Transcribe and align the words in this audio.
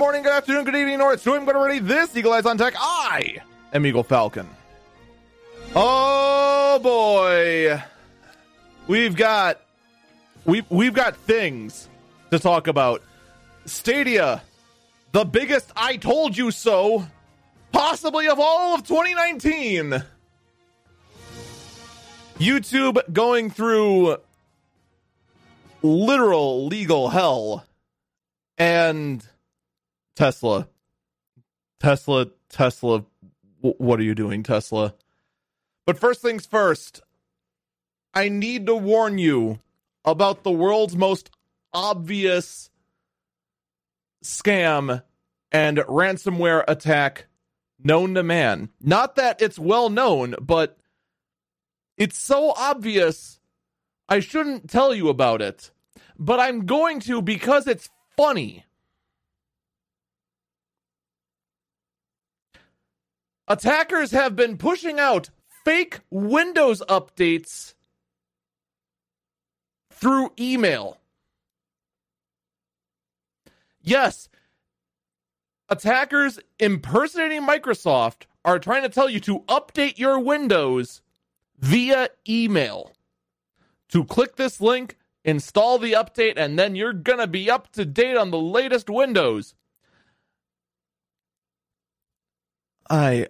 Morning, 0.00 0.22
good 0.22 0.32
afternoon, 0.32 0.64
good 0.64 0.76
evening, 0.76 0.98
or 1.02 1.12
it's 1.12 1.22
doing 1.22 1.44
good 1.44 1.54
already. 1.54 1.78
This 1.78 2.16
Eagle 2.16 2.32
Eyes 2.32 2.46
on 2.46 2.56
Tech. 2.56 2.72
I 2.78 3.36
am 3.74 3.84
Eagle 3.84 4.02
Falcon. 4.02 4.48
Oh 5.76 6.80
boy, 6.82 7.82
we've 8.86 9.14
got 9.14 9.60
we 10.46 10.64
we've 10.70 10.94
got 10.94 11.16
things 11.16 11.86
to 12.30 12.38
talk 12.38 12.66
about. 12.66 13.02
Stadia, 13.66 14.40
the 15.12 15.26
biggest 15.26 15.70
I 15.76 15.98
told 15.98 16.34
you 16.34 16.50
so, 16.50 17.06
possibly 17.70 18.26
of 18.26 18.40
all 18.40 18.74
of 18.74 18.88
2019. 18.88 20.02
YouTube 22.38 23.12
going 23.12 23.50
through 23.50 24.16
literal 25.82 26.64
legal 26.68 27.10
hell 27.10 27.66
and 28.56 29.22
Tesla. 30.20 30.68
Tesla, 31.80 32.26
Tesla, 32.50 33.06
w- 33.62 33.74
what 33.78 33.98
are 33.98 34.02
you 34.02 34.14
doing, 34.14 34.42
Tesla? 34.42 34.94
But 35.86 35.98
first 35.98 36.20
things 36.20 36.44
first, 36.44 37.00
I 38.12 38.28
need 38.28 38.66
to 38.66 38.74
warn 38.74 39.16
you 39.16 39.60
about 40.04 40.42
the 40.44 40.50
world's 40.50 40.94
most 40.94 41.30
obvious 41.72 42.68
scam 44.22 45.02
and 45.52 45.78
ransomware 45.78 46.64
attack 46.68 47.24
known 47.82 48.12
to 48.12 48.22
man. 48.22 48.68
Not 48.78 49.16
that 49.16 49.40
it's 49.40 49.58
well 49.58 49.88
known, 49.88 50.34
but 50.38 50.76
it's 51.96 52.18
so 52.18 52.52
obvious 52.58 53.40
I 54.06 54.20
shouldn't 54.20 54.68
tell 54.68 54.94
you 54.94 55.08
about 55.08 55.40
it. 55.40 55.70
But 56.18 56.40
I'm 56.40 56.66
going 56.66 57.00
to 57.00 57.22
because 57.22 57.66
it's 57.66 57.88
funny. 58.18 58.66
Attackers 63.50 64.12
have 64.12 64.36
been 64.36 64.56
pushing 64.56 65.00
out 65.00 65.30
fake 65.64 66.02
Windows 66.08 66.84
updates 66.88 67.74
through 69.90 70.30
email. 70.38 70.98
Yes, 73.82 74.28
attackers 75.68 76.38
impersonating 76.60 77.42
Microsoft 77.42 78.26
are 78.44 78.60
trying 78.60 78.82
to 78.82 78.88
tell 78.88 79.10
you 79.10 79.18
to 79.18 79.40
update 79.40 79.98
your 79.98 80.20
Windows 80.20 81.02
via 81.58 82.10
email. 82.28 82.92
To 83.88 84.04
click 84.04 84.36
this 84.36 84.60
link, 84.60 84.96
install 85.24 85.80
the 85.80 85.94
update, 85.94 86.34
and 86.36 86.56
then 86.56 86.76
you're 86.76 86.92
going 86.92 87.18
to 87.18 87.26
be 87.26 87.50
up 87.50 87.72
to 87.72 87.84
date 87.84 88.16
on 88.16 88.30
the 88.30 88.38
latest 88.38 88.88
Windows. 88.88 89.56
I. 92.90 93.28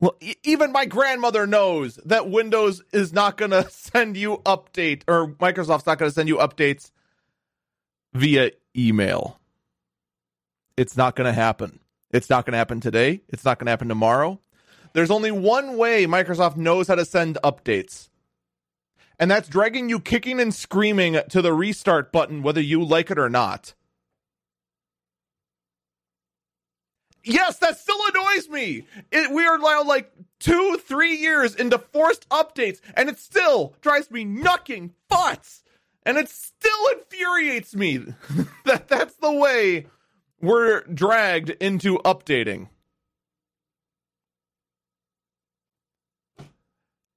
Well, 0.00 0.16
e- 0.20 0.34
even 0.42 0.72
my 0.72 0.84
grandmother 0.84 1.46
knows 1.46 1.94
that 2.04 2.28
Windows 2.28 2.82
is 2.92 3.12
not 3.12 3.36
going 3.36 3.50
to 3.52 3.70
send 3.70 4.16
you 4.16 4.38
update, 4.44 5.02
or 5.06 5.28
Microsoft's 5.28 5.86
not 5.86 5.98
going 5.98 6.10
to 6.10 6.14
send 6.14 6.28
you 6.28 6.36
updates 6.38 6.90
via 8.12 8.50
email. 8.76 9.38
It's 10.76 10.96
not 10.96 11.14
going 11.14 11.26
to 11.26 11.32
happen. 11.32 11.78
It's 12.10 12.28
not 12.28 12.44
going 12.44 12.52
to 12.52 12.58
happen 12.58 12.80
today. 12.80 13.22
It's 13.28 13.44
not 13.44 13.58
going 13.58 13.66
to 13.66 13.70
happen 13.70 13.88
tomorrow. 13.88 14.40
There's 14.92 15.10
only 15.10 15.30
one 15.30 15.78
way 15.78 16.06
Microsoft 16.06 16.56
knows 16.56 16.88
how 16.88 16.96
to 16.96 17.04
send 17.04 17.38
updates, 17.44 18.08
and 19.18 19.30
that's 19.30 19.48
dragging 19.48 19.88
you 19.88 20.00
kicking 20.00 20.40
and 20.40 20.52
screaming 20.52 21.18
to 21.30 21.40
the 21.40 21.54
restart 21.54 22.12
button, 22.12 22.42
whether 22.42 22.60
you 22.60 22.84
like 22.84 23.10
it 23.10 23.18
or 23.18 23.30
not. 23.30 23.74
Yes, 27.24 27.58
that 27.58 27.78
still 27.78 27.98
annoys 28.12 28.48
me. 28.48 28.86
It, 29.10 29.30
we 29.30 29.46
are 29.46 29.58
now 29.58 29.84
like 29.84 30.12
two, 30.40 30.78
three 30.78 31.14
years 31.16 31.54
into 31.54 31.78
forced 31.78 32.28
updates, 32.30 32.80
and 32.94 33.08
it 33.08 33.18
still 33.18 33.74
drives 33.80 34.10
me 34.10 34.24
knucking 34.24 34.90
butts. 35.08 35.62
And 36.04 36.18
it 36.18 36.28
still 36.28 36.88
infuriates 36.92 37.76
me 37.76 37.98
that 38.64 38.88
that's 38.88 39.14
the 39.14 39.32
way 39.32 39.86
we're 40.40 40.82
dragged 40.82 41.50
into 41.50 41.98
updating. 41.98 42.68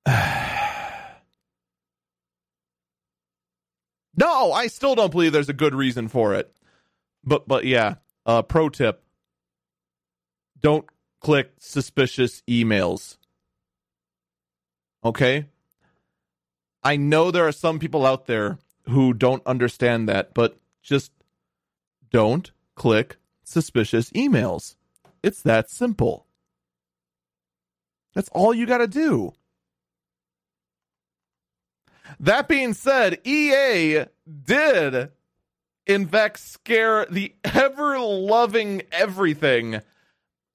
no, 4.16 4.52
I 4.52 4.68
still 4.68 4.94
don't 4.94 5.12
believe 5.12 5.32
there's 5.34 5.50
a 5.50 5.54
good 5.54 5.74
reason 5.74 6.08
for 6.08 6.36
it. 6.36 6.56
But 7.24 7.48
but 7.48 7.66
yeah, 7.66 7.96
uh, 8.28 8.44
pro 8.44 8.70
tip: 8.70 9.02
don't 10.60 10.86
click 11.20 11.52
suspicious 11.60 12.42
emails. 12.48 13.18
Okay? 15.04 15.48
I 16.84 16.98
know 16.98 17.32
there 17.32 17.48
are 17.48 17.52
some 17.52 17.80
people 17.80 18.06
out 18.06 18.28
there 18.28 18.60
who 18.90 19.14
don't 19.14 19.46
understand 19.46 20.08
that, 20.08 20.34
but 20.34 20.58
just 20.84 21.12
don't 22.12 22.52
click 22.76 23.18
suspicious 23.44 24.12
emails. 24.12 24.76
It's 25.24 25.42
that 25.42 25.70
simple. 25.70 26.28
That's 28.14 28.30
all 28.30 28.54
you 28.54 28.66
got 28.66 28.78
to 28.78 28.88
do. 28.88 29.34
That 32.20 32.48
being 32.48 32.74
said, 32.74 33.20
EA 33.26 34.06
did, 34.44 35.10
in 35.88 36.08
fact, 36.08 36.40
scare 36.40 37.06
the 37.08 37.34
ever 37.44 38.00
loving 38.00 38.84
everything 38.92 39.82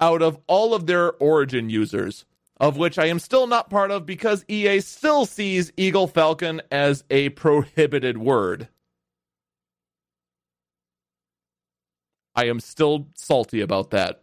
out 0.01 0.23
of 0.23 0.39
all 0.47 0.75
of 0.75 0.87
their 0.87 1.13
Origin 1.15 1.71
users, 1.71 2.25
of 2.59 2.77
which 2.77 2.99
I 2.99 3.07
am 3.07 3.19
still 3.19 3.47
not 3.47 3.71
part 3.71 3.91
of 3.91 4.07
because 4.07 4.45
EA 4.49 4.81
still 4.81 5.27
sees 5.27 5.73
Eagle 5.77 6.07
Falcon 6.07 6.63
as 6.71 7.05
a 7.11 7.31
prohibited 7.31 8.19
word. 8.19 8.69
I 12.35 12.47
am 12.47 12.61
still 12.61 13.09
salty 13.15 13.61
about 13.61 13.91
that. 13.91 14.23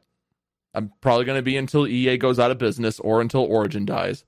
I'm 0.73 0.91
probably 1.01 1.25
going 1.25 1.39
to 1.39 1.43
be 1.43 1.57
until 1.57 1.87
EA 1.87 2.17
goes 2.17 2.39
out 2.39 2.51
of 2.51 2.57
business 2.57 2.99
or 2.99 3.21
until 3.21 3.41
Origin 3.41 3.85
dies. 3.85 4.23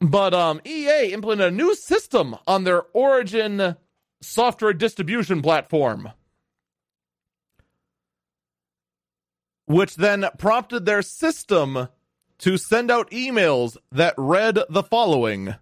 But 0.00 0.34
um, 0.34 0.60
EA 0.64 1.12
implemented 1.12 1.52
a 1.52 1.56
new 1.56 1.74
system 1.74 2.36
on 2.46 2.64
their 2.64 2.82
Origin 2.92 3.76
software 4.20 4.72
distribution 4.72 5.42
platform. 5.42 6.10
Which 9.68 9.96
then 9.96 10.24
prompted 10.38 10.86
their 10.86 11.02
system 11.02 11.88
to 12.38 12.56
send 12.56 12.90
out 12.90 13.10
emails 13.10 13.76
that 13.92 14.14
read 14.16 14.58
the 14.70 14.82
following 14.82 15.54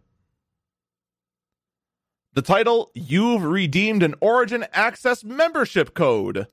The 2.32 2.42
title 2.42 2.90
You've 2.94 3.42
redeemed 3.42 4.04
an 4.04 4.14
Origin 4.20 4.64
Access 4.72 5.24
membership 5.24 5.92
code. 5.94 6.46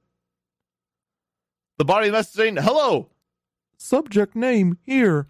The 1.77 1.85
body 1.85 2.09
message 2.09 2.33
saying, 2.33 2.57
Hello, 2.57 3.09
subject 3.77 4.35
name 4.35 4.79
here. 4.81 5.27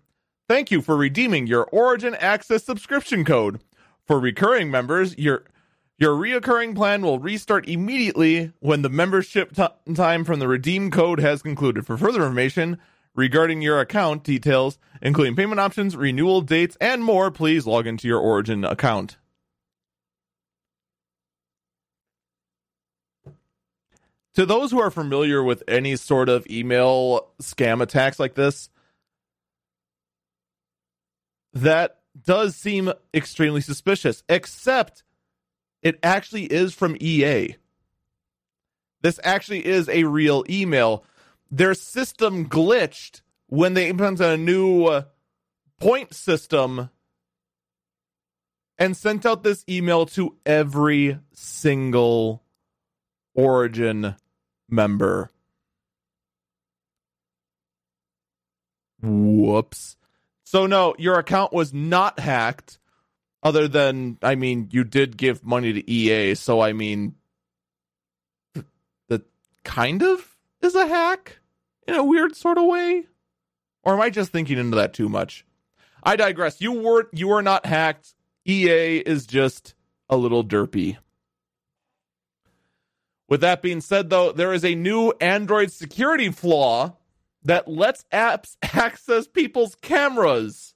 Thank 0.47 0.71
you 0.71 0.81
for 0.81 0.95
redeeming 0.95 1.45
your 1.47 1.65
Origin 1.65 2.15
Access 2.15 2.63
subscription 2.63 3.25
code. 3.25 3.61
For 4.05 4.19
recurring 4.19 4.71
members, 4.71 5.17
your 5.17 5.43
your 5.99 6.15
reoccurring 6.15 6.75
plan 6.75 7.01
will 7.03 7.19
restart 7.19 7.67
immediately 7.67 8.51
when 8.59 8.81
the 8.81 8.89
membership 8.89 9.55
t- 9.55 9.93
time 9.93 10.23
from 10.23 10.39
the 10.39 10.47
redeem 10.47 10.89
code 10.89 11.19
has 11.19 11.41
concluded. 11.41 11.85
For 11.85 11.97
further 11.97 12.23
information 12.23 12.79
regarding 13.15 13.61
your 13.61 13.79
account 13.79 14.23
details, 14.23 14.79
including 15.01 15.35
payment 15.35 15.59
options, 15.59 15.95
renewal 15.95 16.41
dates, 16.41 16.75
and 16.81 17.03
more, 17.03 17.29
please 17.29 17.67
log 17.67 17.85
into 17.85 18.07
your 18.07 18.19
Origin 18.19 18.63
account. 18.63 19.17
To 24.33 24.47
those 24.47 24.71
who 24.71 24.81
are 24.81 24.89
familiar 24.89 25.43
with 25.43 25.61
any 25.67 25.95
sort 25.95 26.27
of 26.27 26.47
email 26.49 27.27
scam 27.39 27.83
attacks 27.83 28.19
like 28.19 28.33
this, 28.33 28.69
that 31.53 31.99
does 32.19 32.55
seem 32.55 32.91
extremely 33.13 33.61
suspicious, 33.61 34.23
except 34.27 35.03
it 35.83 36.00
actually 36.01 36.45
is 36.45 36.74
from 36.74 36.97
EA. 37.00 37.56
This 39.01 39.19
actually 39.24 39.65
is 39.65 39.89
a 39.89 40.06
real 40.06 40.44
email. 40.50 41.03
Their 41.51 41.74
system 41.74 42.47
glitched 42.50 43.21
when 43.47 43.74
they 43.74 43.89
implemented 43.89 44.25
a 44.25 44.38
new 44.38 44.85
uh, 44.85 45.03
point 45.80 46.13
system 46.13 46.89
and 48.80 48.97
sent 48.97 49.25
out 49.25 49.44
this 49.44 49.63
email 49.69 50.06
to 50.07 50.35
every 50.45 51.19
single 51.33 52.41
Origin 53.36 54.15
member. 54.69 55.31
Whoops. 59.01 59.97
So, 60.44 60.68
no, 60.68 60.95
your 60.97 61.18
account 61.18 61.51
was 61.51 61.74
not 61.74 62.19
hacked, 62.19 62.77
other 63.43 63.67
than, 63.67 64.17
I 64.23 64.35
mean, 64.35 64.69
you 64.71 64.85
did 64.85 65.17
give 65.17 65.45
money 65.45 65.73
to 65.73 65.91
EA, 65.91 66.33
so 66.35 66.61
I 66.61 66.71
mean, 66.71 67.15
that 69.09 69.23
kind 69.63 70.01
of 70.01 70.35
is 70.61 70.75
a 70.75 70.87
hack 70.87 71.39
in 71.87 71.95
a 71.95 72.03
weird 72.03 72.35
sort 72.35 72.57
of 72.57 72.65
way. 72.65 73.05
Or 73.83 73.93
am 73.93 74.01
I 74.01 74.09
just 74.09 74.31
thinking 74.31 74.57
into 74.57 74.77
that 74.77 74.93
too 74.93 75.09
much? 75.09 75.45
I 76.01 76.15
digress. 76.15 76.61
You 76.61 76.71
were 76.71 77.09
you 77.11 77.27
were 77.27 77.41
not 77.41 77.65
hacked. 77.65 78.13
EA 78.45 78.97
is 78.97 79.25
just 79.25 79.73
a 80.09 80.17
little 80.17 80.43
derpy. 80.43 80.97
With 83.29 83.41
that 83.41 83.61
being 83.61 83.81
said, 83.81 84.09
though, 84.09 84.31
there 84.31 84.53
is 84.53 84.63
a 84.63 84.75
new 84.75 85.13
Android 85.19 85.71
security 85.71 86.29
flaw 86.29 86.95
that 87.43 87.67
lets 87.67 88.05
apps 88.11 88.57
access 88.61 89.27
people's 89.27 89.75
cameras 89.75 90.75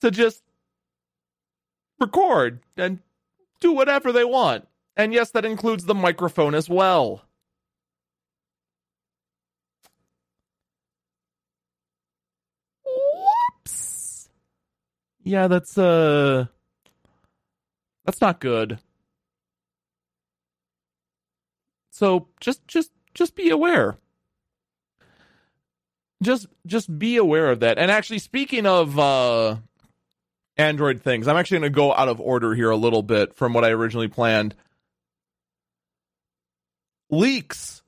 to 0.00 0.10
just 0.10 0.42
record 2.00 2.60
and 2.76 3.00
do 3.60 3.72
whatever 3.72 4.12
they 4.12 4.24
want. 4.24 4.66
And 4.96 5.12
yes, 5.12 5.30
that 5.32 5.44
includes 5.44 5.84
the 5.84 5.94
microphone 5.94 6.54
as 6.54 6.68
well. 6.68 7.22
Whoops. 12.84 14.28
Yeah, 15.22 15.48
that's 15.48 15.78
uh 15.78 16.46
that's 18.04 18.20
not 18.20 18.40
good. 18.40 18.78
So 21.90 22.28
just 22.40 22.66
just 22.66 22.90
just 23.14 23.34
be 23.36 23.50
aware. 23.50 23.98
Just 26.22 26.46
just 26.66 26.98
be 26.98 27.16
aware 27.16 27.50
of 27.50 27.60
that. 27.60 27.78
And 27.78 27.90
actually 27.90 28.18
speaking 28.18 28.66
of 28.66 28.98
uh 28.98 29.56
Android 30.60 31.02
things, 31.02 31.26
I'm 31.26 31.36
actually 31.36 31.60
going 31.60 31.72
to 31.72 31.76
go 31.76 31.94
out 31.94 32.08
of 32.08 32.20
order 32.20 32.54
here 32.54 32.70
a 32.70 32.76
little 32.76 33.02
bit 33.02 33.34
from 33.34 33.54
what 33.54 33.64
I 33.64 33.70
originally 33.70 34.08
planned. 34.08 34.54
Leaks 37.08 37.82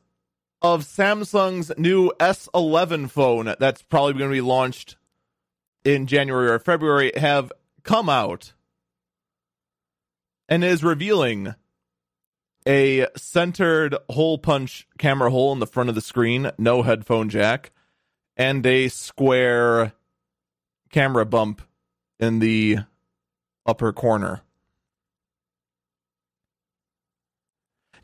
of 0.62 0.84
Samsung's 0.84 1.70
new 1.76 2.10
S11 2.18 3.10
phone 3.10 3.54
that's 3.58 3.82
probably 3.82 4.14
going 4.14 4.30
to 4.30 4.34
be 4.34 4.40
launched 4.40 4.96
in 5.84 6.06
January 6.06 6.48
or 6.48 6.58
February 6.58 7.12
have 7.16 7.52
come 7.82 8.08
out 8.08 8.54
and 10.48 10.64
is 10.64 10.82
revealing 10.82 11.54
a 12.66 13.06
centered 13.16 13.96
hole 14.08 14.38
punch 14.38 14.86
camera 14.98 15.30
hole 15.30 15.52
in 15.52 15.58
the 15.58 15.66
front 15.66 15.88
of 15.88 15.94
the 15.94 16.00
screen, 16.00 16.50
no 16.56 16.82
headphone 16.82 17.28
jack, 17.28 17.70
and 18.36 18.64
a 18.64 18.88
square 18.88 19.92
camera 20.90 21.26
bump 21.26 21.60
in 22.22 22.38
the 22.38 22.78
upper 23.66 23.92
corner. 23.92 24.42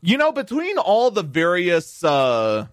You 0.01 0.17
know, 0.17 0.31
between 0.31 0.77
all 0.77 1.09
the 1.09 1.23
various 1.23 2.03
uh 2.03 2.67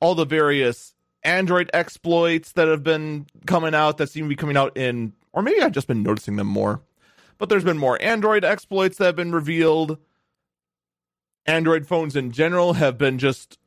all 0.00 0.14
the 0.14 0.26
various 0.26 0.94
Android 1.22 1.70
exploits 1.72 2.52
that 2.52 2.68
have 2.68 2.82
been 2.84 3.26
coming 3.46 3.74
out 3.74 3.96
that 3.98 4.10
seem 4.10 4.24
to 4.24 4.28
be 4.28 4.36
coming 4.36 4.56
out 4.56 4.76
in 4.76 5.12
or 5.32 5.42
maybe 5.42 5.62
I've 5.62 5.72
just 5.72 5.88
been 5.88 6.02
noticing 6.02 6.36
them 6.36 6.46
more 6.48 6.82
but 7.38 7.48
there's 7.48 7.64
been 7.64 7.78
more 7.78 8.00
Android 8.02 8.44
exploits 8.44 8.98
that 8.98 9.06
have 9.06 9.16
been 9.16 9.32
revealed. 9.32 9.98
Android 11.44 11.86
phones 11.86 12.16
in 12.16 12.32
general 12.32 12.74
have 12.74 12.98
been 12.98 13.18
just 13.18 13.58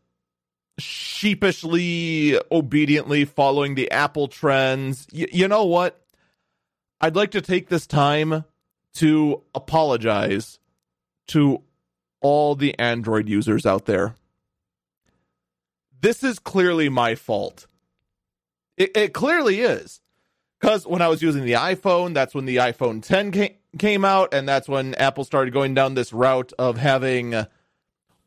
sheepishly, 0.79 2.39
obediently 2.51 3.25
following 3.25 3.75
the 3.75 3.91
Apple 3.91 4.27
trends. 4.27 5.07
Y- 5.13 5.27
you 5.31 5.47
know 5.47 5.65
what? 5.65 6.01
I'd 7.01 7.15
like 7.15 7.31
to 7.31 7.41
take 7.41 7.69
this 7.69 7.87
time 7.87 8.43
to 8.95 9.41
apologize 9.55 10.59
to 11.27 11.61
all 12.21 12.55
the 12.55 12.77
Android 12.79 13.29
users 13.29 13.65
out 13.65 13.85
there. 13.85 14.15
This 16.01 16.23
is 16.23 16.39
clearly 16.39 16.89
my 16.89 17.15
fault. 17.15 17.67
It, 18.77 18.95
it 18.95 19.13
clearly 19.13 19.61
is. 19.61 20.01
Because 20.59 20.85
when 20.85 21.01
I 21.01 21.07
was 21.07 21.21
using 21.21 21.45
the 21.45 21.53
iPhone, 21.53 22.13
that's 22.13 22.35
when 22.35 22.45
the 22.45 22.57
iPhone 22.57 23.01
10 23.01 23.31
came, 23.31 23.53
came 23.77 24.03
out, 24.03 24.33
and 24.33 24.47
that's 24.47 24.67
when 24.67 24.93
Apple 24.95 25.23
started 25.23 25.53
going 25.53 25.73
down 25.73 25.93
this 25.93 26.11
route 26.11 26.51
of 26.59 26.77
having 26.77 27.45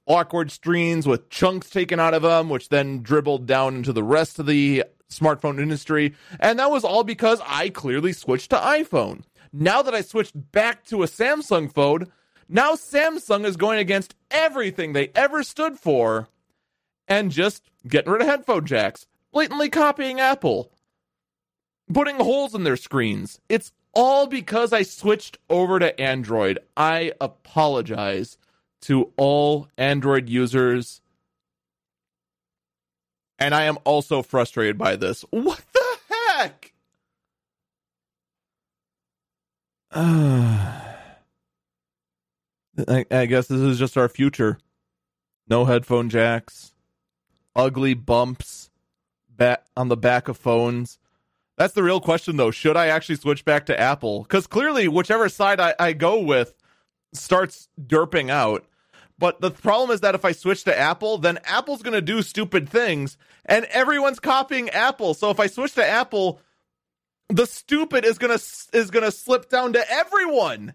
awkward 0.06 0.50
screens 0.50 1.06
with 1.06 1.31
chunks 1.31 1.70
taken 1.70 2.00
out 2.00 2.14
of 2.14 2.22
them, 2.22 2.49
which 2.49 2.69
then 2.69 3.02
dribbled 3.02 3.46
down 3.46 3.76
into 3.76 3.93
the 3.93 4.02
rest 4.02 4.38
of 4.38 4.46
the 4.46 4.84
smartphone 5.08 5.60
industry. 5.60 6.14
And 6.40 6.58
that 6.58 6.70
was 6.70 6.84
all 6.84 7.04
because 7.04 7.40
I 7.46 7.69
clearly 7.69 8.12
switched 8.12 8.50
to 8.50 8.56
iPhone. 8.56 9.22
Now 9.52 9.82
that 9.82 9.94
I 9.94 10.00
switched 10.00 10.52
back 10.52 10.84
to 10.87 11.02
a 11.02 11.06
Samsung 11.06 11.72
phone, 11.72 12.10
now 12.49 12.72
Samsung 12.72 13.44
is 13.44 13.56
going 13.56 13.78
against 13.78 14.14
everything 14.31 14.93
they 14.93 15.10
ever 15.14 15.43
stood 15.43 15.78
for 15.78 16.28
and 17.06 17.31
just 17.31 17.62
getting 17.87 18.12
rid 18.12 18.22
of 18.22 18.28
headphone 18.28 18.64
jacks, 18.64 19.06
blatantly 19.32 19.69
copying 19.69 20.20
Apple, 20.20 20.72
putting 21.93 22.16
holes 22.16 22.55
in 22.55 22.64
their 22.64 22.76
screens. 22.76 23.40
It's 23.48 23.72
all 23.93 24.26
because 24.26 24.72
I 24.72 24.82
switched 24.82 25.37
over 25.50 25.78
to 25.78 26.00
Android. 26.00 26.58
I 26.76 27.12
apologize 27.20 28.38
to 28.82 29.12
all 29.17 29.69
Android 29.77 30.29
users. 30.29 31.01
And 33.39 33.55
I 33.55 33.65
am 33.65 33.79
also 33.84 34.22
frustrated 34.22 34.79
by 34.79 34.96
this. 34.96 35.24
What 35.31 35.62
the 35.72 35.98
heck? 36.10 36.72
Uh, 39.91 40.81
I, 42.89 43.05
I 43.10 43.27
guess 43.27 43.48
this 43.48 43.60
is 43.60 43.79
just 43.79 43.96
our 43.96 44.08
future. 44.08 44.58
No 45.48 45.65
headphone 45.65 46.08
jacks, 46.08 46.72
ugly 47.56 47.94
bumps 47.94 48.70
back 49.29 49.67
on 49.77 49.89
the 49.89 49.96
back 49.96 50.29
of 50.29 50.36
phones 50.36 50.98
that's 51.62 51.74
the 51.74 51.82
real 51.82 52.01
question, 52.01 52.36
though. 52.36 52.51
Should 52.51 52.77
I 52.77 52.89
actually 52.89 53.17
switch 53.17 53.44
back 53.44 53.67
to 53.67 53.79
Apple? 53.79 54.22
Because 54.22 54.46
clearly, 54.46 54.89
whichever 54.89 55.29
side 55.29 55.60
I, 55.60 55.74
I 55.79 55.93
go 55.93 56.19
with 56.19 56.55
starts 57.12 57.69
derping 57.81 58.31
out. 58.31 58.65
But 59.22 59.41
the 59.41 59.52
problem 59.52 59.94
is 59.94 60.00
that 60.00 60.17
if 60.17 60.24
I 60.24 60.32
switch 60.32 60.64
to 60.64 60.76
Apple, 60.76 61.17
then 61.17 61.38
Apple's 61.44 61.81
going 61.82 61.94
to 61.94 62.02
do 62.02 62.22
stupid 62.22 62.69
things, 62.69 63.17
and 63.46 63.67
everyone's 63.67 64.19
copying 64.19 64.69
Apple. 64.70 65.14
So 65.14 65.31
if 65.31 65.38
I 65.38 65.46
switch 65.46 65.74
to 65.74 65.86
Apple, 65.86 66.41
the 67.29 67.46
stupid 67.46 68.05
is 68.05 68.19
going 68.19 68.36
to 68.36 68.44
is 68.72 68.91
going 68.91 69.05
to 69.05 69.12
slip 69.12 69.48
down 69.48 69.74
to 69.74 69.91
everyone. 69.93 70.74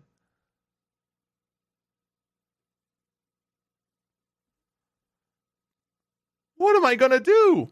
What 6.56 6.78
am 6.78 6.86
I 6.86 6.96
going 6.96 7.12
to 7.12 7.20
do? 7.20 7.68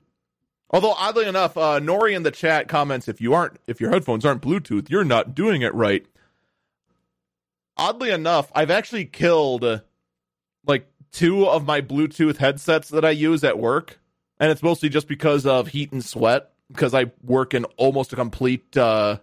Although 0.72 0.91
oddly 0.91 1.25
enough, 1.25 1.55
uh, 1.55 1.79
Nori 1.79 2.13
in 2.13 2.24
the 2.24 2.32
chat 2.32 2.67
comments 2.67 3.08
if 3.08 3.22
you 3.22 3.34
aren't 3.34 3.62
if 3.65 3.79
your 3.79 3.91
headphones 3.91 4.25
aren't 4.25 4.41
Bluetooth, 4.41 4.89
you're 4.89 5.05
not 5.05 5.34
doing 5.34 5.62
it 5.62 5.74
right. 5.74 6.05
Oddly 7.77 8.12
enough, 8.12 8.51
I've 8.53 8.72
actually 8.72 9.05
killed 9.05 9.84
like 10.67 10.88
two 11.12 11.48
of 11.48 11.65
my 11.65 11.81
Bluetooth 11.81 12.38
headsets 12.38 12.89
that 12.89 13.05
I 13.05 13.12
use 13.12 13.43
at 13.43 13.60
work, 13.60 14.00
and 14.39 14.51
it's 14.51 14.63
mostly 14.63 14.89
just 14.89 15.07
because 15.07 15.45
of 15.45 15.69
heat 15.69 15.91
and 15.91 16.03
sweat. 16.03 16.51
Because 16.72 16.95
I 16.95 17.12
work 17.24 17.53
in 17.53 17.63
almost 17.77 18.12
a 18.12 18.15
complete, 18.15 18.75
uh, 18.75 19.17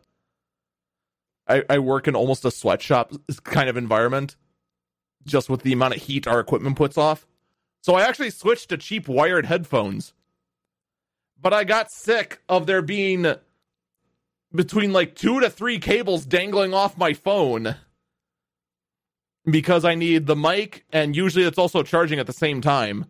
I, 1.49 1.65
I 1.69 1.79
work 1.81 2.07
in 2.07 2.15
almost 2.15 2.45
a 2.45 2.53
sweatshop 2.53 3.13
kind 3.43 3.69
of 3.69 3.77
environment, 3.77 4.37
just 5.27 5.51
with 5.51 5.63
the 5.63 5.73
amount 5.73 5.97
of 5.97 6.03
heat 6.03 6.29
our 6.29 6.39
equipment 6.39 6.77
puts 6.77 6.97
off. 6.97 7.27
So 7.81 7.97
I 7.97 8.03
actually 8.03 8.31
switched 8.31 8.69
to 8.69 8.77
cheap 8.77 9.09
wired 9.09 9.47
headphones 9.47 10.15
but 11.43 11.53
I 11.53 11.65
got 11.65 11.91
sick 11.91 12.41
of 12.49 12.67
there 12.67 12.83
being 12.83 13.35
between 14.55 14.93
like 14.93 15.17
two 15.17 15.41
to 15.41 15.51
three 15.51 15.79
cables 15.81 16.25
dangling 16.25 16.73
off 16.73 16.97
my 16.97 17.13
phone. 17.13 17.75
Because 19.45 19.85
I 19.85 19.95
need 19.95 20.27
the 20.27 20.37
mic, 20.37 20.85
and 20.93 21.17
usually 21.17 21.45
it's 21.45 21.59
also 21.59 21.83
charging 21.83 22.19
at 22.19 22.27
the 22.27 22.33
same 22.33 22.61
time. 22.61 23.07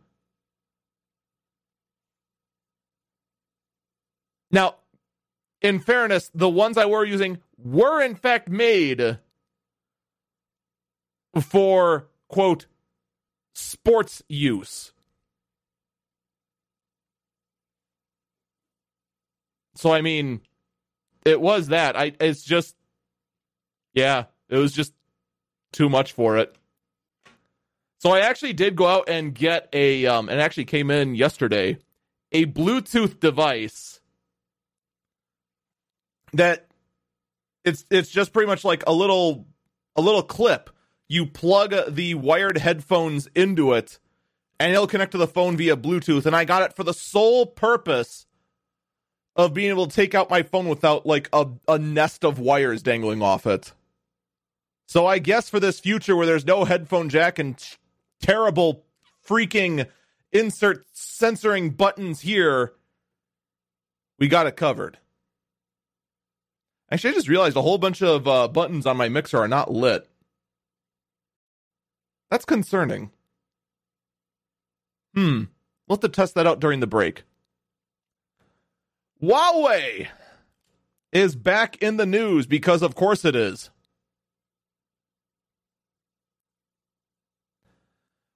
Now, 4.51 4.77
in 5.61 5.79
fairness, 5.79 6.31
the 6.35 6.49
ones 6.49 6.77
I 6.77 6.87
were 6.87 7.05
using 7.05 7.39
were 7.57 8.03
in 8.03 8.15
fact 8.15 8.49
made 8.49 9.19
for, 11.41 12.09
quote, 12.29 12.67
sports 13.55 14.23
use. 14.29 14.93
So, 19.75 19.93
I 19.93 20.03
mean, 20.03 20.41
it 21.25 21.41
was 21.41 21.69
that. 21.69 21.97
I, 21.97 22.13
it's 22.21 22.43
just, 22.43 22.77
yeah, 23.95 24.25
it 24.49 24.59
was 24.59 24.73
just 24.73 24.93
too 25.73 25.89
much 25.89 26.13
for 26.13 26.39
it. 26.39 26.55
So 27.99 28.11
I 28.11 28.21
actually 28.21 28.53
did 28.53 28.77
go 28.77 28.87
out 28.87 29.09
and 29.09 29.35
get 29.35 29.69
a, 29.73 30.07
um, 30.07 30.29
and 30.29 30.41
actually 30.41 30.65
came 30.65 30.91
in 30.91 31.15
yesterday, 31.15 31.79
a 32.33 32.47
Bluetooth 32.47 33.21
device 33.21 34.01
that 36.33 36.67
it's 37.65 37.85
it's 37.91 38.11
just 38.11 38.33
pretty 38.33 38.47
much 38.47 38.65
like 38.65 38.83
a 38.87 38.93
little 38.93 39.47
a 39.97 40.01
little 40.01 40.23
clip. 40.23 40.71
You 41.09 41.27
plug 41.27 41.75
the 41.89 42.15
wired 42.15 42.59
headphones 42.59 43.29
into 43.35 43.73
it, 43.75 43.99
and 44.59 44.73
it'll 44.73 44.87
connect 44.87 45.13
to 45.13 45.19
the 45.19 45.27
phone 45.27 45.57
via 45.57 45.77
Bluetooth. 45.77 46.27
And 46.27 46.35
I 46.35 46.45
got 46.45 46.63
it 46.63 46.75
for 46.75 46.85
the 46.85 46.95
sole 46.95 47.47
purpose 47.47 48.27
of 49.37 49.55
being 49.55 49.71
able 49.71 49.87
to 49.87 49.95
take 49.95 50.15
out 50.15 50.31
my 50.31 50.43
phone 50.43 50.69
without 50.69 51.07
like 51.07 51.29
a, 51.33 51.47
a 51.69 51.79
nest 51.79 52.25
of 52.25 52.39
wires 52.39 52.83
dangling 52.83 53.23
off 53.23 53.47
it. 53.47 53.73
So 54.93 55.07
I 55.07 55.21
guess 55.21 55.49
for 55.49 55.59
this 55.59 55.81
future 55.81 56.15
where 56.15 56.27
there's 56.27 56.45
no 56.45 56.65
headphone 56.65 57.09
jack 57.09 57.39
and 57.39 57.57
t- 57.57 57.79
terrible 58.21 58.85
freaking 59.27 59.89
insert 60.33 60.85
censoring 60.93 61.71
buttons 61.71 62.21
here, 62.21 62.75
we 64.19 64.29
got 64.29 64.47
it 64.47 64.55
covered. 64.55 64.99
Actually, 66.91 67.13
I 67.13 67.15
just 67.15 67.29
realized 67.31 67.57
a 67.57 67.63
whole 67.63 67.79
bunch 67.79 68.03
of 68.03 68.29
uh, 68.29 68.49
buttons 68.49 68.85
on 68.85 68.99
my 68.99 69.09
mixer 69.09 69.39
are 69.39 69.49
not 69.49 69.73
lit. 69.73 70.11
That's 72.31 72.45
concerning. 72.45 73.13
Hmm. 75.15 75.45
We'll 75.89 75.97
have 75.97 76.01
to 76.01 76.11
test 76.11 76.35
that 76.35 76.47
out 76.47 76.61
during 76.61 76.81
the 76.81 76.87
break. 76.87 77.23
Huawei 79.23 80.09
is 81.13 81.35
back 81.35 81.83
in 81.83 81.97
the 81.97 82.05
news 82.05 82.47
because, 82.47 82.83
of 82.83 82.95
course, 82.95 83.25
it 83.25 83.35
is. 83.35 83.71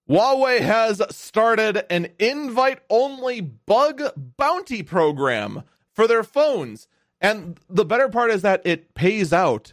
Huawei 0.09 0.61
has 0.61 1.03
started 1.11 1.85
an 1.91 2.09
invite 2.19 2.81
only 2.89 3.41
bug 3.41 4.03
bounty 4.37 4.83
program 4.83 5.63
for 5.93 6.07
their 6.07 6.23
phones. 6.23 6.87
And 7.21 7.59
the 7.69 7.85
better 7.85 8.09
part 8.09 8.31
is 8.31 8.43
that 8.43 8.63
it 8.65 8.95
pays 8.95 9.33
out 9.33 9.73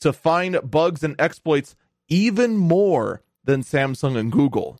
to 0.00 0.12
find 0.12 0.58
bugs 0.70 1.02
and 1.02 1.16
exploits 1.18 1.74
even 2.08 2.56
more 2.56 3.22
than 3.42 3.62
Samsung 3.62 4.16
and 4.16 4.30
Google. 4.30 4.78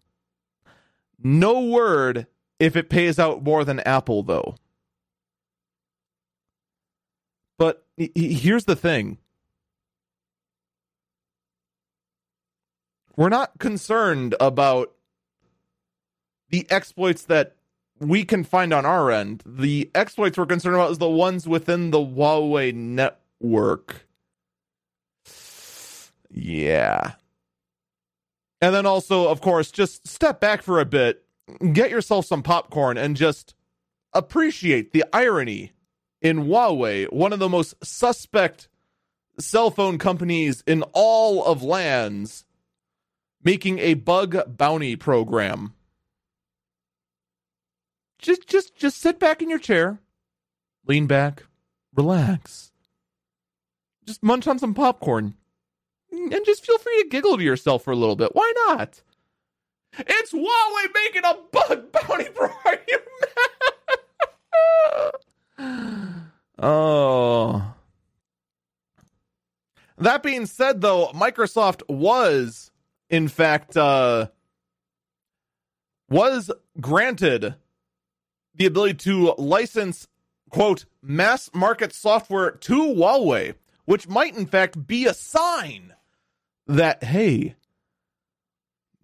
No 1.22 1.60
word 1.60 2.26
if 2.60 2.76
it 2.76 2.90
pays 2.90 3.18
out 3.18 3.42
more 3.42 3.64
than 3.64 3.80
Apple, 3.80 4.22
though. 4.22 4.54
But 7.58 7.86
here's 7.96 8.66
the 8.66 8.76
thing 8.76 9.18
we're 13.16 13.28
not 13.28 13.59
concerned 13.59 14.35
about 14.40 14.92
the 16.50 16.66
exploits 16.71 17.25
that 17.25 17.56
we 18.00 18.25
can 18.25 18.44
find 18.44 18.73
on 18.73 18.85
our 18.85 19.11
end. 19.11 19.42
The 19.47 19.90
exploits 19.94 20.37
we're 20.37 20.47
concerned 20.47 20.76
about 20.76 20.90
is 20.90 20.99
the 20.99 21.09
ones 21.09 21.49
within 21.49 21.90
the 21.90 21.99
Huawei 21.99 22.75
network. 22.75 24.06
Yeah. 26.30 27.12
And 28.61 28.75
then 28.75 28.87
also, 28.87 29.28
of 29.28 29.40
course, 29.40 29.71
just 29.71 30.09
step 30.09 30.40
back 30.40 30.62
for 30.62 30.80
a 30.80 30.85
bit, 30.85 31.25
get 31.73 31.90
yourself 31.90 32.26
some 32.26 32.42
popcorn, 32.42 32.97
and 32.97 33.16
just 33.16 33.54
appreciate 34.12 34.92
the 34.92 35.04
irony 35.12 35.73
in 36.23 36.47
Huawei, 36.47 37.12
one 37.12 37.33
of 37.33 37.38
the 37.38 37.49
most 37.49 37.75
suspect 37.85 38.68
cell 39.38 39.71
phone 39.71 39.99
companies 39.99 40.64
in 40.66 40.83
all 40.92 41.44
of 41.44 41.62
lands, 41.62 42.43
making 43.44 43.78
a 43.78 43.94
bug 43.94 44.56
bounty 44.56 44.96
program 44.96 45.74
just 48.24 48.48
just 48.48 48.74
just 48.74 49.00
sit 49.00 49.20
back 49.20 49.42
in 49.42 49.50
your 49.50 49.58
chair, 49.58 49.98
lean 50.86 51.06
back, 51.06 51.44
relax. 51.94 52.72
Just 54.06 54.22
munch 54.22 54.46
on 54.46 54.58
some 54.58 54.74
popcorn. 54.74 55.34
And 56.10 56.44
just 56.44 56.64
feel 56.64 56.78
free 56.78 57.02
to 57.02 57.08
giggle 57.08 57.36
to 57.36 57.42
yourself 57.42 57.84
for 57.84 57.90
a 57.90 57.96
little 57.96 58.16
bit. 58.16 58.34
Why 58.34 58.52
not? 58.68 59.02
It's 59.98 60.32
Huawei 60.32 60.86
making 60.94 61.22
a 61.24 61.36
bug 61.50 61.92
bounty 61.92 62.28
program. 62.34 62.78
oh. 66.58 67.74
That 69.98 70.22
being 70.22 70.46
said, 70.46 70.80
though, 70.80 71.10
Microsoft 71.14 71.82
was, 71.88 72.70
in 73.11 73.28
fact, 73.28 73.76
uh, 73.76 74.28
was 76.08 76.50
granted 76.80 77.54
the 78.54 78.66
ability 78.66 78.94
to 78.94 79.34
license, 79.38 80.08
quote, 80.50 80.84
mass 81.02 81.50
market 81.52 81.92
software 81.92 82.52
to 82.52 82.75
Huawei, 82.75 83.54
which 83.84 84.08
might 84.08 84.37
in 84.37 84.46
fact 84.46 84.87
be 84.87 85.06
a 85.06 85.14
sign 85.14 85.94
that, 86.66 87.02
hey, 87.02 87.56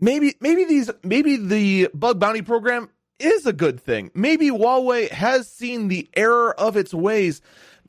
maybe 0.00 0.35
maybe 0.40 0.64
these 0.64 0.90
maybe 1.02 1.37
the 1.37 1.88
bug 1.92 2.19
bounty 2.19 2.42
program 2.42 2.88
is 3.19 3.47
a 3.47 3.52
good 3.52 3.80
thing. 3.80 4.11
Maybe 4.14 4.49
Huawei 4.49 5.11
has 5.11 5.50
seen 5.50 5.88
the 5.88 6.09
error 6.16 6.59
of 6.59 6.76
its 6.76 6.95
ways. 6.95 7.42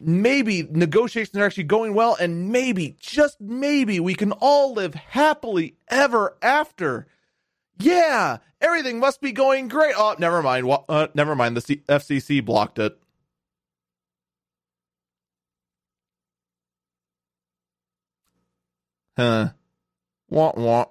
Maybe 0.04 0.64
negotiations 0.64 1.38
are 1.38 1.46
actually 1.46 1.66
going 1.66 1.94
well, 1.94 2.16
and 2.20 2.50
maybe, 2.50 2.96
just 3.00 3.40
maybe, 3.40 4.00
we 4.00 4.16
can 4.16 4.32
all 4.34 4.74
live 4.74 4.96
happily 4.96 5.76
ever 5.90 6.36
after. 6.42 7.08
Yeah, 7.80 8.38
Everything 8.62 9.00
must 9.00 9.22
be 9.22 9.32
going 9.32 9.68
great. 9.68 9.96
Oh, 9.98 10.16
never 10.20 10.44
mind. 10.44 10.72
Uh, 10.88 11.08
never 11.16 11.36
mind. 11.36 11.58
The 11.58 11.78
FCC 11.90 12.46
blocked 12.46 12.78
it. 12.78 12.96
Huh. 19.18 19.50
Wah 20.30 20.54
wah. 20.56 20.86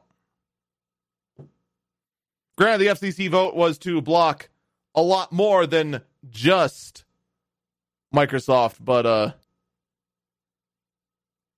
Granted, 2.58 2.78
the 2.78 2.92
FCC 2.92 3.30
vote 3.30 3.54
was 3.54 3.78
to 3.78 4.02
block 4.02 4.50
a 4.94 5.00
lot 5.00 5.32
more 5.32 5.66
than 5.66 6.02
just 6.28 7.04
Microsoft, 8.14 8.76
but 8.80 9.06
uh, 9.06 9.32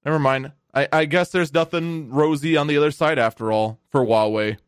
never 0.04 0.18
mind. 0.18 0.52
I, 0.74 0.88
I 0.92 1.04
guess 1.04 1.30
there's 1.30 1.52
nothing 1.52 2.10
rosy 2.10 2.56
on 2.56 2.66
the 2.66 2.76
other 2.76 2.90
side 2.90 3.18
after 3.18 3.52
all 3.52 3.78
for 3.90 4.04
Huawei. 4.04 4.58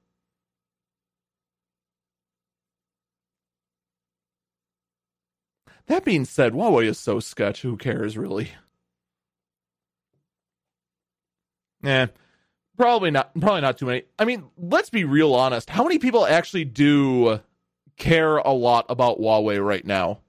That 5.86 6.04
being 6.04 6.24
said, 6.24 6.52
Huawei 6.52 6.86
is 6.86 6.98
so 6.98 7.20
sketch. 7.20 7.62
Who 7.62 7.76
cares, 7.76 8.16
really? 8.16 8.52
Yeah, 11.82 12.06
probably 12.78 13.10
not. 13.10 13.38
Probably 13.38 13.60
not 13.60 13.76
too 13.76 13.86
many. 13.86 14.04
I 14.18 14.24
mean, 14.24 14.44
let's 14.56 14.88
be 14.88 15.04
real 15.04 15.34
honest. 15.34 15.68
How 15.68 15.82
many 15.82 15.98
people 15.98 16.26
actually 16.26 16.64
do 16.64 17.40
care 17.98 18.38
a 18.38 18.52
lot 18.52 18.86
about 18.88 19.20
Huawei 19.20 19.62
right 19.62 19.84
now? 19.84 20.20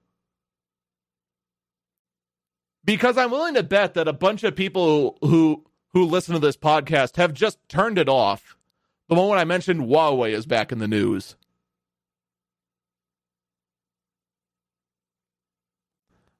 Because 2.85 3.17
I'm 3.17 3.31
willing 3.31 3.55
to 3.55 3.63
bet 3.63 3.95
that 3.95 4.07
a 4.07 4.13
bunch 4.13 4.43
of 4.43 4.55
people 4.55 5.17
who 5.21 5.65
who 5.93 6.05
listen 6.05 6.33
to 6.33 6.39
this 6.39 6.57
podcast 6.57 7.15
have 7.17 7.33
just 7.33 7.57
turned 7.67 7.97
it 7.97 8.09
off 8.09 8.55
the 9.07 9.15
moment 9.15 9.39
I 9.39 9.45
mentioned 9.45 9.81
Huawei 9.81 10.31
is 10.31 10.45
back 10.45 10.71
in 10.71 10.79
the 10.79 10.87
news. 10.87 11.35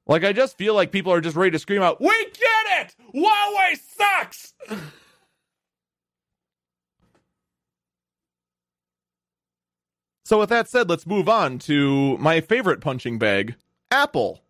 Like, 0.08 0.24
I 0.24 0.32
just 0.32 0.56
feel 0.56 0.74
like 0.74 0.92
people 0.92 1.12
are 1.12 1.20
just 1.20 1.36
ready 1.36 1.50
to 1.52 1.58
scream 1.58 1.82
out, 1.82 2.00
We 2.00 2.08
get 2.08 2.86
it! 2.86 2.94
Huawei 3.14 3.76
sucks! 3.78 4.54
so, 10.24 10.38
with 10.38 10.48
that 10.50 10.68
said, 10.68 10.88
let's 10.88 11.06
move 11.06 11.28
on 11.28 11.58
to 11.60 12.16
my 12.18 12.40
favorite 12.40 12.80
punching 12.80 13.18
bag 13.18 13.56
Apple. 13.90 14.42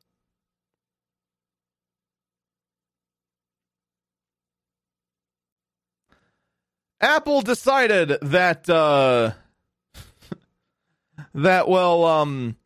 Apple 7.00 7.42
decided 7.42 8.16
that 8.22 8.68
uh 8.70 9.32
that 11.34 11.68
well 11.68 12.04
um 12.04 12.56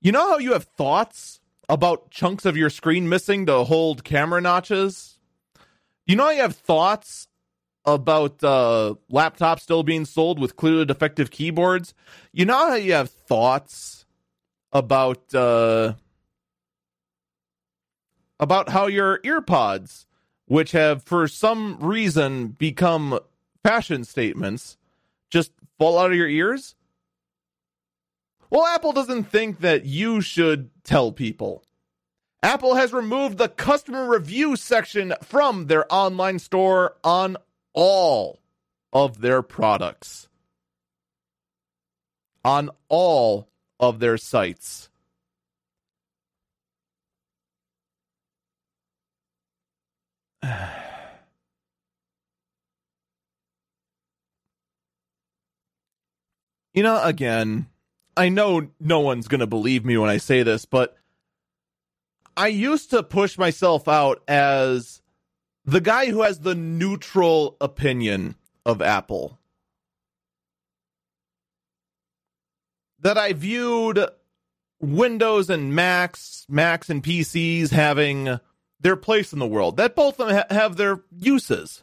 you 0.00 0.12
know 0.12 0.28
how 0.28 0.38
you 0.38 0.52
have 0.52 0.64
thoughts 0.64 1.40
about 1.68 2.10
chunks 2.10 2.44
of 2.44 2.56
your 2.56 2.70
screen 2.70 3.08
missing 3.08 3.46
to 3.46 3.64
hold 3.64 4.04
camera 4.04 4.40
notches? 4.40 5.18
You 6.06 6.16
know 6.16 6.24
how 6.24 6.30
you 6.30 6.42
have 6.42 6.56
thoughts 6.56 7.28
about 7.84 8.42
uh 8.42 8.94
laptops 9.12 9.60
still 9.60 9.82
being 9.82 10.04
sold 10.04 10.38
with 10.40 10.56
clearly 10.56 10.84
defective 10.84 11.30
keyboards? 11.30 11.94
You 12.32 12.46
know 12.46 12.70
how 12.70 12.74
you 12.74 12.94
have 12.94 13.10
thoughts 13.10 14.06
about 14.72 15.34
uh 15.34 15.94
about 18.40 18.70
how 18.70 18.86
your 18.86 19.18
earpods 19.20 20.06
which 20.46 20.72
have 20.72 21.02
for 21.02 21.28
some 21.28 21.76
reason 21.80 22.48
become 22.48 23.18
fashion 23.64 24.04
statements 24.04 24.76
just 25.30 25.52
fall 25.78 25.98
out 25.98 26.10
of 26.10 26.16
your 26.16 26.28
ears? 26.28 26.74
Well, 28.50 28.66
Apple 28.66 28.92
doesn't 28.92 29.24
think 29.24 29.60
that 29.60 29.84
you 29.84 30.20
should 30.20 30.70
tell 30.82 31.12
people. 31.12 31.62
Apple 32.42 32.76
has 32.76 32.92
removed 32.92 33.36
the 33.36 33.48
customer 33.48 34.08
review 34.08 34.56
section 34.56 35.12
from 35.22 35.66
their 35.66 35.92
online 35.92 36.38
store 36.38 36.96
on 37.02 37.36
all 37.74 38.40
of 38.92 39.20
their 39.20 39.42
products. 39.42 40.28
On 42.44 42.70
all 42.88 43.48
of 43.78 43.98
their 43.98 44.16
sites. 44.16 44.88
you 56.78 56.84
know, 56.84 57.02
again, 57.02 57.66
I 58.16 58.28
know 58.28 58.68
no 58.78 59.00
one's 59.00 59.26
going 59.26 59.40
to 59.40 59.48
believe 59.48 59.84
me 59.84 59.96
when 59.96 60.08
I 60.08 60.18
say 60.18 60.44
this, 60.44 60.64
but 60.64 60.96
I 62.36 62.46
used 62.46 62.90
to 62.90 63.02
push 63.02 63.36
myself 63.36 63.88
out 63.88 64.22
as 64.28 65.02
the 65.64 65.80
guy 65.80 66.06
who 66.06 66.22
has 66.22 66.38
the 66.38 66.54
neutral 66.54 67.56
opinion 67.60 68.36
of 68.64 68.80
Apple. 68.80 69.40
That 73.00 73.18
I 73.18 73.32
viewed 73.32 73.98
Windows 74.78 75.50
and 75.50 75.74
Macs, 75.74 76.46
Macs 76.48 76.90
and 76.90 77.02
PCs 77.02 77.70
having 77.70 78.38
their 78.78 78.94
place 78.94 79.32
in 79.32 79.40
the 79.40 79.48
world. 79.48 79.78
That 79.78 79.96
both 79.96 80.20
of 80.20 80.28
them 80.28 80.36
ha- 80.36 80.54
have 80.54 80.76
their 80.76 81.02
uses. 81.10 81.82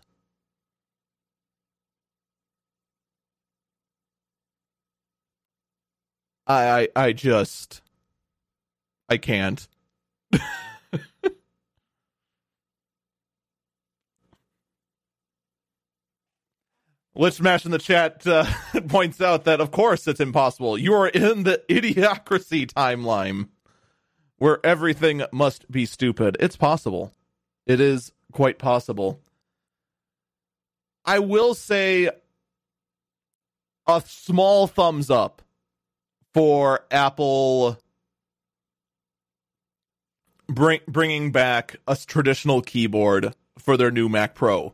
I, 6.47 6.87
I 6.95 7.07
I 7.07 7.13
just 7.13 7.81
I 9.09 9.17
can't. 9.17 9.67
Let's 17.17 17.37
Smash 17.37 17.63
in 17.63 17.71
the 17.71 17.77
chat 17.77 18.27
uh, 18.27 18.45
points 18.89 19.21
out 19.21 19.45
that, 19.45 19.61
of 19.61 19.71
course, 19.71 20.05
it's 20.05 20.19
impossible. 20.19 20.77
You 20.77 20.93
are 20.95 21.07
in 21.07 21.43
the 21.43 21.63
idiocracy 21.69 22.69
timeline 22.69 23.47
where 24.37 24.59
everything 24.65 25.23
must 25.31 25.71
be 25.71 25.85
stupid. 25.85 26.35
It's 26.41 26.57
possible. 26.57 27.13
It 27.65 27.79
is 27.79 28.11
quite 28.33 28.59
possible. 28.59 29.21
I 31.05 31.19
will 31.19 31.53
say 31.53 32.09
a 33.87 34.03
small 34.05 34.67
thumbs 34.67 35.09
up 35.09 35.41
for 36.35 36.85
Apple 36.91 37.77
bring, 40.49 40.81
bringing 40.85 41.31
back 41.31 41.77
a 41.87 41.95
traditional 41.95 42.61
keyboard 42.61 43.33
for 43.57 43.77
their 43.77 43.89
new 43.89 44.09
Mac 44.09 44.35
Pro. 44.35 44.73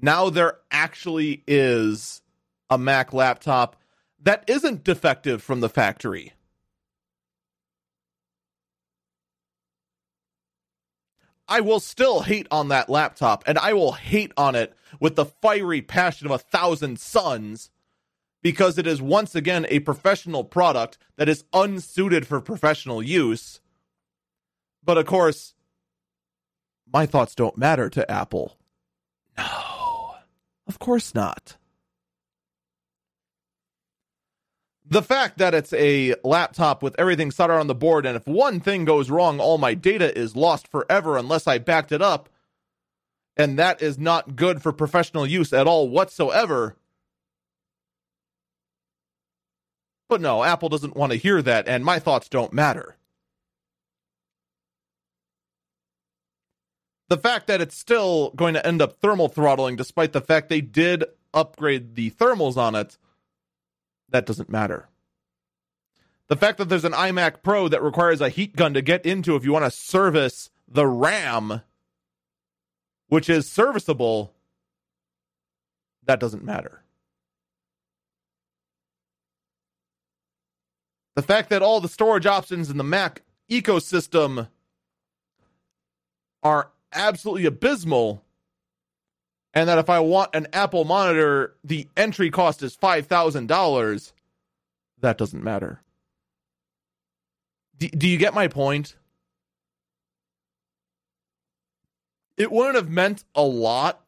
Now 0.00 0.30
there 0.30 0.56
actually 0.70 1.44
is 1.46 2.22
a 2.70 2.78
Mac 2.78 3.12
laptop 3.12 3.76
that 4.22 4.42
isn't 4.46 4.84
defective 4.84 5.42
from 5.42 5.60
the 5.60 5.68
factory. 5.68 6.32
I 11.46 11.60
will 11.60 11.80
still 11.80 12.20
hate 12.20 12.46
on 12.50 12.68
that 12.68 12.88
laptop, 12.88 13.44
and 13.46 13.58
I 13.58 13.74
will 13.74 13.92
hate 13.92 14.32
on 14.38 14.54
it 14.54 14.72
with 14.98 15.16
the 15.16 15.26
fiery 15.26 15.82
passion 15.82 16.26
of 16.26 16.30
a 16.30 16.38
thousand 16.38 16.98
suns 16.98 17.68
because 18.42 18.76
it 18.76 18.86
is 18.86 19.00
once 19.00 19.34
again 19.34 19.66
a 19.68 19.78
professional 19.80 20.44
product 20.44 20.98
that 21.16 21.28
is 21.28 21.44
unsuited 21.52 22.26
for 22.26 22.40
professional 22.40 23.02
use. 23.02 23.60
But 24.84 24.98
of 24.98 25.06
course, 25.06 25.54
my 26.92 27.06
thoughts 27.06 27.34
don't 27.34 27.56
matter 27.56 27.88
to 27.88 28.10
Apple. 28.10 28.58
No, 29.38 30.14
of 30.66 30.78
course 30.78 31.14
not. 31.14 31.56
The 34.84 35.02
fact 35.02 35.38
that 35.38 35.54
it's 35.54 35.72
a 35.72 36.16
laptop 36.22 36.82
with 36.82 36.94
everything 36.98 37.30
soldered 37.30 37.60
on 37.60 37.66
the 37.66 37.74
board, 37.74 38.04
and 38.04 38.14
if 38.14 38.26
one 38.26 38.60
thing 38.60 38.84
goes 38.84 39.08
wrong, 39.08 39.40
all 39.40 39.56
my 39.56 39.72
data 39.72 40.16
is 40.18 40.36
lost 40.36 40.68
forever 40.68 41.16
unless 41.16 41.46
I 41.46 41.56
backed 41.56 41.92
it 41.92 42.02
up, 42.02 42.28
and 43.34 43.58
that 43.58 43.80
is 43.80 43.98
not 43.98 44.36
good 44.36 44.60
for 44.60 44.70
professional 44.70 45.26
use 45.26 45.54
at 45.54 45.66
all 45.66 45.88
whatsoever 45.88 46.76
But 50.12 50.20
no, 50.20 50.44
Apple 50.44 50.68
doesn't 50.68 50.94
want 50.94 51.12
to 51.12 51.16
hear 51.16 51.40
that, 51.40 51.66
and 51.66 51.82
my 51.82 51.98
thoughts 51.98 52.28
don't 52.28 52.52
matter. 52.52 52.96
The 57.08 57.16
fact 57.16 57.46
that 57.46 57.62
it's 57.62 57.78
still 57.78 58.28
going 58.32 58.52
to 58.52 58.66
end 58.66 58.82
up 58.82 59.00
thermal 59.00 59.30
throttling, 59.30 59.74
despite 59.74 60.12
the 60.12 60.20
fact 60.20 60.50
they 60.50 60.60
did 60.60 61.04
upgrade 61.32 61.94
the 61.94 62.10
thermals 62.10 62.58
on 62.58 62.74
it, 62.74 62.98
that 64.10 64.26
doesn't 64.26 64.50
matter. 64.50 64.90
The 66.28 66.36
fact 66.36 66.58
that 66.58 66.68
there's 66.68 66.84
an 66.84 66.92
iMac 66.92 67.42
Pro 67.42 67.68
that 67.68 67.82
requires 67.82 68.20
a 68.20 68.28
heat 68.28 68.54
gun 68.54 68.74
to 68.74 68.82
get 68.82 69.06
into 69.06 69.34
if 69.34 69.46
you 69.46 69.52
want 69.54 69.64
to 69.64 69.70
service 69.70 70.50
the 70.68 70.86
RAM, 70.86 71.62
which 73.08 73.30
is 73.30 73.50
serviceable, 73.50 74.34
that 76.04 76.20
doesn't 76.20 76.44
matter. 76.44 76.81
The 81.14 81.22
fact 81.22 81.50
that 81.50 81.62
all 81.62 81.80
the 81.80 81.88
storage 81.88 82.26
options 82.26 82.70
in 82.70 82.78
the 82.78 82.84
Mac 82.84 83.22
ecosystem 83.50 84.48
are 86.42 86.70
absolutely 86.92 87.46
abysmal, 87.46 88.24
and 89.54 89.68
that 89.68 89.78
if 89.78 89.90
I 89.90 90.00
want 90.00 90.34
an 90.34 90.48
Apple 90.52 90.84
monitor, 90.84 91.54
the 91.62 91.88
entry 91.96 92.30
cost 92.30 92.62
is 92.62 92.76
$5,000, 92.76 94.12
that 95.00 95.18
doesn't 95.18 95.44
matter. 95.44 95.82
D- 97.78 97.88
do 97.88 98.08
you 98.08 98.16
get 98.16 98.34
my 98.34 98.48
point? 98.48 98.96
It 102.38 102.50
wouldn't 102.50 102.76
have 102.76 102.88
meant 102.88 103.24
a 103.34 103.42
lot 103.42 104.00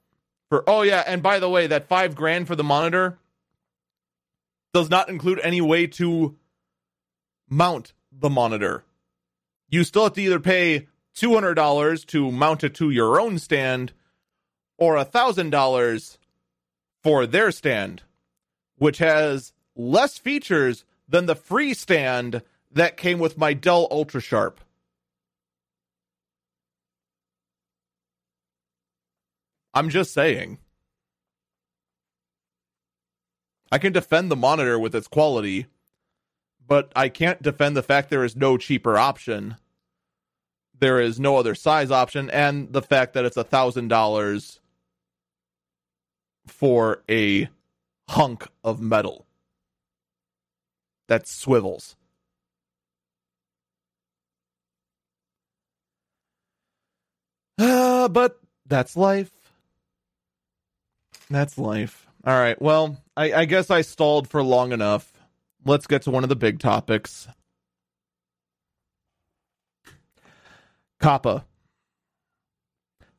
for, 0.49 0.65
oh, 0.67 0.83
yeah, 0.83 1.05
and 1.07 1.23
by 1.23 1.39
the 1.39 1.51
way, 1.51 1.67
that 1.67 1.89
five 1.89 2.15
grand 2.15 2.47
for 2.47 2.57
the 2.57 2.65
monitor 2.65 3.19
does 4.73 4.89
not 4.89 5.09
include 5.09 5.41
any 5.41 5.61
way 5.61 5.87
to 5.87 6.37
mount 7.49 7.93
the 8.13 8.31
monitor. 8.31 8.85
You 9.69 9.85
still 9.85 10.05
have 10.05 10.15
to 10.15 10.23
either 10.23 10.41
pay 10.41 10.89
$200 11.17 12.07
to 12.07 12.31
mount 12.33 12.65
it 12.65 12.75
to 12.77 12.91
your 12.91 13.21
own 13.21 13.39
stand 13.39 13.93
or 14.77 14.97
$1,000 14.97 16.19
for 17.03 17.27
their 17.27 17.51
stand, 17.51 18.03
which 18.77 18.99
has 18.99 19.53
less 19.77 20.19
features 20.19 20.85
than 21.09 21.27
the 21.27 21.37
free 21.37 21.75
stand 21.75 22.43
that 22.73 22.97
came 22.97 23.19
with 23.19 23.39
my 23.39 23.53
Dell 23.53 23.87
Ultra 23.91 24.21
Sharp. 24.21 24.61
I'm 29.73 29.91
just 29.91 30.13
saying. 30.13 30.59
I 33.73 33.79
can 33.79 33.93
defend 33.93 34.31
the 34.31 34.37
monitor 34.37 34.79
with 34.79 34.95
its 34.95 35.09
quality, 35.09 35.67
but 36.67 36.93
I 36.97 37.09
can't 37.09 37.43
defend 37.43 37.77
the 37.77 37.83
fact 37.83 38.11
there 38.11 38.25
is 38.25 38.37
no 38.37 38.57
cheaper 38.57 38.99
option. 38.99 39.57
There 40.79 41.01
is 41.01 41.21
no 41.21 41.37
other 41.37 41.55
size 41.55 41.91
option, 41.91 42.31
and 42.31 42.73
the 42.73 42.83
fact 42.83 43.15
that 43.15 43.25
it's 43.25 43.37
a 43.37 43.45
thousand 43.45 43.89
dollars 43.89 44.61
for 46.47 47.03
a 47.09 47.49
hunk 48.09 48.47
of 48.63 48.81
metal 48.81 49.27
that 51.09 51.27
swivels. 51.27 51.97
Uh, 57.59 58.09
but 58.09 58.41
that's 58.67 58.97
life. 58.97 59.31
That's 61.31 61.57
life. 61.57 62.07
All 62.27 62.35
right. 62.35 62.61
Well, 62.61 62.99
I, 63.17 63.33
I 63.33 63.45
guess 63.45 63.71
I 63.71 63.83
stalled 63.83 64.29
for 64.29 64.43
long 64.43 64.73
enough. 64.73 65.14
Let's 65.65 65.87
get 65.87 66.03
to 66.03 66.11
one 66.11 66.23
of 66.23 66.29
the 66.29 66.37
big 66.37 66.59
topics. 66.59 67.27
COPPA. 71.01 71.45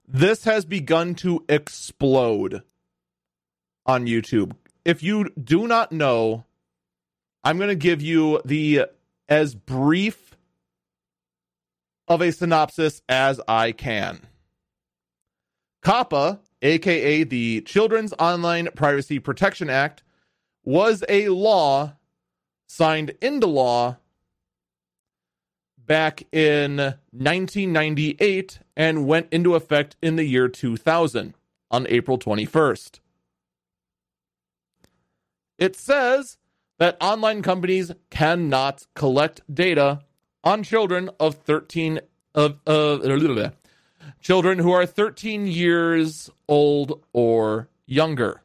This 0.08 0.44
has 0.44 0.66
begun 0.66 1.16
to 1.16 1.44
explode 1.50 2.62
on 3.86 4.06
YouTube. 4.06 4.54
If 4.84 5.02
you 5.02 5.30
do 5.32 5.68
not 5.68 5.92
know, 5.92 6.46
I'm 7.44 7.58
going 7.58 7.70
to 7.70 7.76
give 7.76 8.02
you 8.02 8.42
the 8.46 8.86
as 9.28 9.56
brief 9.56 10.36
of 12.08 12.22
a 12.22 12.32
synopsis 12.32 13.02
as 13.10 13.42
I 13.48 13.72
can. 13.72 14.22
COPPA, 15.84 16.40
aka 16.62 17.24
the 17.24 17.62
Children's 17.62 18.14
Online 18.20 18.70
Privacy 18.76 19.18
Protection 19.18 19.70
Act, 19.70 20.04
was 20.64 21.04
a 21.10 21.30
law 21.30 21.94
signed 22.68 23.14
into 23.22 23.48
law 23.48 23.98
back 25.78 26.24
in 26.32 26.78
1998 27.12 28.60
and 28.76 29.08
went 29.08 29.28
into 29.32 29.56
effect 29.56 29.96
in 30.02 30.16
the 30.16 30.26
year 30.26 30.48
2000 30.48 31.36
on 31.72 31.88
April 31.88 32.18
21st. 32.18 33.00
It 35.58 35.76
says 35.76 36.38
that 36.80 36.98
online 37.00 37.42
companies 37.42 37.92
cannot 38.10 38.86
collect 38.96 39.42
data 39.54 40.02
on 40.44 40.64
children 40.64 41.10
of 41.20 41.36
13 41.36 42.02
of 42.34 42.60
uh, 42.68 43.50
children 44.22 44.60
who 44.60 44.72
are 44.72 44.86
13 44.86 45.48
years 45.48 46.30
old 46.48 47.04
or 47.14 47.70
younger. 47.86 48.42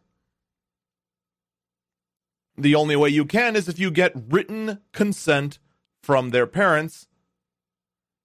The 2.56 2.74
only 2.74 2.96
way 2.96 3.08
you 3.08 3.24
can 3.24 3.56
is 3.56 3.68
if 3.68 3.78
you 3.78 3.90
get 3.90 4.12
written 4.14 4.80
consent 4.92 5.58
from 6.02 6.30
their 6.30 6.46
parents 6.46 7.06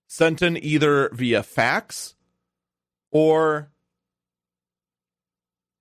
sent 0.08 0.42
in 0.42 0.62
either 0.64 1.10
via 1.14 1.44
fax 1.44 2.16
or 3.12 3.72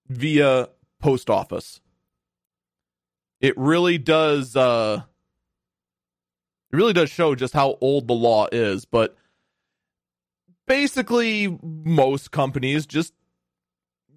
via 0.08 0.68
post 1.00 1.30
office. 1.30 1.80
It 3.40 3.56
really 3.56 3.98
does 3.98 4.56
uh 4.56 5.02
it 6.72 6.76
really 6.76 6.92
does 6.92 7.10
show 7.10 7.34
just 7.34 7.54
how 7.54 7.78
old 7.80 8.08
the 8.08 8.14
law 8.14 8.48
is, 8.50 8.84
but 8.84 9.16
basically 10.66 11.58
most 11.62 12.30
companies 12.30 12.86
just 12.86 13.14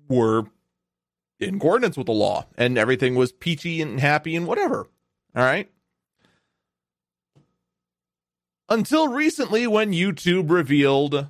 were 0.07 0.45
in 1.39 1.55
accordance 1.55 1.97
with 1.97 2.07
the 2.07 2.13
law 2.13 2.45
and 2.57 2.77
everything 2.77 3.15
was 3.15 3.31
peachy 3.31 3.81
and 3.81 3.99
happy 3.99 4.35
and 4.35 4.47
whatever. 4.47 4.87
All 5.35 5.43
right. 5.43 5.69
Until 8.69 9.07
recently, 9.07 9.65
when 9.65 9.93
YouTube 9.93 10.49
revealed 10.49 11.27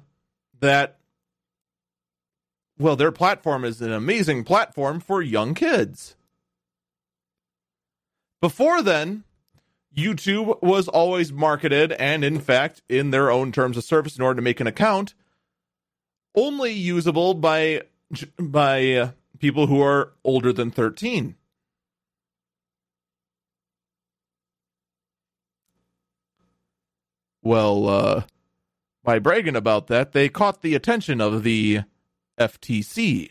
that, 0.59 0.97
well, 2.79 2.95
their 2.95 3.11
platform 3.11 3.63
is 3.63 3.81
an 3.81 3.91
amazing 3.91 4.43
platform 4.43 4.99
for 4.99 5.21
young 5.21 5.53
kids. 5.53 6.15
Before 8.41 8.81
then, 8.81 9.23
YouTube 9.95 10.61
was 10.61 10.87
always 10.87 11.33
marketed, 11.33 11.91
and 11.93 12.23
in 12.23 12.39
fact, 12.39 12.81
in 12.87 13.11
their 13.11 13.31
own 13.31 13.51
terms 13.51 13.77
of 13.77 13.83
service, 13.83 14.17
in 14.17 14.23
order 14.23 14.35
to 14.35 14.43
make 14.43 14.59
an 14.59 14.67
account, 14.67 15.13
only 16.35 16.71
usable 16.71 17.33
by 17.33 17.83
by 18.39 18.93
uh, 18.93 19.11
people 19.39 19.67
who 19.67 19.81
are 19.81 20.13
older 20.23 20.51
than 20.51 20.71
13. 20.71 21.35
Well, 27.41 27.87
uh, 27.87 28.23
by 29.03 29.19
bragging 29.19 29.55
about 29.55 29.87
that, 29.87 30.11
they 30.11 30.27
caught 30.27 30.61
the 30.61 30.75
attention 30.75 31.21
of 31.21 31.43
the 31.43 31.81
FTC, 32.37 33.29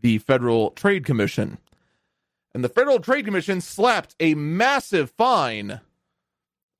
the 0.00 0.18
Federal 0.18 0.70
Trade 0.70 1.04
Commission. 1.04 1.58
And 2.54 2.64
the 2.64 2.68
Federal 2.70 3.00
Trade 3.00 3.26
Commission 3.26 3.60
slapped 3.60 4.14
a 4.20 4.34
massive 4.34 5.10
fine 5.10 5.80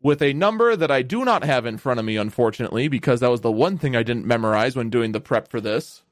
with 0.01 0.23
a 0.23 0.33
number 0.33 0.77
that 0.77 0.91
I 0.91 1.03
do 1.03 1.25
not 1.25 1.45
have 1.45 1.67
in 1.67 1.79
front 1.79 1.99
of 1.99 2.07
me, 2.07 2.17
unfortunately, 2.17 2.89
because 2.89 3.21
that 3.21 3.31
was 3.31 3.41
the 3.41 3.51
one 3.51 3.77
thing 3.77 3.97
I 3.97 4.03
didn't 4.03 4.27
memorize 4.27 4.77
when 4.77 4.89
doing 4.89 5.13
the 5.13 5.21
prep 5.21 5.49
for 5.49 5.61
this. 5.61 6.05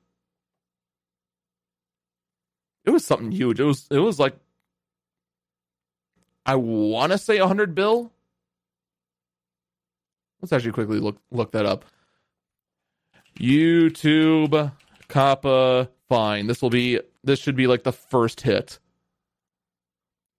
It 2.85 2.91
was 2.91 3.05
something 3.05 3.31
huge. 3.31 3.61
It 3.61 3.65
was 3.65 3.87
it 3.91 3.99
was 3.99 4.19
like 4.19 4.37
I 6.45 6.57
want 6.57 7.13
to 7.13 7.19
say 7.19 7.39
a 7.39 7.47
hundred 7.47 7.75
bill. 7.75 8.13
Let's 10.41 10.53
actually 10.53 10.73
quickly 10.73 10.99
look 10.99 11.19
look 11.31 11.53
that 11.53 11.67
up. 11.67 11.85
YouTube 13.39 14.73
COPPA 15.09 15.89
fine. 16.09 16.47
This 16.47 16.61
will 16.61 16.71
be 16.71 17.01
this 17.23 17.39
should 17.39 17.57
be 17.57 17.67
like 17.67 17.85
the 17.85 17.93
first 17.93 18.41
hit. 18.41 18.79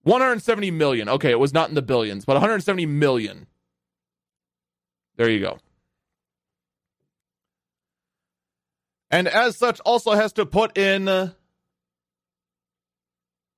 170 0.04 0.70
million. 0.72 1.08
Okay, 1.08 1.32
it 1.32 1.40
was 1.40 1.54
not 1.54 1.70
in 1.70 1.76
the 1.76 1.82
billions, 1.82 2.26
but 2.26 2.34
170 2.34 2.86
million. 2.86 3.48
There 5.16 5.30
you 5.30 5.40
go. 5.40 5.60
And 9.10 9.28
as 9.28 9.56
such, 9.56 9.80
also 9.82 10.12
has 10.12 10.34
to 10.34 10.46
put 10.46 10.78
in 10.78 11.34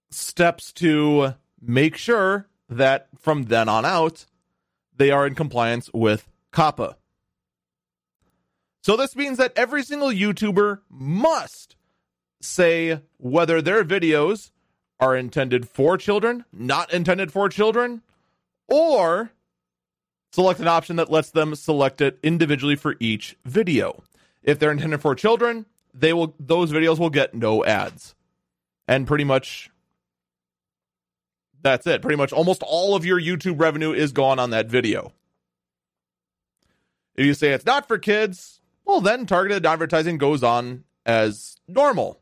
steps 0.09 0.71
to 0.73 1.35
make 1.61 1.97
sure 1.97 2.47
that 2.69 3.07
from 3.19 3.43
then 3.43 3.69
on 3.69 3.85
out, 3.85 4.25
they 4.95 5.11
are 5.11 5.27
in 5.27 5.35
compliance 5.35 5.89
with 5.93 6.27
COPPA. 6.51 6.95
So 8.81 8.95
this 8.95 9.15
means 9.15 9.37
that 9.37 9.53
every 9.55 9.83
single 9.83 10.09
YouTuber 10.09 10.81
must 10.89 11.75
say 12.41 13.01
whether 13.17 13.61
their 13.61 13.83
videos 13.83 14.51
are 14.99 15.15
intended 15.15 15.67
for 15.67 15.97
children, 15.97 16.45
not 16.53 16.93
intended 16.93 17.31
for 17.31 17.49
children, 17.49 18.01
or 18.67 19.31
select 20.31 20.59
an 20.59 20.67
option 20.67 20.97
that 20.97 21.11
lets 21.11 21.31
them 21.31 21.55
select 21.55 22.01
it 22.01 22.19
individually 22.21 22.75
for 22.75 22.95
each 22.99 23.35
video. 23.45 24.03
If 24.43 24.59
they're 24.59 24.71
intended 24.71 25.01
for 25.01 25.15
children, 25.15 25.65
they 25.93 26.13
will 26.13 26.35
those 26.39 26.71
videos 26.71 26.99
will 26.99 27.09
get 27.09 27.33
no 27.33 27.65
ads. 27.65 28.15
And 28.87 29.07
pretty 29.07 29.23
much 29.23 29.71
that's 31.65 31.87
it. 31.87 32.03
Pretty 32.03 32.15
much 32.15 32.31
almost 32.31 32.61
all 32.63 32.95
of 32.95 33.05
your 33.05 33.19
YouTube 33.19 33.59
revenue 33.59 33.91
is 33.91 34.11
gone 34.11 34.37
on 34.37 34.51
that 34.51 34.67
video. 34.67 35.11
If 37.15 37.25
you 37.25 37.33
say 37.33 37.53
it's 37.53 37.65
not 37.65 37.87
for 37.87 37.97
kids, 37.97 38.61
well 38.85 39.01
then 39.01 39.25
targeted 39.25 39.65
advertising 39.65 40.19
goes 40.19 40.43
on 40.43 40.83
as 41.07 41.57
normal. 41.67 42.21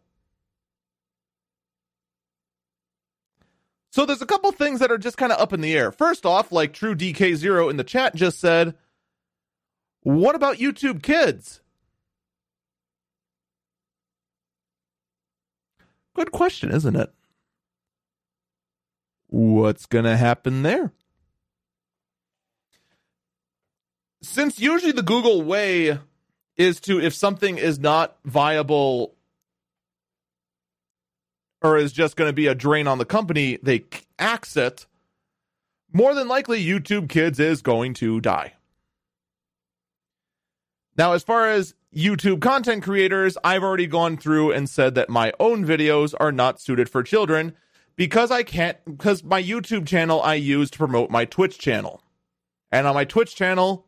So 3.92 4.06
there's 4.06 4.22
a 4.22 4.26
couple 4.26 4.52
things 4.54 4.80
that 4.80 4.92
are 4.92 4.98
just 4.98 5.18
kind 5.18 5.32
of 5.32 5.40
up 5.40 5.52
in 5.52 5.60
the 5.60 5.76
air. 5.76 5.92
First 5.92 6.26
off, 6.26 6.52
like 6.52 6.74
True 6.74 6.96
DK0 6.96 7.70
in 7.70 7.76
the 7.78 7.84
chat 7.84 8.16
just 8.16 8.40
said, 8.40 8.76
what 10.02 10.36
about 10.36 10.58
YouTube 10.58 11.04
Kids? 11.04 11.62
Good 16.16 16.32
question, 16.32 16.72
isn't 16.72 16.96
it? 16.96 17.14
What's 19.34 19.88
going 19.88 20.06
to 20.06 20.16
happen 20.16 20.62
there? 20.62 20.92
Since 24.22 24.60
usually 24.60 24.92
the 24.92 25.02
Google 25.02 25.42
way 25.42 25.98
is 26.56 26.80
to, 26.82 27.02
if 27.02 27.16
something 27.16 27.58
is 27.58 27.80
not 27.80 28.16
viable 28.24 29.16
or 31.64 31.78
is 31.78 31.92
just 31.92 32.16
going 32.16 32.30
to 32.30 32.34
be 32.34 32.46
a 32.46 32.54
drain 32.54 32.88
on 32.88 33.00
the 33.00 33.06
company, 33.06 33.58
they 33.64 33.86
axe 34.20 34.56
it, 34.56 34.86
more 35.92 36.14
than 36.14 36.28
likely 36.28 36.64
YouTube 36.64 37.10
Kids 37.10 37.40
is 37.40 37.64
going 37.64 37.96
to 37.96 38.22
die. 38.22 38.54
Now, 40.96 41.14
as 41.14 41.24
far 41.24 41.50
as 41.50 41.74
YouTube 41.92 42.40
content 42.40 42.84
creators, 42.84 43.36
I've 43.44 43.64
already 43.64 43.88
gone 43.88 44.16
through 44.16 44.52
and 44.52 44.70
said 44.70 44.94
that 44.94 45.10
my 45.10 45.34
own 45.40 45.66
videos 45.66 46.14
are 46.20 46.32
not 46.32 46.62
suited 46.62 46.88
for 46.88 47.02
children 47.02 47.56
because 47.96 48.32
I 48.32 48.44
can't, 48.44 48.78
because 48.86 49.24
my 49.24 49.42
YouTube 49.42 49.88
channel 49.88 50.22
I 50.22 50.36
use 50.36 50.72
to 50.72 50.78
promote 50.78 51.10
my 51.10 51.26
Twitch 51.26 51.58
channel. 51.60 52.02
And 52.72 52.88
on 52.88 52.96
my 52.96 53.06
Twitch 53.06 53.36
channel, 53.36 53.86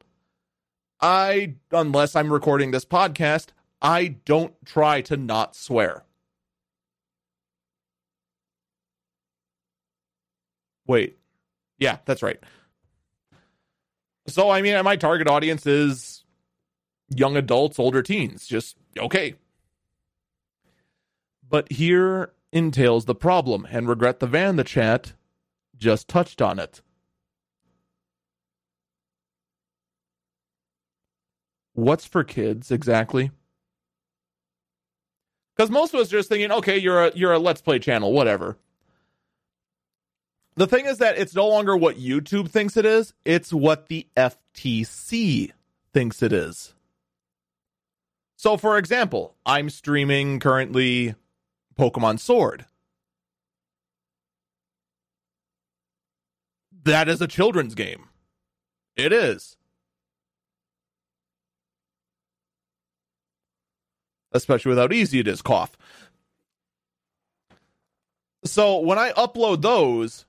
I, 1.01 1.55
unless 1.71 2.15
I'm 2.15 2.31
recording 2.31 2.71
this 2.71 2.85
podcast, 2.85 3.47
I 3.81 4.17
don't 4.25 4.53
try 4.65 5.01
to 5.01 5.17
not 5.17 5.55
swear. 5.55 6.03
Wait. 10.87 11.17
Yeah, 11.79 11.97
that's 12.05 12.21
right. 12.23 12.39
So, 14.27 14.49
I 14.49 14.61
mean, 14.61 14.81
my 14.83 14.95
target 14.95 15.27
audience 15.27 15.65
is 15.65 16.23
young 17.09 17.35
adults, 17.37 17.79
older 17.79 18.01
teens. 18.01 18.47
Just 18.47 18.77
okay. 18.97 19.35
But 21.47 21.71
here 21.71 22.31
entails 22.51 23.05
the 23.05 23.15
problem, 23.15 23.67
and 23.69 23.87
regret 23.87 24.19
the 24.19 24.27
van 24.27 24.55
the 24.55 24.63
chat 24.63 25.13
just 25.77 26.07
touched 26.07 26.41
on 26.41 26.59
it. 26.59 26.81
What's 31.73 32.05
for 32.05 32.23
kids 32.23 32.71
exactly? 32.71 33.31
Because 35.55 35.69
most 35.69 35.93
of 35.93 35.99
us 35.99 36.07
are 36.07 36.17
just 36.17 36.29
thinking, 36.29 36.51
okay, 36.51 36.77
you're 36.77 37.05
a 37.05 37.11
you're 37.15 37.33
a 37.33 37.39
let's 37.39 37.61
play 37.61 37.79
channel, 37.79 38.13
whatever. 38.13 38.57
The 40.55 40.67
thing 40.67 40.85
is 40.85 40.99
that 40.99 41.17
it's 41.17 41.35
no 41.35 41.47
longer 41.47 41.75
what 41.75 41.97
YouTube 41.97 42.49
thinks 42.49 42.77
it 42.77 42.85
is, 42.85 43.13
it's 43.25 43.51
what 43.51 43.87
the 43.87 44.07
FTC 44.15 45.51
thinks 45.93 46.23
it 46.23 46.31
is. 46.31 46.73
So, 48.37 48.55
for 48.55 48.77
example, 48.77 49.35
I'm 49.45 49.69
streaming 49.69 50.39
currently 50.39 51.15
Pokemon 51.77 52.19
Sword. 52.19 52.65
That 56.83 57.09
is 57.09 57.21
a 57.21 57.27
children's 57.27 57.75
game. 57.75 58.09
It 58.95 59.11
is. 59.11 59.57
Especially 64.31 64.69
without 64.69 64.93
easy 64.93 65.19
it 65.19 65.27
is 65.27 65.41
cough. 65.41 65.77
So 68.43 68.77
when 68.77 68.99
I 68.99 69.11
upload 69.13 69.61
those, 69.61 70.25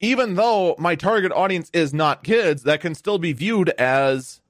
even 0.00 0.34
though 0.34 0.76
my 0.78 0.94
target 0.96 1.32
audience 1.32 1.70
is 1.72 1.94
not 1.94 2.22
kids, 2.22 2.64
that 2.64 2.80
can 2.82 2.94
still 2.94 3.18
be 3.18 3.32
viewed 3.32 3.70
as 3.70 4.42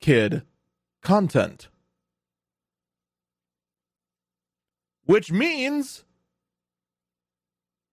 kid 0.00 0.42
content. 1.02 1.68
Which 5.06 5.32
means 5.32 6.04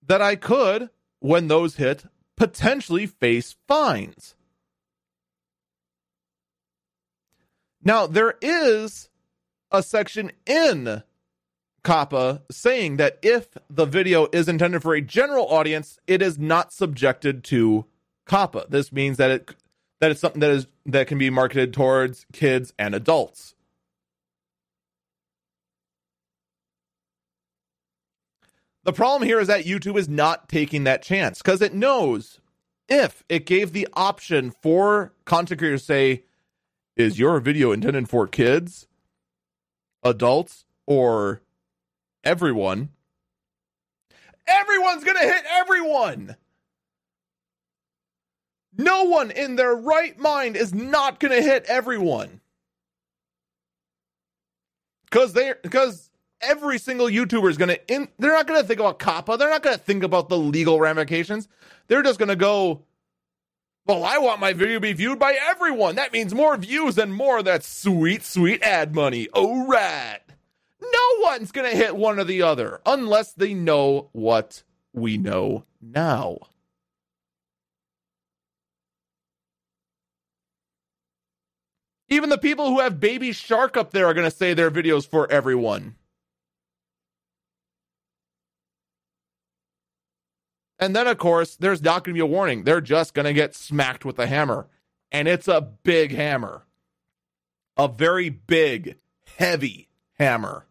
that 0.06 0.21
I 0.21 0.36
could, 0.36 0.89
when 1.19 1.47
those 1.47 1.78
hit, 1.78 2.06
potentially 2.36 3.08
face 3.08 3.56
fines. 3.67 4.36
Now, 7.84 8.08
there 8.08 8.36
is 8.41 9.10
a 9.71 9.84
section 9.84 10.32
in 10.45 11.04
COPPA 11.84 12.41
saying 12.49 12.97
that 12.97 13.19
if 13.21 13.49
the 13.69 13.86
video 13.86 14.28
is 14.32 14.47
intended 14.47 14.82
for 14.82 14.93
a 14.93 15.02
general 15.02 15.47
audience, 15.47 15.99
it 16.08 16.21
is 16.21 16.39
not 16.39 16.71
subjected 16.71 17.43
to 17.45 17.86
COPPA. 18.26 18.69
This 18.69 18.91
means 18.91 19.17
that 19.17 19.32
it 19.32 19.56
that 19.99 20.12
it's 20.12 20.21
something 20.21 20.39
that 20.39 20.52
is 20.52 20.67
that 20.86 21.08
can 21.08 21.17
be 21.17 21.30
marketed 21.30 21.73
towards 21.73 22.26
kids 22.34 22.73
and 22.80 22.95
adults. 22.95 23.56
The 28.84 28.93
problem 28.93 29.28
here 29.28 29.39
is 29.39 29.48
that 29.48 29.65
YouTube 29.65 29.98
is 29.98 30.10
not 30.10 30.50
taking 30.50 30.84
that 30.84 31.02
chance 31.02 31.41
because 31.41 31.62
it 31.62 31.74
knows 31.74 32.39
if 32.89 33.24
it 33.30 33.46
gave 33.46 33.72
the 33.72 33.88
option 33.93 34.52
for 34.52 35.13
content 35.26 35.60
creators 35.60 35.82
to 35.82 35.86
say, 35.86 36.24
is 36.96 37.17
your 37.17 37.39
video 37.39 37.72
intended 37.72 38.10
for 38.10 38.28
kids, 38.28 38.88
adults, 40.04 40.65
or 40.86 41.41
everyone? 42.24 42.89
Everyone's 44.46 45.06
going 45.06 45.17
to 45.17 45.24
hit 45.24 45.43
everyone. 45.50 46.36
No 48.78 49.06
one 49.06 49.32
in 49.32 49.56
their 49.56 49.74
right 49.74 50.17
mind 50.19 50.58
is 50.58 50.74
not 50.74 51.19
going 51.19 51.32
to 51.32 51.41
hit 51.41 51.65
everyone. 51.67 52.41
Cuz 55.10 55.34
they 55.34 55.54
cuz 55.69 56.10
every 56.43 56.77
single 56.77 57.08
YouTuber 57.08 57.49
is 57.49 57.58
going 57.58 57.75
to 57.75 58.08
they're 58.19 58.34
not 58.34 58.47
going 58.47 58.62
to 58.62 58.67
think 58.67 58.79
about 58.79 58.99
COPPA, 58.99 59.38
they're 59.38 59.49
not 59.49 59.63
going 59.63 59.75
to 59.75 59.82
think 59.82 60.03
about 60.03 60.29
the 60.29 60.38
legal 60.38 60.79
ramifications. 60.79 61.47
They're 61.88 62.03
just 62.03 62.19
going 62.19 62.29
to 62.29 62.36
go 62.36 62.84
well, 63.86 64.06
I 64.06 64.17
want 64.17 64.39
my 64.39 64.53
video 64.53 64.75
to 64.75 64.79
be 64.79 64.93
viewed 64.93 65.19
by 65.19 65.38
everyone. 65.41 65.95
That 65.95 66.13
means 66.13 66.34
more 66.34 66.56
views 66.56 66.97
and 66.97 67.13
more 67.13 67.39
of 67.39 67.45
that 67.45 67.65
sweet, 67.65 68.23
sweet 68.23 68.63
ad 68.63 68.95
money. 68.95 69.27
Oh, 69.34 69.67
right. 69.67 70.21
No 70.82 70.99
one's 71.19 71.51
going 71.51 71.69
to 71.69 71.75
hit 71.75 71.95
one 71.95 72.17
or 72.17 72.23
the 72.23 72.43
other 72.43 72.79
unless 72.86 73.34
they 73.34 73.53
know 73.53 74.10
what 74.13 74.63
we 74.93 75.17
know 75.17 75.65
now. 75.82 76.38
Even 82.08 82.29
the 82.29 82.38
people 82.38 82.69
who 82.69 82.79
have 82.79 82.99
Baby 82.99 83.32
Shark 83.32 83.75
up 83.75 83.91
there 83.91 84.06
are 84.06 84.13
going 84.13 84.29
to 84.29 84.36
say 84.36 84.53
their 84.53 84.71
videos 84.71 85.08
for 85.08 85.29
everyone. 85.32 85.95
And 90.84 90.93
then, 90.93 91.08
of 91.08 91.17
course, 91.17 91.56
there's 91.56 91.82
not 91.82 92.04
going 92.04 92.13
to 92.13 92.17
be 92.17 92.19
a 92.19 92.26
warning. 92.26 92.65
They're 92.65 92.82
just 92.82 93.13
going 93.13 93.24
to 93.26 93.32
get 93.32 93.56
smacked 93.56 94.04
with 94.04 94.19
a 94.19 94.28
hammer. 94.28 94.67
And 95.13 95.30
it's 95.30 95.48
a 95.48 95.62
big 95.62 96.13
hammer. 96.13 96.65
A 97.78 97.88
very 97.88 98.28
big, 98.28 98.98
heavy 99.38 99.88
hammer. 100.19 100.65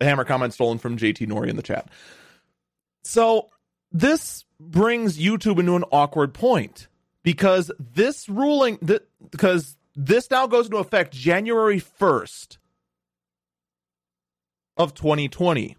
The 0.00 0.06
hammer 0.06 0.24
comment 0.24 0.52
stolen 0.52 0.78
from 0.78 0.98
JT 0.98 1.28
Nori 1.28 1.48
in 1.48 1.54
the 1.54 1.62
chat. 1.62 1.88
So 3.04 3.50
this 3.92 4.46
brings 4.58 5.16
YouTube 5.16 5.60
into 5.60 5.76
an 5.76 5.84
awkward 5.92 6.34
point 6.34 6.88
because 7.22 7.70
this 7.78 8.28
ruling 8.28 8.78
that 8.82 9.06
because 9.30 9.76
this 9.94 10.28
now 10.28 10.48
goes 10.48 10.66
into 10.66 10.78
effect 10.78 11.12
January 11.14 11.80
1st 11.80 12.58
of 14.76 14.94
2020. 14.94 15.76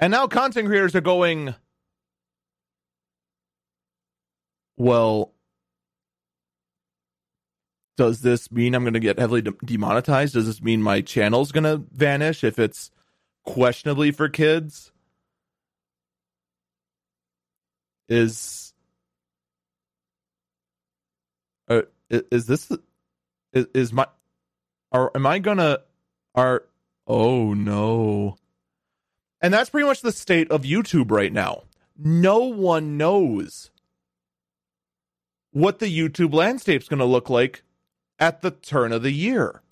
And 0.00 0.10
now 0.10 0.26
content 0.26 0.66
creators 0.66 0.94
are 0.94 1.00
going 1.00 1.54
well 4.76 5.32
does 7.96 8.22
this 8.22 8.50
mean 8.50 8.74
I'm 8.74 8.82
going 8.82 8.94
to 8.94 9.00
get 9.00 9.18
heavily 9.18 9.42
de- 9.42 9.52
demonetized? 9.64 10.34
Does 10.34 10.46
this 10.46 10.62
mean 10.62 10.82
my 10.82 11.02
channel's 11.02 11.52
going 11.52 11.64
to 11.64 11.84
vanish 11.92 12.42
if 12.42 12.58
it's 12.58 12.90
questionably 13.44 14.10
for 14.10 14.28
kids? 14.28 14.92
is 18.12 18.74
uh, 21.68 21.82
is 22.10 22.46
this 22.46 22.70
is, 23.52 23.66
is 23.74 23.92
my 23.92 24.06
are 24.92 25.10
am 25.14 25.26
I 25.26 25.38
gonna 25.38 25.78
are 26.34 26.64
oh 27.06 27.54
no 27.54 28.36
and 29.42 29.52
that's 29.52 29.70
pretty 29.70 29.86
much 29.86 30.02
the 30.02 30.12
state 30.12 30.48
of 30.52 30.62
YouTube 30.62 31.10
right 31.10 31.32
now. 31.32 31.64
No 31.98 32.44
one 32.44 32.96
knows 32.96 33.72
what 35.50 35.80
the 35.80 35.86
YouTube 35.86 36.32
landscape's 36.32 36.88
going 36.88 37.00
to 37.00 37.04
look 37.04 37.28
like 37.28 37.64
at 38.20 38.40
the 38.40 38.52
turn 38.52 38.92
of 38.92 39.02
the 39.02 39.10
year. 39.10 39.62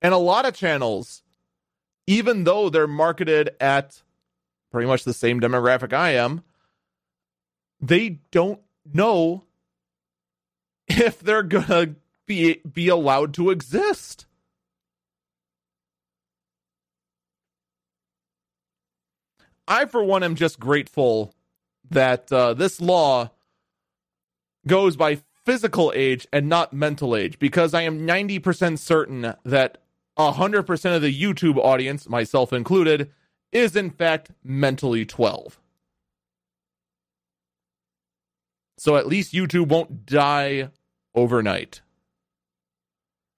And 0.00 0.14
a 0.14 0.18
lot 0.18 0.46
of 0.46 0.54
channels 0.54 1.22
even 2.06 2.44
though 2.44 2.70
they're 2.70 2.86
marketed 2.86 3.50
at 3.60 4.02
pretty 4.70 4.86
much 4.86 5.02
the 5.02 5.12
same 5.12 5.40
demographic 5.40 5.92
I 5.92 6.10
am, 6.10 6.44
they 7.80 8.20
don't 8.30 8.60
know 8.92 9.42
if 10.88 11.20
they're 11.20 11.42
gonna 11.42 11.96
be 12.26 12.60
be 12.70 12.88
allowed 12.88 13.34
to 13.34 13.50
exist. 13.50 14.26
I, 19.68 19.86
for 19.86 20.02
one, 20.02 20.22
am 20.22 20.36
just 20.36 20.60
grateful 20.60 21.34
that 21.90 22.30
uh, 22.32 22.54
this 22.54 22.80
law 22.80 23.30
goes 24.66 24.96
by 24.96 25.20
physical 25.44 25.92
age 25.94 26.26
and 26.32 26.48
not 26.48 26.72
mental 26.72 27.16
age 27.16 27.38
because 27.38 27.74
I 27.74 27.82
am 27.82 28.06
90% 28.06 28.78
certain 28.78 29.34
that 29.44 29.78
100% 30.18 30.96
of 30.96 31.02
the 31.02 31.22
YouTube 31.22 31.56
audience, 31.58 32.08
myself 32.08 32.52
included, 32.52 33.10
is 33.52 33.76
in 33.76 33.90
fact 33.90 34.30
mentally 34.42 35.04
12. 35.04 35.60
So 38.78 38.96
at 38.96 39.06
least 39.06 39.32
YouTube 39.32 39.68
won't 39.68 40.06
die 40.06 40.70
overnight. 41.14 41.80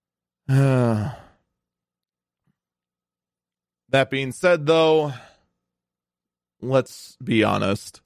that 0.48 1.16
being 4.10 4.32
said, 4.32 4.66
though, 4.66 5.12
let's 6.60 7.16
be 7.22 7.44
honest. 7.44 8.00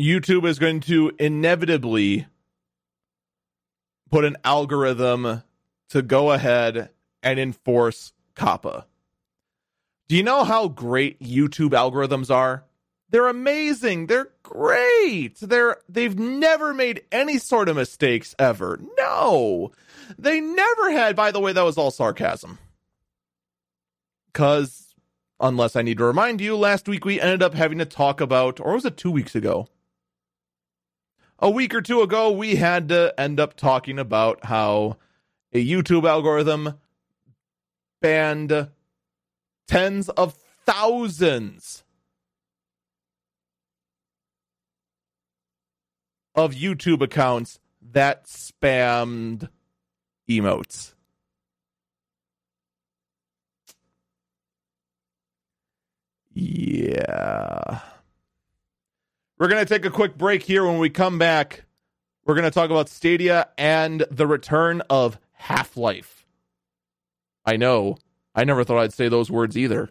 YouTube 0.00 0.46
is 0.46 0.58
going 0.58 0.80
to 0.80 1.12
inevitably 1.18 2.26
put 4.10 4.24
an 4.24 4.36
algorithm 4.44 5.42
to 5.90 6.02
go 6.02 6.32
ahead 6.32 6.90
and 7.22 7.38
enforce 7.38 8.12
COPPA. 8.34 8.84
Do 10.08 10.16
you 10.16 10.22
know 10.22 10.44
how 10.44 10.68
great 10.68 11.20
YouTube 11.20 11.70
algorithms 11.70 12.30
are? 12.34 12.64
They're 13.10 13.28
amazing. 13.28 14.06
They're 14.06 14.30
great. 14.42 15.38
They're 15.40 15.78
they've 15.88 16.18
never 16.18 16.74
made 16.74 17.04
any 17.12 17.38
sort 17.38 17.68
of 17.68 17.76
mistakes 17.76 18.34
ever. 18.38 18.80
No. 18.98 19.72
They 20.18 20.40
never 20.40 20.90
had, 20.90 21.16
by 21.16 21.30
the 21.30 21.40
way, 21.40 21.52
that 21.52 21.62
was 21.64 21.78
all 21.78 21.90
sarcasm. 21.90 22.58
Cuz 24.32 24.94
unless 25.38 25.76
I 25.76 25.82
need 25.82 25.98
to 25.98 26.04
remind 26.04 26.40
you, 26.40 26.56
last 26.56 26.88
week 26.88 27.04
we 27.04 27.20
ended 27.20 27.42
up 27.42 27.54
having 27.54 27.78
to 27.78 27.84
talk 27.84 28.20
about 28.20 28.58
or 28.60 28.74
was 28.74 28.84
it 28.84 28.96
2 28.96 29.10
weeks 29.10 29.34
ago? 29.34 29.68
A 31.38 31.50
week 31.50 31.74
or 31.74 31.82
two 31.82 32.00
ago 32.00 32.30
we 32.30 32.56
had 32.56 32.88
to 32.88 33.14
end 33.18 33.38
up 33.38 33.56
talking 33.56 33.98
about 33.98 34.46
how 34.46 34.96
a 35.52 35.64
YouTube 35.64 36.08
algorithm 36.08 36.74
banned 38.00 38.68
tens 39.68 40.08
of 40.10 40.34
thousands 40.64 41.84
of 46.36 46.52
YouTube 46.52 47.00
accounts 47.02 47.58
that 47.92 48.26
spammed 48.26 49.48
emotes. 50.28 50.92
Yeah. 56.32 57.80
We're 59.38 59.48
going 59.48 59.64
to 59.64 59.68
take 59.68 59.86
a 59.86 59.90
quick 59.90 60.18
break 60.18 60.42
here. 60.42 60.66
When 60.66 60.78
we 60.78 60.90
come 60.90 61.18
back, 61.18 61.64
we're 62.24 62.34
going 62.34 62.44
to 62.44 62.50
talk 62.50 62.70
about 62.70 62.88
Stadia 62.88 63.48
and 63.56 64.04
the 64.10 64.26
return 64.26 64.82
of 64.90 65.18
Half 65.32 65.76
Life. 65.76 66.26
I 67.44 67.56
know. 67.56 67.96
I 68.34 68.44
never 68.44 68.64
thought 68.64 68.78
I'd 68.78 68.92
say 68.92 69.08
those 69.08 69.30
words 69.30 69.56
either. 69.56 69.90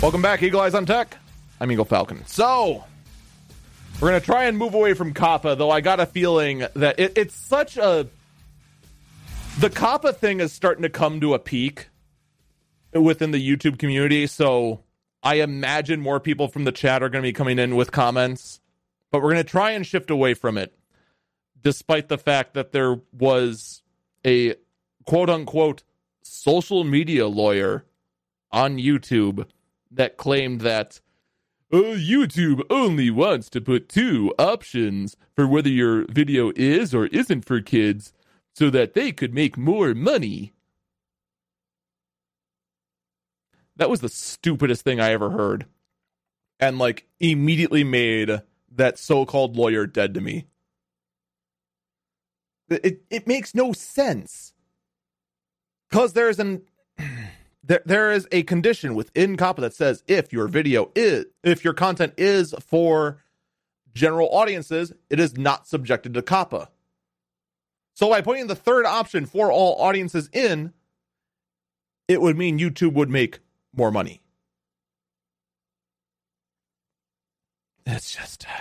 Welcome 0.00 0.22
back, 0.22 0.44
Eagle 0.44 0.60
Eyes 0.60 0.74
on 0.74 0.86
Tech. 0.86 1.16
I'm 1.60 1.72
Eagle 1.72 1.84
Falcon. 1.84 2.24
So, 2.24 2.84
we're 4.00 4.10
going 4.10 4.20
to 4.20 4.24
try 4.24 4.44
and 4.44 4.56
move 4.56 4.74
away 4.74 4.94
from 4.94 5.12
COPPA, 5.12 5.58
though 5.58 5.72
I 5.72 5.80
got 5.80 5.98
a 5.98 6.06
feeling 6.06 6.64
that 6.74 7.00
it, 7.00 7.18
it's 7.18 7.34
such 7.34 7.76
a. 7.76 8.06
The 9.58 9.68
COPPA 9.68 10.14
thing 10.14 10.38
is 10.38 10.52
starting 10.52 10.84
to 10.84 10.88
come 10.88 11.20
to 11.20 11.34
a 11.34 11.40
peak 11.40 11.88
within 12.92 13.32
the 13.32 13.44
YouTube 13.44 13.80
community, 13.80 14.28
so 14.28 14.84
I 15.20 15.36
imagine 15.36 16.00
more 16.00 16.20
people 16.20 16.46
from 16.46 16.62
the 16.62 16.70
chat 16.70 17.02
are 17.02 17.08
going 17.08 17.22
to 17.22 17.28
be 17.28 17.32
coming 17.32 17.58
in 17.58 17.74
with 17.74 17.90
comments, 17.90 18.60
but 19.10 19.20
we're 19.20 19.32
going 19.32 19.44
to 19.44 19.50
try 19.50 19.72
and 19.72 19.84
shift 19.84 20.10
away 20.10 20.34
from 20.34 20.56
it, 20.56 20.78
despite 21.60 22.08
the 22.08 22.18
fact 22.18 22.54
that 22.54 22.70
there 22.70 23.00
was 23.12 23.82
a 24.24 24.54
quote 25.06 25.28
unquote 25.28 25.82
social 26.22 26.84
media 26.84 27.26
lawyer 27.26 27.84
on 28.52 28.78
YouTube 28.78 29.44
that 29.90 30.16
claimed 30.16 30.60
that 30.62 31.00
oh, 31.72 31.96
YouTube 31.96 32.62
only 32.70 33.10
wants 33.10 33.48
to 33.50 33.60
put 33.60 33.88
two 33.88 34.32
options 34.38 35.16
for 35.34 35.46
whether 35.46 35.68
your 35.68 36.06
video 36.10 36.52
is 36.56 36.94
or 36.94 37.06
isn't 37.06 37.44
for 37.44 37.60
kids 37.60 38.12
so 38.54 38.70
that 38.70 38.94
they 38.94 39.12
could 39.12 39.34
make 39.34 39.56
more 39.56 39.94
money. 39.94 40.52
That 43.76 43.90
was 43.90 44.00
the 44.00 44.08
stupidest 44.08 44.82
thing 44.82 45.00
I 45.00 45.12
ever 45.12 45.30
heard. 45.30 45.66
And 46.58 46.78
like 46.78 47.06
immediately 47.20 47.84
made 47.84 48.42
that 48.74 48.98
so-called 48.98 49.56
lawyer 49.56 49.86
dead 49.86 50.14
to 50.14 50.20
me. 50.20 50.46
It 52.68 53.02
it 53.08 53.26
makes 53.26 53.54
no 53.54 53.72
sense. 53.72 54.52
Cuz 55.90 56.12
there's 56.12 56.40
an 56.40 56.62
there, 57.68 57.82
there 57.84 58.10
is 58.10 58.26
a 58.32 58.42
condition 58.44 58.94
within 58.94 59.36
COPPA 59.36 59.60
that 59.60 59.74
says 59.74 60.02
if 60.08 60.32
your 60.32 60.48
video 60.48 60.90
is, 60.96 61.26
if 61.44 61.62
your 61.62 61.74
content 61.74 62.14
is 62.16 62.54
for 62.60 63.22
general 63.94 64.28
audiences, 64.30 64.92
it 65.10 65.20
is 65.20 65.36
not 65.36 65.68
subjected 65.68 66.14
to 66.14 66.22
COPPA. 66.22 66.68
So 67.94 68.08
by 68.08 68.22
putting 68.22 68.46
the 68.46 68.54
third 68.54 68.86
option 68.86 69.26
for 69.26 69.52
all 69.52 69.76
audiences 69.82 70.30
in, 70.32 70.72
it 72.06 72.22
would 72.22 72.38
mean 72.38 72.58
YouTube 72.58 72.94
would 72.94 73.10
make 73.10 73.40
more 73.74 73.90
money. 73.90 74.22
It's 77.86 78.14
just. 78.16 78.46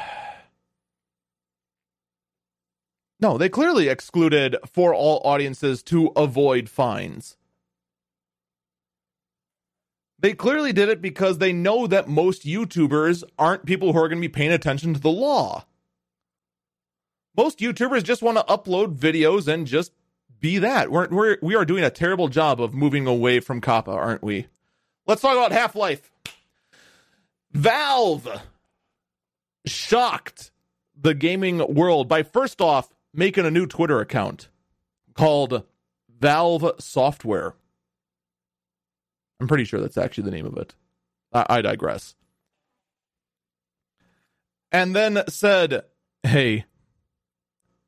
No, 3.20 3.40
they 3.40 3.50
clearly 3.50 3.88
excluded 3.88 4.56
for 4.72 4.94
all 4.94 5.22
audiences 5.26 5.82
to 5.82 6.12
avoid 6.16 6.70
fines. 6.70 7.37
They 10.20 10.34
clearly 10.34 10.74
did 10.74 10.90
it 10.90 11.02
because 11.02 11.38
they 11.38 11.54
know 11.54 11.86
that 11.88 12.08
most 12.08 12.44
YouTubers 12.44 13.24
aren't 13.38 13.66
people 13.66 13.94
who 13.94 14.00
are 14.00 14.08
going 14.08 14.22
to 14.22 14.28
be 14.28 14.32
paying 14.32 14.52
attention 14.52 14.94
to 14.94 15.00
the 15.00 15.12
law. 15.12 15.66
Most 17.36 17.60
YouTubers 17.60 18.04
just 18.04 18.24
want 18.24 18.38
to 18.38 18.44
upload 18.46 18.98
videos 18.98 19.48
and 19.48 19.68
just 19.68 19.92
be 20.40 20.58
that. 20.58 20.90
We're, 20.90 21.08
we're, 21.10 21.38
we 21.42 21.56
are 21.56 21.66
doing 21.66 21.84
a 21.84 21.92
terrible 21.92 22.30
job 22.30 22.60
of 22.60 22.74
moving 22.74 23.06
away 23.06 23.40
from 23.40 23.62
COPPA, 23.62 23.90
aren't 23.90 24.24
we? 24.24 24.48
Let's 25.06 25.22
talk 25.22 25.38
about 25.38 25.52
Half 25.52 25.76
Life. 25.76 26.12
Valve 27.52 28.42
shocked 29.66 30.52
the 31.00 31.14
gaming 31.14 31.76
world 31.76 32.08
by 32.08 32.24
first 32.24 32.60
off 32.60 32.94
making 33.14 33.46
a 33.46 33.52
new 33.52 33.68
Twitter 33.68 34.00
account 34.00 34.50
called 35.14 35.64
Valve 36.20 36.72
Software. 36.80 37.54
I'm 39.40 39.48
pretty 39.48 39.66
sure 39.66 39.80
that's 39.80 39.98
actually 39.98 40.26
the 40.26 40.32
name 40.32 40.46
of 40.46 40.58
it. 40.58 40.74
I, 41.34 41.46
I 41.50 41.62
digress. 41.62 42.16
And 44.72 44.96
then 44.96 45.24
said, 45.30 45.84
Hey, 46.24 46.66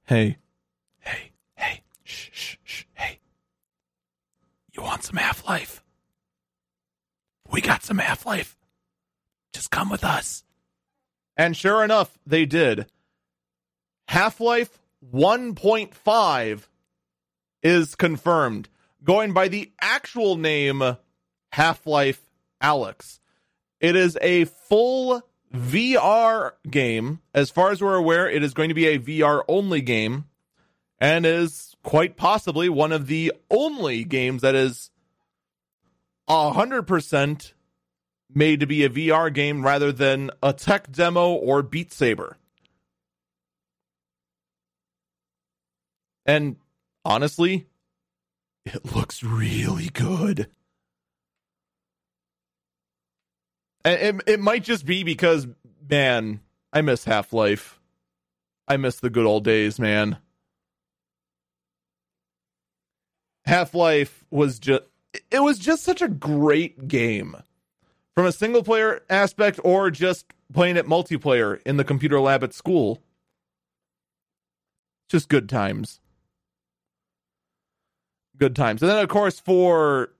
hey, 0.06 0.38
hey, 1.00 1.32
hey, 1.56 1.82
shh, 2.04 2.30
shh, 2.32 2.58
shh, 2.64 2.84
hey. 2.94 3.20
You 4.74 4.84
want 4.84 5.04
some 5.04 5.18
Half 5.18 5.48
Life? 5.48 5.84
We 7.50 7.62
got 7.62 7.84
some 7.84 7.98
Half 7.98 8.26
Life. 8.26 8.56
Just 9.54 9.72
come 9.72 9.90
with 9.90 10.04
us. 10.04 10.44
And 11.36 11.56
sure 11.58 11.84
enough, 11.84 12.18
they 12.26 12.46
did. 12.46 12.86
Half 14.08 14.40
Life 14.40 14.80
1.5 15.14 16.68
is 17.64 17.96
confirmed, 17.96 18.70
going 19.04 19.34
by 19.34 19.48
the 19.48 19.72
actual 19.82 20.36
name 20.36 20.98
Half 21.52 21.86
Life 21.86 22.22
Alyx. 22.62 23.20
It 23.80 23.96
is 23.96 24.18
a 24.22 24.46
full 24.46 25.22
VR 25.54 26.52
game. 26.70 27.20
As 27.34 27.50
far 27.50 27.72
as 27.72 27.82
we're 27.82 27.96
aware, 27.96 28.30
it 28.30 28.44
is 28.44 28.54
going 28.54 28.70
to 28.70 28.76
be 28.76 28.88
a 28.88 29.00
VR 29.00 29.44
only 29.48 29.82
game 29.82 30.26
and 31.00 31.26
is 31.26 31.76
quite 31.84 32.18
possibly 32.18 32.70
one 32.70 32.92
of 32.92 33.08
the 33.08 33.34
only 33.50 34.04
games 34.04 34.42
that 34.42 34.56
is 34.56 34.92
100% 36.30 37.54
made 38.34 38.60
to 38.60 38.68
be 38.68 38.84
a 38.84 38.90
VR 38.90 39.34
game 39.34 39.64
rather 39.64 39.92
than 39.92 40.30
a 40.44 40.54
tech 40.54 40.92
demo 40.92 41.32
or 41.32 41.64
Beat 41.64 41.92
Saber. 41.92 42.38
And 46.26 46.58
honestly, 47.04 47.66
it 48.66 48.94
looks 48.94 49.24
really 49.24 49.90
good. 49.90 50.48
And 53.79 53.79
it, 53.92 54.22
it 54.28 54.40
might 54.40 54.64
just 54.64 54.86
be 54.86 55.04
because, 55.04 55.48
man, 55.90 56.42
I 56.74 56.82
miss 56.82 57.06
Half 57.06 57.34
Life. 57.34 57.80
I 58.68 58.78
miss 58.78 59.00
the 59.00 59.10
good 59.10 59.26
old 59.26 59.44
days, 59.44 59.80
man. 59.80 60.18
Half 63.46 63.74
Life 63.74 64.26
was 64.30 64.60
just 64.60 64.84
it 65.32 65.40
was 65.40 65.58
just 65.58 65.84
such 65.84 66.02
a 66.02 66.08
great 66.08 66.88
game 66.88 67.36
from 68.16 68.26
a 68.26 68.32
single 68.32 68.64
player 68.64 69.02
aspect 69.10 69.60
or 69.64 69.90
just 69.90 70.26
playing 70.54 70.78
it 70.78 70.86
multiplayer 70.86 71.62
in 71.66 71.78
the 71.78 71.84
computer 71.84 72.20
lab 72.20 72.44
at 72.44 72.54
school. 72.54 73.02
Just 75.08 75.30
good 75.30 75.50
times. 75.50 76.00
Good 78.38 78.56
times. 78.56 78.82
And 78.82 78.92
then, 78.92 79.00
of 79.00 79.10
course, 79.10 79.40
for 79.40 80.12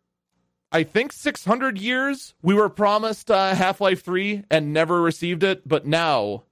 I 0.72 0.84
think 0.84 1.12
600 1.12 1.78
years 1.80 2.36
we 2.42 2.54
were 2.54 2.70
promised 2.70 3.32
uh, 3.32 3.56
Half 3.56 3.82
Life 3.82 4.04
3 4.04 4.44
and 4.52 4.74
never 4.74 5.02
received 5.02 5.44
it. 5.44 5.68
But 5.68 5.86
now, 5.86 6.44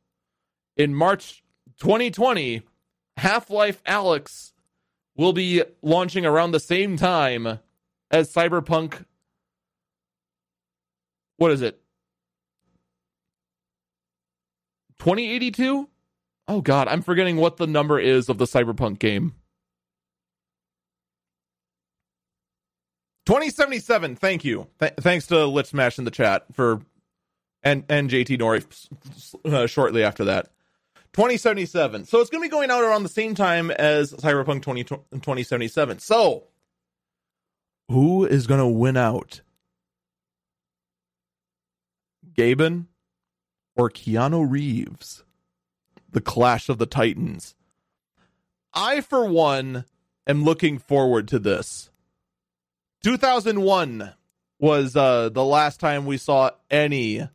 in 0.75 0.95
March 0.95 1.43
2020, 1.79 2.63
Half 3.17 3.49
Life 3.49 3.83
Alyx 3.83 4.53
will 5.15 5.33
be 5.33 5.63
launching 5.81 6.25
around 6.25 6.51
the 6.51 6.59
same 6.59 6.97
time 6.97 7.59
as 8.09 8.33
Cyberpunk 8.33 9.05
what 11.37 11.51
is 11.51 11.61
it? 11.61 11.79
2082? 14.99 15.87
Oh 16.47 16.61
god, 16.61 16.87
I'm 16.87 17.01
forgetting 17.01 17.37
what 17.37 17.57
the 17.57 17.67
number 17.67 17.99
is 17.99 18.27
of 18.29 18.39
the 18.39 18.45
Cyberpunk 18.45 18.99
game. 18.99 19.35
2077. 23.27 24.15
Thank 24.15 24.45
you. 24.45 24.67
Th- 24.79 24.93
thanks 25.01 25.27
to 25.27 25.45
Lit 25.45 25.67
Smash 25.67 25.99
in 25.99 26.05
the 26.05 26.11
chat 26.11 26.45
for 26.53 26.79
and 27.61 27.83
and 27.89 28.09
JT 28.09 28.39
Nori 28.39 28.63
uh, 29.45 29.67
shortly 29.67 30.01
after 30.01 30.23
that. 30.23 30.49
2077. 31.11 32.05
So 32.05 32.21
it's 32.21 32.29
going 32.29 32.41
to 32.41 32.45
be 32.47 32.51
going 32.51 32.71
out 32.71 32.83
around 32.83 33.03
the 33.03 33.09
same 33.09 33.35
time 33.35 33.69
as 33.71 34.13
Cyberpunk 34.13 34.61
20, 34.61 34.83
2077. 34.85 35.99
So 35.99 36.45
who 37.89 38.23
is 38.25 38.47
going 38.47 38.61
to 38.61 38.67
win 38.67 38.95
out? 38.95 39.41
Gaben 42.33 42.85
or 43.75 43.89
Keanu 43.89 44.49
Reeves? 44.49 45.25
The 46.09 46.21
Clash 46.21 46.69
of 46.69 46.77
the 46.77 46.85
Titans. 46.85 47.55
I, 48.73 49.01
for 49.01 49.27
one, 49.27 49.83
am 50.25 50.45
looking 50.45 50.77
forward 50.77 51.27
to 51.29 51.39
this. 51.39 51.89
2001 53.03 54.13
was 54.59 54.95
uh, 54.95 55.29
the 55.29 55.45
last 55.45 55.79
time 55.79 56.05
we 56.05 56.17
saw 56.17 56.51
any 56.69 57.27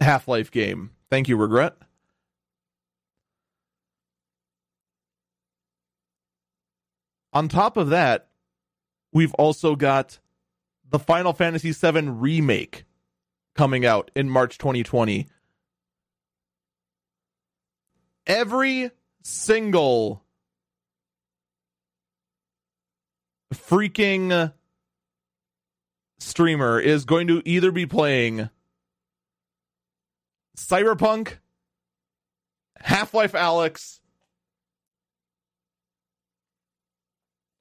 Half 0.00 0.28
Life 0.28 0.50
game. 0.50 0.90
Thank 1.10 1.28
you, 1.28 1.36
Regret. 1.36 1.74
On 7.32 7.48
top 7.48 7.76
of 7.76 7.90
that, 7.90 8.28
we've 9.12 9.34
also 9.34 9.74
got 9.74 10.18
the 10.88 10.98
Final 10.98 11.32
Fantasy 11.32 11.72
VII 11.72 12.08
Remake 12.08 12.84
coming 13.54 13.86
out 13.86 14.10
in 14.14 14.28
March 14.28 14.58
2020. 14.58 15.26
Every 18.26 18.90
single 19.22 20.22
freaking 23.52 24.52
streamer 26.18 26.80
is 26.80 27.04
going 27.04 27.26
to 27.28 27.42
either 27.44 27.70
be 27.70 27.86
playing 27.86 28.48
Cyberpunk, 30.56 31.38
Half 32.78 33.14
Life 33.14 33.32
Alyx, 33.32 34.00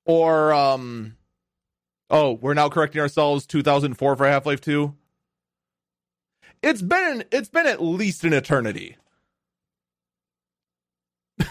or 0.06 0.54
um 0.54 1.16
oh, 2.10 2.34
we're 2.34 2.54
now 2.54 2.70
correcting 2.70 3.02
ourselves 3.02 3.46
2004 3.46 4.16
for 4.16 4.28
Half 4.28 4.46
Life 4.46 4.62
2. 4.62 4.94
It's 6.62 6.82
been 6.82 7.24
it's 7.32 7.50
been 7.50 7.66
at 7.66 7.82
least 7.82 8.24
an 8.24 8.34
eternity. 8.34 8.98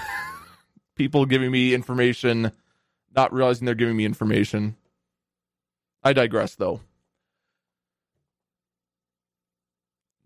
People 0.95 1.27
giving 1.27 1.51
me 1.51 1.75
information, 1.75 2.53
not 3.15 3.33
realizing 3.33 3.67
they're 3.67 3.75
giving 3.75 3.97
me 3.97 4.05
information. 4.05 4.77
I 6.03 6.13
digress 6.13 6.55
though. 6.55 6.81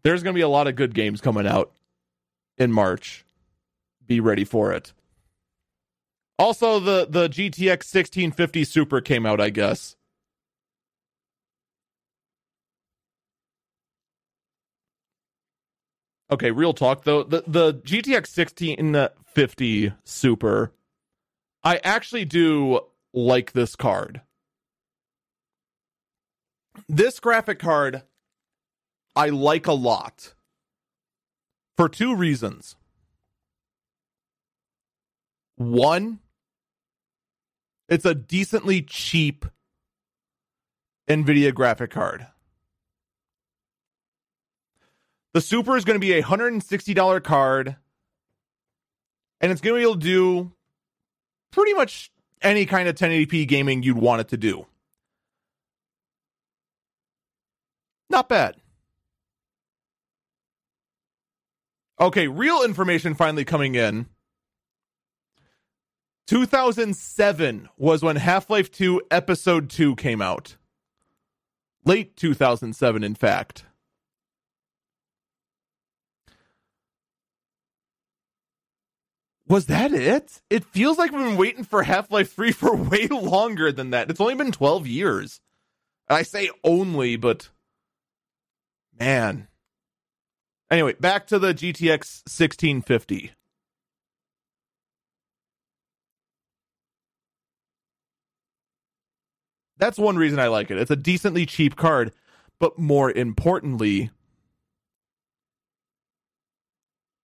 There's 0.03 0.23
going 0.23 0.35
to 0.35 0.39
be 0.39 0.43
a 0.43 0.49
lot 0.49 0.67
of 0.67 0.77
good 0.77 0.95
games 0.95 1.21
coming 1.21 1.47
out 1.47 1.73
in 2.59 2.73
March. 2.73 3.25
Be 4.07 4.21
ready 4.21 4.45
for 4.45 4.73
it. 4.73 4.93
Also, 6.39 6.81
the 6.81 7.07
the 7.09 7.29
GTX 7.29 7.95
1650 7.95 8.65
Super 8.65 9.01
came 9.01 9.25
out, 9.25 9.41
I 9.41 9.51
guess. 9.51 9.97
Okay, 16.31 16.51
real 16.51 16.75
talk 16.75 17.05
though. 17.05 17.23
The 17.23 17.45
the 17.47 17.75
GTX 17.75 18.37
1650 18.37 19.93
Super, 20.05 20.73
I 21.65 21.81
actually 21.83 22.27
do 22.27 22.81
like 23.15 23.53
this 23.53 23.75
card. 23.75 24.21
This 26.89 27.19
graphic 27.21 27.59
card 27.59 28.03
I 29.17 29.29
like 29.29 29.67
a 29.67 29.73
lot 29.73 30.35
for 31.77 31.89
two 31.89 32.15
reasons. 32.15 32.77
One, 35.57 36.19
it's 37.89 38.05
a 38.05 38.15
decently 38.15 38.83
cheap 38.83 39.47
NVIDIA 41.09 41.55
graphic 41.55 41.91
card. 41.93 42.27
The 45.33 45.41
Super 45.41 45.77
is 45.77 45.85
going 45.85 45.97
to 45.97 46.05
be 46.05 46.13
a 46.13 46.23
$160 46.23 47.23
card, 47.23 47.77
and 49.41 49.53
it's 49.53 49.61
going 49.61 49.75
to 49.75 49.79
be 49.79 49.83
able 49.83 49.95
to 49.95 50.01
do 50.01 50.53
pretty 51.55 51.73
much 51.75 52.11
any 52.43 52.67
kind 52.67 52.89
of 52.89 52.97
1080p 52.97 53.47
gaming 53.49 53.83
you'd 53.83 53.97
want 53.97 54.21
it 54.21 54.29
to 54.29 54.37
do. 54.37 54.67
Not 58.11 58.29
bad. 58.29 58.57
Okay, 62.01 62.27
real 62.27 62.63
information 62.63 63.15
finally 63.15 63.45
coming 63.45 63.77
in. 63.77 64.07
2007 66.27 67.69
was 67.77 68.03
when 68.03 68.17
Half 68.17 68.51
Life 68.51 68.71
2 68.71 69.03
Episode 69.11 69.71
2 69.71 69.95
came 69.97 70.21
out. 70.21 70.57
Late 71.85 72.17
2007, 72.17 73.05
in 73.05 73.15
fact. 73.15 73.65
Was 79.47 79.67
that 79.67 79.93
it? 79.93 80.41
It 80.49 80.65
feels 80.65 80.97
like 80.97 81.13
we've 81.13 81.25
been 81.25 81.37
waiting 81.37 81.65
for 81.65 81.83
Half 81.83 82.11
Life 82.11 82.35
3 82.35 82.53
for 82.53 82.75
way 82.91 83.07
longer 83.09 83.71
than 83.73 83.91
that. 83.91 84.11
It's 84.11 84.21
only 84.21 84.35
been 84.35 84.53
12 84.53 84.87
years. 84.87 85.41
I 86.09 86.23
say 86.23 86.51
only, 86.63 87.17
but 87.17 87.51
man. 88.99 89.49
Anyway, 90.71 90.95
back 90.95 91.27
to 91.29 91.39
the 91.39 91.55
GTX 91.55 92.23
1650. 92.27 93.33
That's 99.77 99.99
one 99.99 100.17
reason 100.17 100.39
I 100.39 100.47
like 100.49 100.71
it. 100.71 100.79
It's 100.79 100.91
a 100.91 100.97
decently 100.97 101.45
cheap 101.45 101.77
card, 101.77 102.13
but 102.59 102.79
more 102.79 103.11
importantly, 103.11 104.11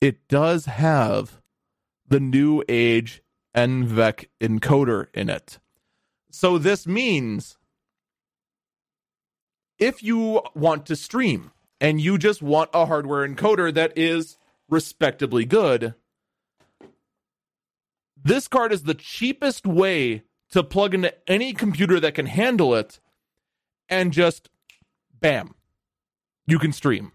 it 0.01 0.29
does 0.29 0.67
have 0.67 1.40
the 2.11 2.21
new 2.21 2.63
age 2.69 3.23
NVENC 3.57 4.27
encoder 4.41 5.07
in 5.15 5.31
it. 5.31 5.59
So 6.31 6.59
this 6.59 6.87
means 6.87 7.57
if 9.79 10.03
you 10.03 10.43
want 10.55 10.87
to 10.87 10.97
stream 10.97 11.53
and 11.81 12.01
you 12.01 12.19
just 12.19 12.43
want 12.43 12.71
a 12.75 12.87
hardware 12.87 13.27
encoder 13.27 13.73
that 13.73 13.97
is 13.97 14.37
respectably 14.69 15.45
good, 15.45 15.95
this 18.23 18.49
card 18.49 18.73
is 18.73 18.83
the 18.83 18.95
cheapest 18.95 19.67
way 19.67 20.25
to 20.51 20.63
plug 20.63 20.95
into 20.95 21.15
any 21.29 21.53
computer 21.53 21.99
that 22.01 22.15
can 22.15 22.27
handle 22.27 22.75
it 22.75 23.01
and 23.89 24.13
just 24.13 24.51
bam, 25.21 25.55
you 26.47 26.59
can 26.59 26.73
stream. 26.73 27.13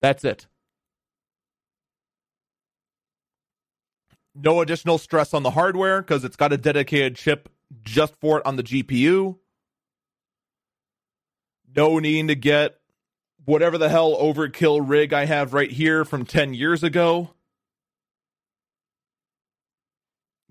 That's 0.00 0.24
it. 0.24 0.46
No 4.34 4.60
additional 4.60 4.98
stress 4.98 5.34
on 5.34 5.42
the 5.42 5.50
hardware 5.50 6.00
because 6.00 6.24
it's 6.24 6.36
got 6.36 6.52
a 6.52 6.56
dedicated 6.56 7.16
chip 7.16 7.48
just 7.82 8.14
for 8.16 8.38
it 8.38 8.46
on 8.46 8.56
the 8.56 8.62
GPU 8.62 9.36
no 11.74 11.98
need 11.98 12.28
to 12.28 12.34
get 12.34 12.78
whatever 13.44 13.78
the 13.78 13.88
hell 13.88 14.16
overkill 14.16 14.86
rig 14.86 15.12
I 15.12 15.24
have 15.24 15.54
right 15.54 15.70
here 15.70 16.04
from 16.04 16.24
10 16.24 16.54
years 16.54 16.82
ago 16.82 17.30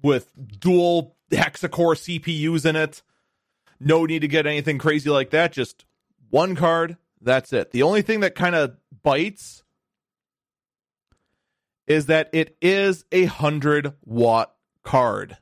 with 0.01 0.31
dual 0.59 1.15
hexacore 1.31 1.95
CPUs 1.95 2.65
in 2.65 2.75
it. 2.75 3.01
No 3.79 4.05
need 4.05 4.19
to 4.19 4.27
get 4.27 4.45
anything 4.45 4.77
crazy 4.77 5.09
like 5.09 5.29
that. 5.31 5.51
Just 5.51 5.85
one 6.29 6.55
card. 6.55 6.97
That's 7.21 7.53
it. 7.53 7.71
The 7.71 7.83
only 7.83 8.01
thing 8.01 8.21
that 8.21 8.35
kind 8.35 8.55
of 8.55 8.75
bites 9.03 9.63
is 11.91 12.05
that 12.05 12.29
it 12.31 12.55
is 12.61 13.03
a 13.11 13.23
100 13.23 13.93
watt 14.05 14.53
card. 14.83 15.37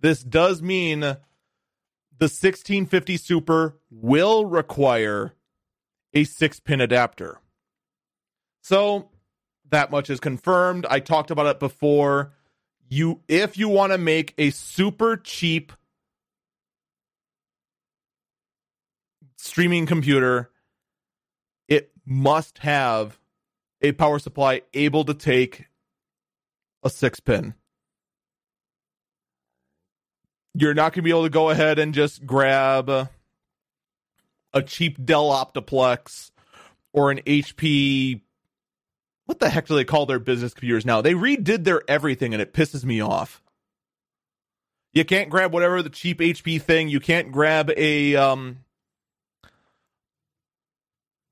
This 0.00 0.22
does 0.22 0.60
mean 0.60 1.00
the 1.00 1.16
1650 2.18 3.16
Super 3.16 3.78
will 3.90 4.44
require 4.44 5.32
a 6.12 6.24
six 6.24 6.60
pin 6.60 6.82
adapter. 6.82 7.38
So 8.60 9.08
that 9.70 9.90
much 9.90 10.10
is 10.10 10.20
confirmed. 10.20 10.84
I 10.90 11.00
talked 11.00 11.30
about 11.30 11.46
it 11.46 11.58
before. 11.58 12.34
You 12.90 13.22
if 13.26 13.56
you 13.56 13.70
want 13.70 13.92
to 13.92 13.98
make 13.98 14.34
a 14.36 14.50
super 14.50 15.16
cheap 15.16 15.72
streaming 19.38 19.86
computer, 19.86 20.50
it 21.68 21.90
must 22.04 22.58
have 22.58 23.18
a 23.82 23.92
power 23.92 24.18
supply 24.18 24.62
able 24.72 25.04
to 25.04 25.14
take 25.14 25.66
a 26.82 26.90
six 26.90 27.20
pin. 27.20 27.54
You're 30.54 30.74
not 30.74 30.92
going 30.92 31.00
to 31.00 31.02
be 31.02 31.10
able 31.10 31.24
to 31.24 31.30
go 31.30 31.50
ahead 31.50 31.78
and 31.78 31.94
just 31.94 32.26
grab 32.26 32.88
a, 32.90 33.08
cheap 34.66 35.02
Dell 35.02 35.30
Optiplex 35.30 36.30
or 36.92 37.10
an 37.10 37.20
HP. 37.20 38.20
What 39.24 39.38
the 39.38 39.48
heck 39.48 39.66
do 39.66 39.74
they 39.74 39.84
call 39.84 40.04
their 40.04 40.18
business 40.18 40.52
computers 40.52 40.84
now? 40.84 41.00
They 41.00 41.14
redid 41.14 41.64
their 41.64 41.82
everything 41.88 42.34
and 42.34 42.42
it 42.42 42.52
pisses 42.52 42.84
me 42.84 43.00
off. 43.00 43.42
You 44.92 45.06
can't 45.06 45.30
grab 45.30 45.54
whatever 45.54 45.82
the 45.82 45.88
cheap 45.88 46.18
HP 46.18 46.60
thing. 46.60 46.90
You 46.90 47.00
can't 47.00 47.32
grab 47.32 47.70
a 47.74 48.14
um 48.16 48.58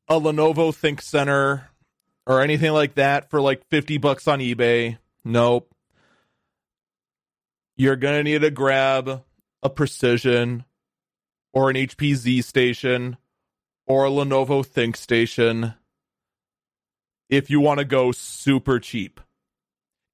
a 0.09 0.15
Lenovo 0.15 0.73
ThinkCentre 0.73 1.65
or 2.31 2.41
anything 2.41 2.71
like 2.71 2.95
that 2.95 3.29
for 3.29 3.41
like 3.41 3.67
50 3.71 3.99
bucks 3.99 4.29
on 4.29 4.39
eBay. 4.39 4.99
Nope. 5.25 5.75
You're 7.77 7.97
going 7.97 8.19
to 8.19 8.23
need 8.23 8.43
to 8.43 8.53
grab 8.53 9.25
a 9.65 9.69
Precision 9.69 10.65
or 11.53 11.71
an 11.71 11.75
HP 11.75 12.15
Z 12.15 12.43
station 12.43 13.17
or 13.85 14.05
a 14.05 14.11
Lenovo 14.11 14.65
ThinkStation 14.65 15.75
if 17.29 17.51
you 17.51 17.59
want 17.59 17.79
to 17.79 17.85
go 17.85 18.13
super 18.13 18.79
cheap. 18.79 19.21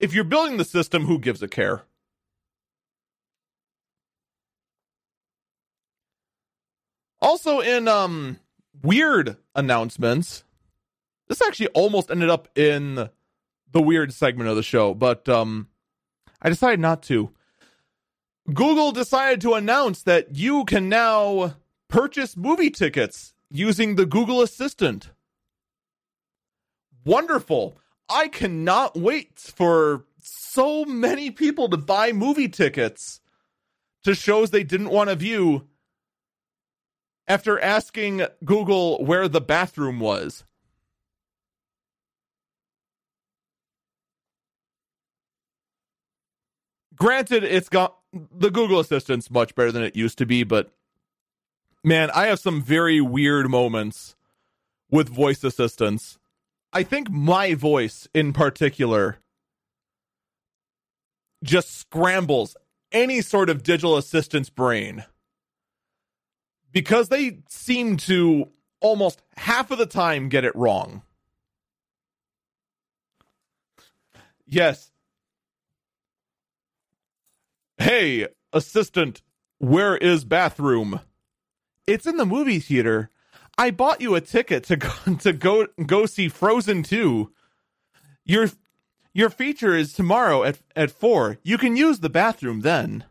If 0.00 0.14
you're 0.14 0.24
building 0.24 0.56
the 0.56 0.64
system, 0.64 1.04
who 1.04 1.18
gives 1.18 1.42
a 1.42 1.48
care? 1.48 1.82
Also 7.20 7.60
in 7.60 7.86
um 7.88 8.38
weird 8.82 9.36
announcements, 9.54 10.44
this 11.28 11.42
actually 11.42 11.68
almost 11.68 12.10
ended 12.10 12.30
up 12.30 12.48
in 12.56 13.08
the 13.72 13.82
weird 13.82 14.12
segment 14.12 14.48
of 14.48 14.56
the 14.56 14.62
show, 14.62 14.94
but 14.94 15.28
um, 15.28 15.68
I 16.40 16.48
decided 16.48 16.80
not 16.80 17.02
to. 17.04 17.30
Google 18.52 18.92
decided 18.92 19.40
to 19.40 19.54
announce 19.54 20.02
that 20.02 20.36
you 20.36 20.64
can 20.64 20.88
now 20.88 21.56
purchase 21.88 22.36
movie 22.36 22.70
tickets 22.70 23.34
using 23.50 23.96
the 23.96 24.06
Google 24.06 24.40
Assistant. 24.40 25.10
Wonderful. 27.04 27.76
I 28.08 28.28
cannot 28.28 28.96
wait 28.96 29.38
for 29.38 30.04
so 30.20 30.84
many 30.84 31.30
people 31.30 31.68
to 31.68 31.76
buy 31.76 32.12
movie 32.12 32.48
tickets 32.48 33.20
to 34.04 34.14
shows 34.14 34.50
they 34.50 34.64
didn't 34.64 34.90
want 34.90 35.10
to 35.10 35.16
view 35.16 35.66
after 37.28 37.58
asking 37.60 38.24
Google 38.44 39.04
where 39.04 39.28
the 39.28 39.40
bathroom 39.40 39.98
was. 39.98 40.44
Granted, 46.96 47.44
it's 47.44 47.68
got 47.68 47.96
the 48.12 48.50
Google 48.50 48.80
Assistant's 48.80 49.30
much 49.30 49.54
better 49.54 49.70
than 49.70 49.82
it 49.82 49.96
used 49.96 50.18
to 50.18 50.26
be, 50.26 50.42
but 50.42 50.72
man, 51.84 52.10
I 52.10 52.26
have 52.26 52.40
some 52.40 52.62
very 52.62 53.00
weird 53.00 53.50
moments 53.50 54.16
with 54.90 55.08
voice 55.08 55.44
assistants. 55.44 56.18
I 56.72 56.82
think 56.82 57.10
my 57.10 57.54
voice 57.54 58.08
in 58.14 58.32
particular 58.32 59.18
just 61.44 61.76
scrambles 61.76 62.56
any 62.92 63.20
sort 63.20 63.50
of 63.50 63.62
digital 63.62 63.96
assistant's 63.96 64.50
brain 64.50 65.04
because 66.72 67.08
they 67.08 67.38
seem 67.48 67.96
to 67.96 68.48
almost 68.80 69.22
half 69.36 69.70
of 69.70 69.78
the 69.78 69.86
time 69.86 70.28
get 70.28 70.44
it 70.44 70.54
wrong. 70.56 71.02
Yes, 74.46 74.92
Hey, 77.86 78.26
assistant, 78.52 79.22
where 79.58 79.96
is 79.96 80.24
bathroom? 80.24 81.02
It's 81.86 82.04
in 82.04 82.16
the 82.16 82.26
movie 82.26 82.58
theater. 82.58 83.10
I 83.56 83.70
bought 83.70 84.00
you 84.00 84.16
a 84.16 84.20
ticket 84.20 84.64
to 84.64 84.74
go 84.76 84.90
to 85.20 85.32
go 85.32 85.68
go 85.86 86.04
see 86.04 86.28
Frozen 86.28 86.82
2. 86.82 87.32
Your 88.24 88.48
your 89.14 89.30
feature 89.30 89.76
is 89.76 89.92
tomorrow 89.92 90.42
at 90.42 90.58
at 90.74 90.90
4. 90.90 91.38
You 91.44 91.58
can 91.58 91.76
use 91.76 92.00
the 92.00 92.10
bathroom 92.10 92.62
then. 92.62 93.04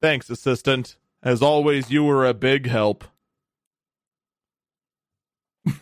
Thanks, 0.00 0.30
assistant. 0.30 0.96
As 1.24 1.42
always, 1.42 1.90
you 1.90 2.04
were 2.04 2.24
a 2.24 2.34
big 2.34 2.68
help. 2.68 3.02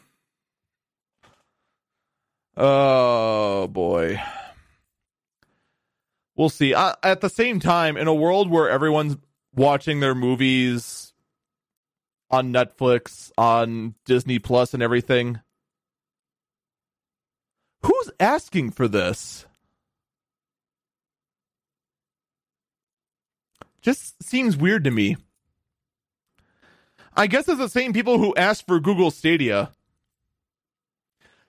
oh 2.56 3.66
boy 3.66 4.18
we'll 6.38 6.48
see. 6.48 6.72
Uh, 6.72 6.94
at 7.02 7.20
the 7.20 7.28
same 7.28 7.60
time, 7.60 7.98
in 7.98 8.08
a 8.08 8.14
world 8.14 8.48
where 8.48 8.70
everyone's 8.70 9.18
watching 9.54 10.00
their 10.00 10.14
movies 10.14 11.12
on 12.30 12.52
Netflix, 12.52 13.30
on 13.36 13.94
Disney 14.06 14.38
Plus, 14.38 14.72
and 14.72 14.82
everything, 14.82 15.40
who's 17.82 18.10
asking 18.18 18.70
for 18.70 18.88
this? 18.88 19.44
Just 23.82 24.22
seems 24.22 24.56
weird 24.56 24.84
to 24.84 24.90
me. 24.90 25.16
I 27.16 27.26
guess 27.26 27.48
it's 27.48 27.58
the 27.58 27.68
same 27.68 27.92
people 27.92 28.18
who 28.18 28.34
asked 28.36 28.66
for 28.66 28.78
Google 28.78 29.10
Stadia. 29.10 29.72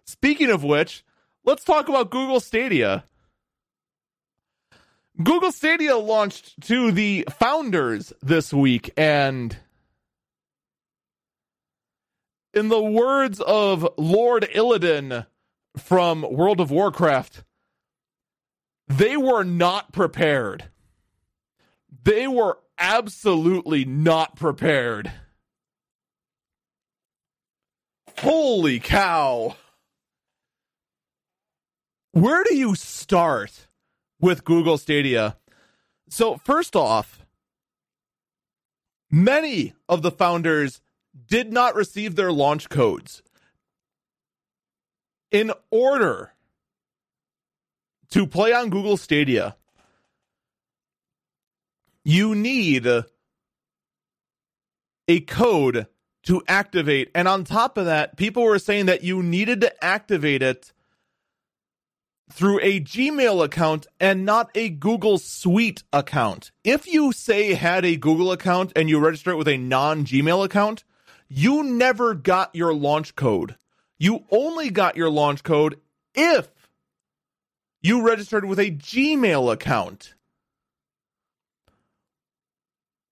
Speaking 0.05 0.49
of 0.49 0.63
which, 0.63 1.03
let's 1.43 1.63
talk 1.63 1.89
about 1.89 2.09
Google 2.09 2.39
Stadia. 2.39 3.03
Google 5.21 5.51
Stadia 5.51 5.97
launched 5.97 6.61
to 6.61 6.93
the 6.93 7.27
founders 7.29 8.13
this 8.21 8.53
week, 8.53 8.91
and 8.95 9.57
in 12.53 12.69
the 12.69 12.81
words 12.81 13.41
of 13.41 13.85
Lord 13.97 14.47
Illidan 14.55 15.25
from 15.75 16.21
World 16.21 16.61
of 16.61 16.71
Warcraft, 16.71 17.43
they 18.87 19.17
were 19.17 19.43
not 19.43 19.91
prepared. 19.91 20.69
They 22.03 22.25
were 22.25 22.59
absolutely 22.77 23.83
not 23.83 24.37
prepared. 24.37 25.11
Holy 28.19 28.79
cow. 28.79 29.57
Where 32.13 32.43
do 32.45 32.55
you 32.55 32.73
start? 32.75 33.67
With 34.19 34.43
Google 34.43 34.77
Stadia. 34.77 35.37
So, 36.09 36.37
first 36.37 36.75
off, 36.75 37.25
many 39.11 39.73
of 39.87 40.01
the 40.01 40.11
founders 40.11 40.81
did 41.27 41.51
not 41.51 41.75
receive 41.75 42.15
their 42.15 42.31
launch 42.31 42.69
codes. 42.69 43.21
In 45.31 45.51
order 45.69 46.33
to 48.09 48.25
play 48.25 48.53
on 48.53 48.69
Google 48.69 48.97
Stadia, 48.97 49.55
you 52.03 52.33
need 52.33 52.87
a 55.07 55.19
code 55.21 55.87
to 56.23 56.41
activate. 56.47 57.11
And 57.13 57.27
on 57.27 57.43
top 57.43 57.77
of 57.77 57.85
that, 57.85 58.17
people 58.17 58.43
were 58.43 58.59
saying 58.59 58.87
that 58.87 59.03
you 59.03 59.21
needed 59.21 59.61
to 59.61 59.83
activate 59.83 60.41
it 60.41 60.73
through 62.31 62.59
a 62.61 62.79
Gmail 62.79 63.43
account 63.43 63.87
and 63.99 64.25
not 64.25 64.49
a 64.55 64.69
Google 64.69 65.17
Suite 65.17 65.83
account. 65.91 66.51
If 66.63 66.87
you 66.87 67.11
say 67.11 67.53
had 67.53 67.83
a 67.83 67.97
Google 67.97 68.31
account 68.31 68.71
and 68.75 68.89
you 68.89 68.99
register 68.99 69.31
it 69.31 69.37
with 69.37 69.47
a 69.47 69.57
non 69.57 70.05
Gmail 70.05 70.45
account, 70.45 70.83
you 71.27 71.63
never 71.63 72.13
got 72.13 72.55
your 72.55 72.73
launch 72.73 73.15
code. 73.15 73.57
You 73.97 74.25
only 74.31 74.69
got 74.69 74.95
your 74.95 75.09
launch 75.09 75.43
code 75.43 75.79
if 76.15 76.49
you 77.81 78.05
registered 78.05 78.45
with 78.45 78.59
a 78.59 78.71
Gmail 78.71 79.51
account. 79.51 80.15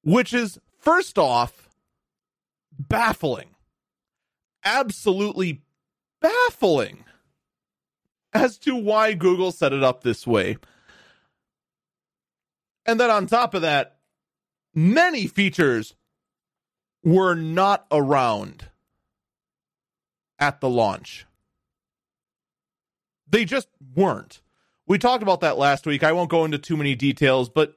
Which 0.03 0.34
is, 0.34 0.57
first 0.80 1.18
off, 1.18 1.68
baffling. 2.80 3.49
Absolutely 4.63 5.61
baffling 6.22 7.03
as 8.38 8.57
to 8.59 8.75
why 8.75 9.13
Google 9.13 9.51
set 9.51 9.73
it 9.73 9.83
up 9.83 10.03
this 10.03 10.25
way. 10.25 10.57
And 12.85 12.99
then 12.99 13.09
on 13.09 13.27
top 13.27 13.53
of 13.53 13.63
that, 13.63 13.97
many 14.73 15.27
features 15.27 15.95
were 17.03 17.35
not 17.35 17.85
around 17.91 18.69
at 20.39 20.61
the 20.61 20.69
launch. 20.69 21.25
They 23.29 23.43
just 23.43 23.67
weren't. 23.95 24.41
We 24.88 24.97
talked 24.97 25.23
about 25.23 25.41
that 25.41 25.57
last 25.57 25.85
week. 25.85 26.03
I 26.03 26.13
won't 26.13 26.29
go 26.29 26.45
into 26.45 26.57
too 26.57 26.77
many 26.77 26.95
details, 26.95 27.49
but 27.49 27.73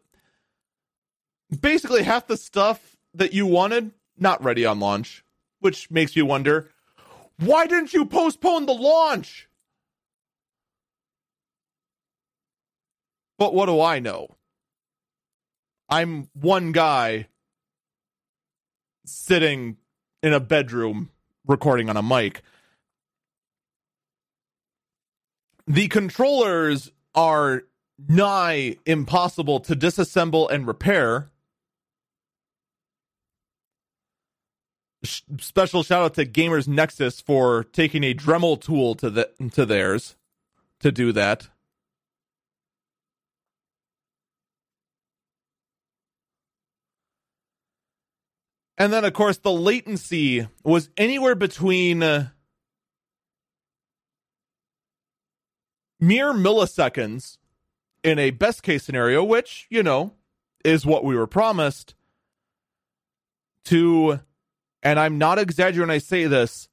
basically 1.61 2.05
half 2.05 2.29
the 2.29 2.37
stuff 2.37 2.97
that 3.15 3.33
you 3.33 3.47
wanted, 3.47 3.91
not 4.17 4.45
ready 4.45 4.65
on 4.65 4.79
launch, 4.79 5.25
which 5.59 5.91
makes 5.91 6.15
me 6.15 6.23
wonder 6.23 6.71
why 7.39 7.67
didn't 7.67 7.95
you 7.95 8.05
postpone 8.05 8.67
the 8.67 8.75
launch? 8.75 9.49
But 13.41 13.55
what 13.55 13.67
do 13.67 13.81
I 13.81 14.01
know? 14.01 14.37
I'm 15.89 16.29
one 16.35 16.73
guy 16.73 17.29
sitting 19.07 19.79
in 20.23 20.35
a 20.35 20.41
bedroom 20.41 21.09
recording 21.47 21.89
on 21.89 21.97
a 21.97 22.03
mic. 22.03 22.43
The 25.67 25.89
controllers 25.89 26.93
are 27.15 27.63
nigh 28.09 28.77
impossible 28.85 29.61
to 29.61 29.75
disassemble 29.75 30.51
and 30.51 30.67
repair. 30.67 31.31
Special 35.03 35.83
shout 35.83 36.03
out 36.03 36.15
to 36.17 36.27
Gamers 36.27 36.69
Nexus 36.69 37.23
for 37.23 37.65
taking 37.65 38.05
a 38.05 38.13
Dremel 38.13 38.61
tool 38.61 38.95
to 38.97 39.09
the 39.09 39.31
to 39.53 39.65
theirs 39.65 40.17
to 40.81 40.93
do 40.93 41.11
that. 41.13 41.49
And 48.81 48.91
then, 48.95 49.05
of 49.05 49.13
course, 49.13 49.37
the 49.37 49.53
latency 49.53 50.49
was 50.65 50.89
anywhere 50.97 51.35
between 51.35 52.03
uh, 52.03 52.29
mere 56.01 56.33
milliseconds 56.33 57.37
in 58.03 58.19
a 58.19 58.31
best 58.31 58.63
case 58.63 58.83
scenario, 58.83 59.23
which, 59.23 59.67
you 59.69 59.83
know, 59.83 60.15
is 60.65 60.87
what 60.87 61.05
we 61.05 61.15
were 61.15 61.27
promised, 61.27 61.95
to, 63.67 64.21
and 64.83 64.99
I'm 64.99 65.19
not 65.19 65.39
exaggerating 65.39 65.81
when 65.81 65.91
I 65.91 65.99
say 65.99 66.27
this, 66.27 66.71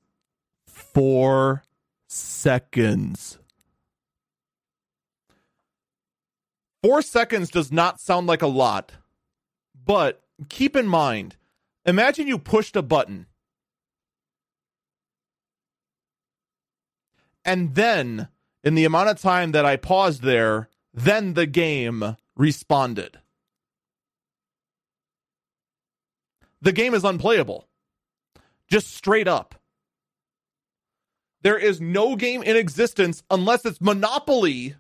four 0.66 1.66
seconds. 2.08 3.38
Four 6.82 7.01
seconds 7.01 7.49
does 7.49 7.70
not 7.70 7.99
sound 7.99 8.28
like 8.28 8.41
a 8.41 8.47
lot, 8.47 8.93
but 9.86 10.22
keep 10.47 10.78
in 10.78 10.88
mind, 10.88 11.36
Imagine 11.88 12.27
you 12.27 12.38
pushed 12.38 12.75
a 12.75 12.81
button. 12.81 13.27
And 17.45 17.75
then, 17.75 18.27
in 18.61 18.75
the 18.75 18.83
amount 18.83 19.07
of 19.07 19.21
time 19.21 19.53
that 19.53 19.65
I 19.65 19.77
paused 19.77 20.21
there, 20.21 20.67
then 20.93 21.33
the 21.33 21.45
game 21.45 22.17
responded. 22.35 23.19
The 26.61 26.73
game 26.73 26.93
is 26.93 27.05
unplayable. 27.05 27.69
Just 28.67 28.93
straight 28.93 29.29
up. 29.29 29.55
There 31.41 31.57
is 31.57 31.79
no 31.79 32.17
game 32.17 32.43
in 32.43 32.57
existence 32.57 33.23
unless 33.31 33.63
it's 33.63 33.79
Monopoly. 33.79 34.75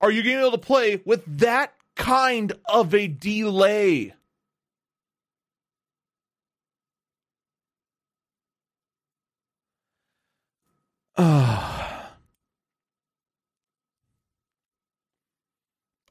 Are 0.00 0.10
you 0.10 0.22
going 0.22 0.36
to 0.36 0.40
be 0.40 0.46
able 0.46 0.52
to 0.52 0.66
play 0.66 1.02
with 1.04 1.22
that 1.38 1.74
kind 1.96 2.54
of 2.66 2.94
a 2.94 3.08
delay? 3.08 4.14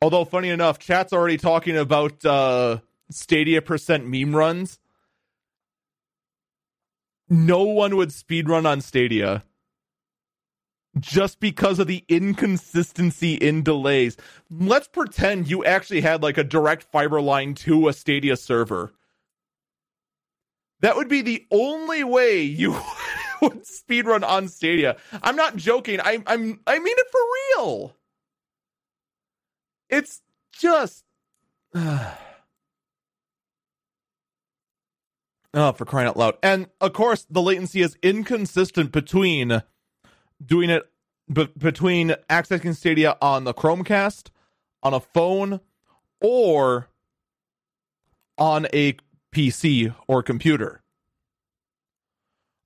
Although 0.02 0.26
funny 0.26 0.50
enough, 0.50 0.78
chat's 0.78 1.12
already 1.12 1.38
talking 1.38 1.76
about 1.76 2.24
uh, 2.24 2.80
Stadia 3.10 3.62
percent 3.62 4.08
meme 4.08 4.36
runs. 4.36 4.78
No 7.28 7.64
one 7.64 7.96
would 7.96 8.10
speedrun 8.10 8.68
on 8.68 8.82
Stadia 8.82 9.44
just 11.00 11.40
because 11.40 11.80
of 11.80 11.88
the 11.88 12.04
inconsistency 12.08 13.34
in 13.34 13.64
delays. 13.64 14.16
Let's 14.52 14.88
pretend 14.88 15.50
you 15.50 15.66
actually 15.66 16.02
had 16.02 16.22
like 16.22 16.38
a 16.38 16.44
direct 16.44 16.84
fiber 16.84 17.22
line 17.22 17.56
to 17.56 17.88
a 17.88 17.94
Stadia 17.94 18.38
server. 18.38 18.92
That 20.82 20.96
would 20.96 21.10
be 21.10 21.22
the 21.22 21.46
only 21.52 22.04
way 22.04 22.42
you 22.42 22.80
would 23.42 23.64
speedrun 23.66 24.24
on 24.28 24.48
Stadia. 24.48 24.98
I'm 25.24 25.36
not 25.36 25.56
joking. 25.56 26.00
I 26.02 26.24
I'm 26.28 26.60
I 26.68 26.80
mean 26.80 26.96
it 26.98 27.08
for 27.12 27.22
real. 27.58 27.96
It's 29.90 30.22
just 30.54 31.04
Oh, 35.52 35.72
for 35.72 35.86
crying 35.86 36.08
out 36.08 36.18
loud. 36.18 36.38
And 36.44 36.68
of 36.80 36.94
course, 36.94 37.26
the 37.30 37.42
latency 37.42 37.82
is 37.82 37.98
inconsistent 38.04 38.92
between 38.92 39.64
doing 40.44 40.70
it 40.70 40.84
between 41.58 42.10
accessing 42.30 42.76
Stadia 42.76 43.18
on 43.22 43.44
the 43.44 43.54
Chromecast, 43.54 44.30
on 44.82 44.94
a 44.94 45.00
phone, 45.00 45.60
or 46.22 46.90
on 48.38 48.68
a 48.74 48.96
PC 49.34 49.94
or 50.08 50.24
computer. 50.24 50.82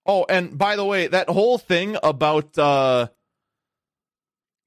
Oh, 0.06 0.26
and 0.28 0.58
by 0.58 0.76
the 0.76 0.86
way, 0.86 1.08
that 1.08 1.30
whole 1.30 1.58
thing 1.58 1.98
about 2.04 2.58
uh, 2.58 3.08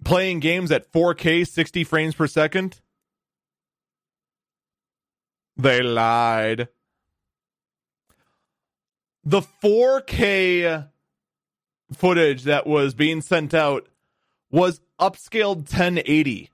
playing 0.05 0.41
games 0.41 0.73
at 0.73 0.91
4K, 0.93 1.47
60 1.47 1.85
frames 1.85 2.15
per 2.15 2.27
second, 2.27 2.81
they 5.57 5.83
lied. 5.83 6.69
The 9.25 9.43
4K 9.63 10.89
footage 11.93 12.45
that 12.45 12.67
was 12.67 12.95
being 12.95 13.21
sent 13.21 13.53
out 13.53 13.89
was 14.51 14.81
upscaled 15.01 15.57
1080. 15.57 16.51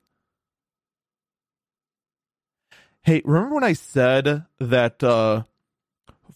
Hey, 3.03 3.23
remember 3.25 3.57
when 3.57 3.65
I 3.65 3.73
said 3.73 4.47
that 4.59 5.03
uh, 5.03 5.43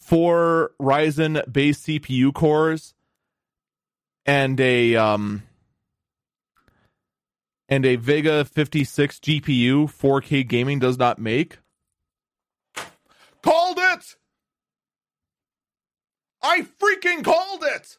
four 0.06 0.70
Ryzen 0.80 1.52
based 1.52 1.86
CPU 1.86 2.32
cores 2.32 2.94
and 4.24 4.58
a 4.60 4.94
um 4.96 5.42
and 7.68 7.84
a 7.84 7.96
Vega 7.96 8.44
56 8.44 9.18
GPU 9.18 9.84
4K 9.90 10.46
gaming 10.46 10.78
does 10.78 10.98
not 10.98 11.18
make. 11.18 11.58
Called 13.42 13.78
it. 13.78 14.16
I 16.42 16.62
freaking 16.62 17.24
called 17.24 17.64
it. 17.64 17.98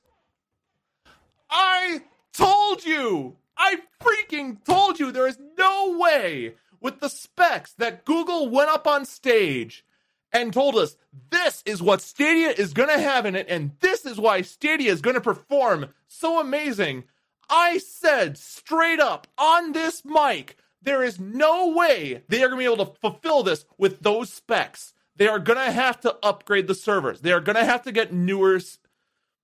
I 1.49 2.03
told 2.33 2.85
you. 2.85 3.35
I 3.57 3.79
freaking 4.01 4.63
told 4.63 4.99
you 4.99 5.11
there 5.11 5.27
is 5.27 5.39
no 5.57 5.97
way 5.97 6.53
with 6.79 7.01
the 7.01 7.09
specs 7.09 7.73
that 7.73 8.05
Google 8.05 8.49
went 8.49 8.69
up 8.69 8.87
on 8.87 9.03
stage 9.05 9.83
and 10.31 10.53
told 10.53 10.75
us 10.75 10.97
this 11.29 11.63
is 11.65 11.81
what 11.81 12.01
Stadia 12.01 12.49
is 12.49 12.73
going 12.73 12.89
to 12.89 12.99
have 12.99 13.25
in 13.25 13.35
it, 13.35 13.47
and 13.49 13.71
this 13.79 14.05
is 14.05 14.19
why 14.19 14.41
Stadia 14.41 14.91
is 14.91 15.01
going 15.01 15.15
to 15.15 15.21
perform 15.21 15.87
so 16.07 16.39
amazing. 16.39 17.03
I 17.49 17.77
said 17.77 18.37
straight 18.37 18.99
up 18.99 19.27
on 19.37 19.71
this 19.71 20.03
mic, 20.03 20.57
there 20.81 21.03
is 21.03 21.19
no 21.19 21.69
way 21.69 22.23
they 22.27 22.43
are 22.43 22.49
going 22.49 22.59
to 22.59 22.69
be 22.69 22.73
able 22.73 22.85
to 22.85 22.99
fulfill 22.99 23.43
this 23.43 23.65
with 23.77 24.01
those 24.01 24.31
specs. 24.31 24.93
They 25.15 25.27
are 25.27 25.39
going 25.39 25.57
to 25.57 25.71
have 25.71 25.99
to 26.01 26.15
upgrade 26.23 26.67
the 26.67 26.75
servers. 26.75 27.21
They 27.21 27.31
are 27.31 27.39
going 27.39 27.55
to 27.55 27.65
have 27.65 27.83
to 27.83 27.91
get 27.91 28.13
newer 28.13 28.59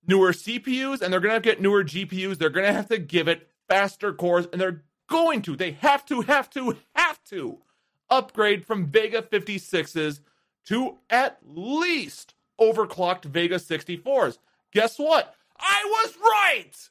newer 0.06 0.32
CPUs 0.32 1.00
and 1.00 1.12
they're 1.12 1.20
going 1.20 1.34
to 1.34 1.40
get 1.40 1.60
newer 1.60 1.82
GPUs. 1.82 2.38
They're 2.38 2.50
going 2.50 2.66
to 2.66 2.72
have 2.72 2.88
to 2.88 2.98
give 2.98 3.26
it 3.26 3.48
faster 3.68 4.12
cores 4.12 4.46
and 4.52 4.60
they're 4.60 4.84
going 5.08 5.42
to. 5.42 5.56
They 5.56 5.72
have 5.72 6.04
to 6.06 6.22
have 6.22 6.50
to 6.50 6.76
have 6.94 7.22
to 7.24 7.58
upgrade 8.10 8.66
from 8.66 8.86
Vega 8.86 9.22
56s 9.22 10.20
to 10.66 10.98
at 11.10 11.38
least 11.46 12.34
overclocked 12.60 13.24
Vega 13.24 13.56
64s. 13.56 14.38
Guess 14.72 14.98
what? 14.98 15.34
I 15.58 15.84
was 15.84 16.16
right! 16.20 16.90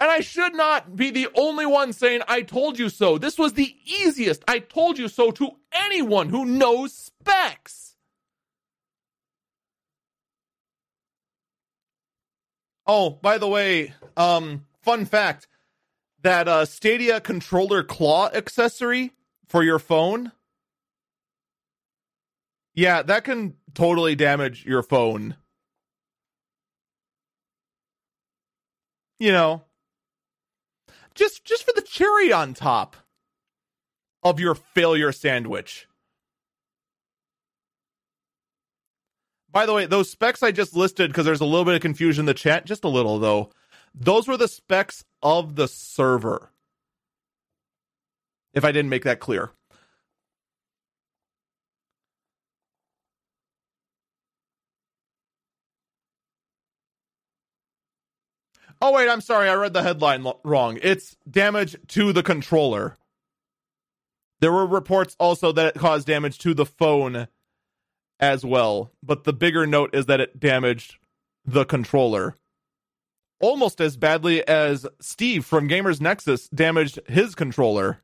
And 0.00 0.08
I 0.08 0.20
should 0.20 0.54
not 0.54 0.94
be 0.94 1.10
the 1.10 1.28
only 1.34 1.66
one 1.66 1.92
saying, 1.92 2.20
I 2.28 2.42
told 2.42 2.78
you 2.78 2.88
so. 2.88 3.18
This 3.18 3.36
was 3.36 3.54
the 3.54 3.74
easiest 3.84 4.44
I 4.46 4.60
told 4.60 4.96
you 4.96 5.08
so 5.08 5.32
to 5.32 5.50
anyone 5.72 6.28
who 6.28 6.44
knows 6.44 6.92
specs. 6.92 7.96
Oh, 12.86 13.10
by 13.10 13.38
the 13.38 13.48
way, 13.48 13.92
um, 14.16 14.64
fun 14.82 15.04
fact 15.04 15.48
that 16.22 16.48
uh, 16.48 16.64
Stadia 16.64 17.20
controller 17.20 17.82
claw 17.82 18.28
accessory 18.32 19.12
for 19.46 19.62
your 19.62 19.78
phone. 19.78 20.32
Yeah, 22.74 23.02
that 23.02 23.24
can 23.24 23.54
totally 23.74 24.14
damage 24.14 24.64
your 24.64 24.82
phone. 24.82 25.36
You 29.18 29.32
know, 29.32 29.64
just 31.14 31.44
just 31.44 31.64
for 31.64 31.72
the 31.74 31.82
cherry 31.82 32.32
on 32.32 32.54
top 32.54 32.96
of 34.22 34.38
your 34.38 34.54
failure 34.54 35.10
sandwich. 35.10 35.88
By 39.50 39.66
the 39.66 39.72
way, 39.72 39.86
those 39.86 40.10
specs 40.10 40.42
I 40.42 40.52
just 40.52 40.76
listed, 40.76 41.10
because 41.10 41.24
there's 41.24 41.40
a 41.40 41.44
little 41.46 41.64
bit 41.64 41.74
of 41.74 41.80
confusion 41.80 42.22
in 42.22 42.26
the 42.26 42.34
chat, 42.34 42.66
just 42.66 42.84
a 42.84 42.88
little 42.88 43.18
though, 43.18 43.50
those 43.94 44.28
were 44.28 44.36
the 44.36 44.48
specs 44.48 45.04
of 45.22 45.56
the 45.56 45.68
server. 45.68 46.50
If 48.54 48.64
I 48.64 48.72
didn't 48.72 48.90
make 48.90 49.04
that 49.04 49.20
clear. 49.20 49.50
Oh, 58.80 58.92
wait, 58.92 59.08
I'm 59.08 59.20
sorry. 59.20 59.48
I 59.48 59.54
read 59.54 59.72
the 59.72 59.82
headline 59.82 60.22
lo- 60.22 60.40
wrong. 60.44 60.78
It's 60.82 61.16
damage 61.28 61.76
to 61.88 62.12
the 62.12 62.22
controller. 62.22 62.96
There 64.40 64.52
were 64.52 64.66
reports 64.66 65.16
also 65.18 65.50
that 65.52 65.76
it 65.76 65.80
caused 65.80 66.06
damage 66.06 66.38
to 66.38 66.54
the 66.54 66.66
phone 66.66 67.26
as 68.20 68.44
well, 68.44 68.92
but 69.02 69.24
the 69.24 69.32
bigger 69.32 69.66
note 69.66 69.94
is 69.94 70.06
that 70.06 70.20
it 70.20 70.38
damaged 70.38 70.96
the 71.44 71.64
controller. 71.64 72.36
Almost 73.40 73.80
as 73.80 73.96
badly 73.96 74.46
as 74.46 74.86
Steve 75.00 75.44
from 75.44 75.68
Gamers 75.68 76.00
Nexus 76.00 76.48
damaged 76.48 76.98
his 77.06 77.36
controller. 77.36 78.02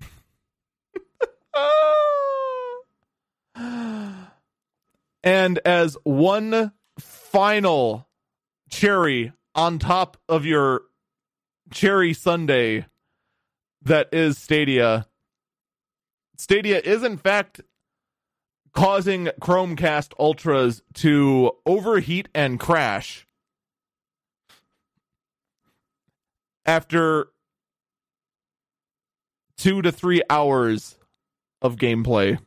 and 5.22 5.60
as 5.64 5.96
one 6.02 6.72
final 6.98 8.08
cherry 8.68 9.32
on 9.54 9.78
top 9.78 10.16
of 10.28 10.44
your 10.44 10.82
cherry 11.72 12.12
sundae 12.12 12.84
that 13.82 14.08
is 14.12 14.38
Stadia. 14.38 15.06
Stadia 16.36 16.80
is 16.80 17.02
in 17.02 17.16
fact 17.16 17.60
causing 18.72 19.26
Chromecast 19.40 20.12
Ultras 20.18 20.82
to 20.94 21.52
overheat 21.66 22.28
and 22.34 22.58
crash 22.60 23.26
after 26.64 27.28
two 29.56 29.82
to 29.82 29.90
three 29.90 30.22
hours 30.30 30.96
of 31.60 31.76
gameplay. 31.76 32.38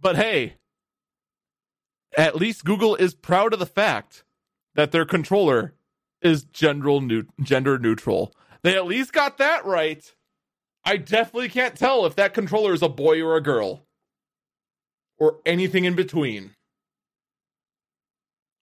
But 0.00 0.16
hey, 0.16 0.54
at 2.16 2.36
least 2.36 2.64
Google 2.64 2.94
is 2.96 3.14
proud 3.14 3.52
of 3.52 3.58
the 3.58 3.66
fact 3.66 4.24
that 4.74 4.92
their 4.92 5.04
controller 5.04 5.74
is 6.22 6.44
gender, 6.44 7.24
gender 7.42 7.78
neutral. 7.78 8.34
They 8.62 8.76
at 8.76 8.86
least 8.86 9.12
got 9.12 9.38
that 9.38 9.64
right. 9.64 10.04
I 10.84 10.96
definitely 10.96 11.48
can't 11.48 11.76
tell 11.76 12.06
if 12.06 12.16
that 12.16 12.34
controller 12.34 12.72
is 12.72 12.82
a 12.82 12.88
boy 12.88 13.22
or 13.22 13.36
a 13.36 13.42
girl 13.42 13.86
or 15.18 15.38
anything 15.44 15.84
in 15.84 15.94
between. 15.94 16.52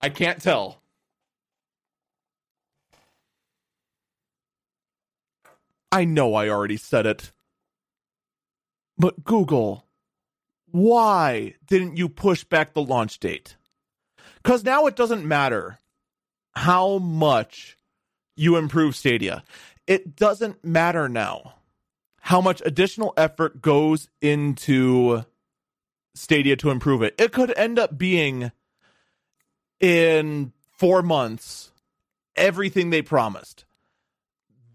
I 0.00 0.08
can't 0.08 0.40
tell. 0.40 0.82
I 5.90 6.04
know 6.04 6.34
I 6.34 6.48
already 6.48 6.76
said 6.76 7.06
it. 7.06 7.32
But 8.96 9.24
Google, 9.24 9.86
why 10.70 11.54
didn't 11.66 11.96
you 11.96 12.08
push 12.08 12.44
back 12.44 12.74
the 12.74 12.82
launch 12.82 13.20
date? 13.20 13.56
Because 14.42 14.64
now 14.64 14.86
it 14.86 14.96
doesn't 14.96 15.24
matter 15.24 15.78
how 16.54 16.98
much 16.98 17.76
you 18.36 18.56
improve 18.56 18.96
Stadia. 18.96 19.42
It 19.86 20.16
doesn't 20.16 20.64
matter 20.64 21.08
now 21.08 21.54
how 22.20 22.40
much 22.40 22.62
additional 22.64 23.14
effort 23.16 23.62
goes 23.62 24.08
into 24.20 25.24
Stadia 26.14 26.56
to 26.56 26.70
improve 26.70 27.02
it. 27.02 27.14
It 27.18 27.32
could 27.32 27.56
end 27.56 27.78
up 27.78 27.96
being 27.96 28.52
in 29.80 30.52
four 30.76 31.02
months 31.02 31.70
everything 32.36 32.90
they 32.90 33.02
promised. 33.02 33.64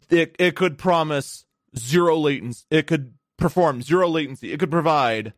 It, 0.10 0.36
it 0.40 0.56
could 0.56 0.78
promise 0.78 1.46
zero 1.78 2.18
latency. 2.18 2.66
It 2.70 2.88
could 2.88 3.14
perform 3.38 3.82
zero 3.82 4.08
latency. 4.08 4.52
It 4.52 4.60
could 4.60 4.72
provide 4.72 5.34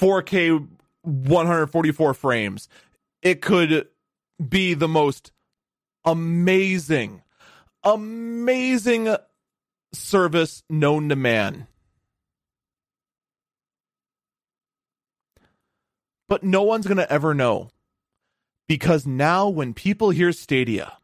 4K 0.00 0.68
144 1.02 2.14
frames. 2.14 2.68
It 3.20 3.40
could 3.40 3.88
be 4.48 4.74
the 4.74 4.88
most 4.88 5.32
amazing, 6.04 7.22
amazing 7.82 9.16
service 9.92 10.62
known 10.68 11.08
to 11.08 11.16
man. 11.16 11.66
But 16.28 16.42
no 16.42 16.62
one's 16.62 16.86
going 16.86 16.96
to 16.96 17.12
ever 17.12 17.34
know. 17.34 17.70
Because 18.68 19.06
now, 19.06 19.48
when 19.48 19.74
people 19.74 20.10
hear 20.10 20.32
Stadia, 20.32 20.96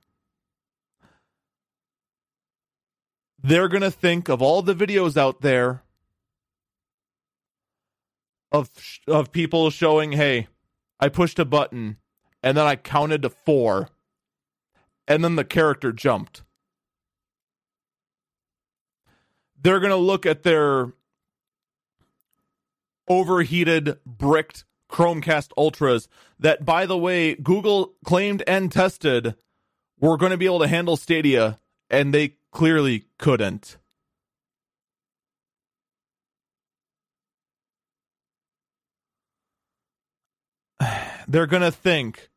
they're 3.43 3.69
going 3.69 3.83
to 3.83 3.91
think 3.91 4.29
of 4.29 4.41
all 4.41 4.63
the 4.63 4.75
videos 4.75 5.17
out 5.17 5.43
there 5.43 5.83
of 8.51 8.71
of 9.07 9.33
people 9.33 9.71
showing, 9.71 10.13
"Hey, 10.13 10.49
I 10.99 11.09
pushed 11.09 11.39
a 11.39 11.45
button 11.45 11.99
and 12.43 12.57
then 12.57 12.67
I 12.67 12.77
counted 12.77 13.23
to 13.23 13.31
4 13.31 13.89
and 15.07 15.25
then 15.25 15.37
the 15.37 15.45
character 15.45 15.93
jumped." 15.93 16.43
They're 19.61 19.81
going 19.81 19.91
to 19.91 19.97
look 19.97 20.25
at 20.25 20.45
their 20.45 20.93
overheated 23.09 23.99
bricked 24.07 24.65
Chromecast 24.91 25.51
Ultras 25.57 26.09
that 26.39 26.65
by 26.65 26.87
the 26.87 26.97
way 26.97 27.35
Google 27.35 27.95
claimed 28.05 28.43
and 28.47 28.71
tested 28.71 29.35
were 29.99 30.17
going 30.17 30.31
to 30.31 30.39
be 30.39 30.47
able 30.47 30.61
to 30.61 30.69
handle 30.69 30.97
Stadia 30.97 31.59
and 31.91 32.15
they 32.15 32.37
clearly 32.53 33.07
couldn't. 33.19 33.79
They're 41.29 41.47
going 41.47 41.63
to 41.63 41.71
think 41.71 42.31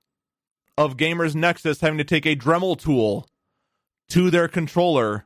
of 0.77 0.97
Gamers 0.97 1.33
Nexus 1.33 1.79
having 1.79 1.97
to 1.97 2.03
take 2.03 2.25
a 2.25 2.35
Dremel 2.35 2.77
tool 2.77 3.27
to 4.09 4.29
their 4.29 4.49
controller 4.49 5.25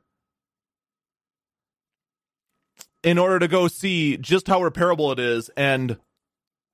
in 3.04 3.18
order 3.18 3.40
to 3.40 3.48
go 3.48 3.68
see 3.68 4.18
just 4.18 4.48
how 4.48 4.60
repairable 4.62 5.12
it 5.12 5.20
is 5.20 5.50
and 5.58 5.98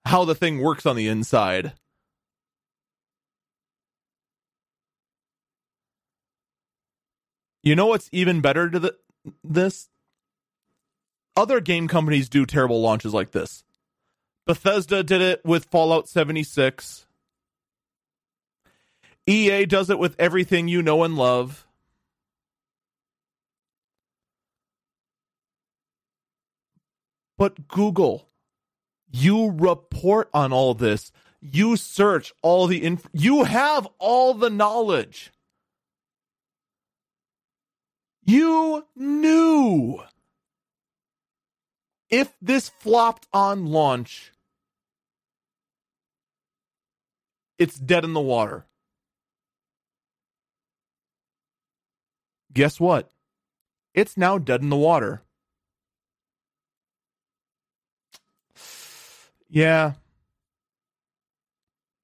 how 0.05 0.25
the 0.25 0.35
thing 0.35 0.59
works 0.59 0.85
on 0.85 0.95
the 0.95 1.07
inside. 1.07 1.73
You 7.63 7.75
know 7.75 7.85
what's 7.85 8.09
even 8.11 8.41
better 8.41 8.69
to 8.69 8.79
the, 8.79 8.95
this? 9.43 9.87
Other 11.37 11.61
game 11.61 11.87
companies 11.87 12.27
do 12.27 12.45
terrible 12.45 12.81
launches 12.81 13.13
like 13.13 13.31
this. 13.31 13.63
Bethesda 14.51 15.01
did 15.01 15.21
it 15.21 15.45
with 15.45 15.63
Fallout 15.71 16.09
76. 16.09 17.05
EA 19.25 19.65
does 19.65 19.89
it 19.89 19.97
with 19.97 20.13
everything 20.19 20.67
you 20.67 20.81
know 20.81 21.05
and 21.05 21.15
love. 21.15 21.65
But 27.37 27.69
Google, 27.69 28.27
you 29.09 29.51
report 29.51 30.29
on 30.33 30.51
all 30.51 30.73
this. 30.73 31.13
You 31.39 31.77
search 31.77 32.33
all 32.41 32.67
the 32.67 32.83
inf- 32.83 33.07
you 33.13 33.45
have 33.45 33.87
all 33.99 34.33
the 34.33 34.49
knowledge. 34.49 35.31
You 38.25 38.85
knew 38.97 40.01
if 42.09 42.33
this 42.41 42.67
flopped 42.67 43.27
on 43.31 43.67
launch, 43.67 44.33
it's 47.61 47.77
dead 47.77 48.03
in 48.03 48.13
the 48.13 48.19
water. 48.19 48.65
Guess 52.51 52.79
what? 52.79 53.11
It's 53.93 54.17
now 54.17 54.39
dead 54.39 54.63
in 54.63 54.69
the 54.69 54.75
water. 54.75 55.21
Yeah. 59.47 59.93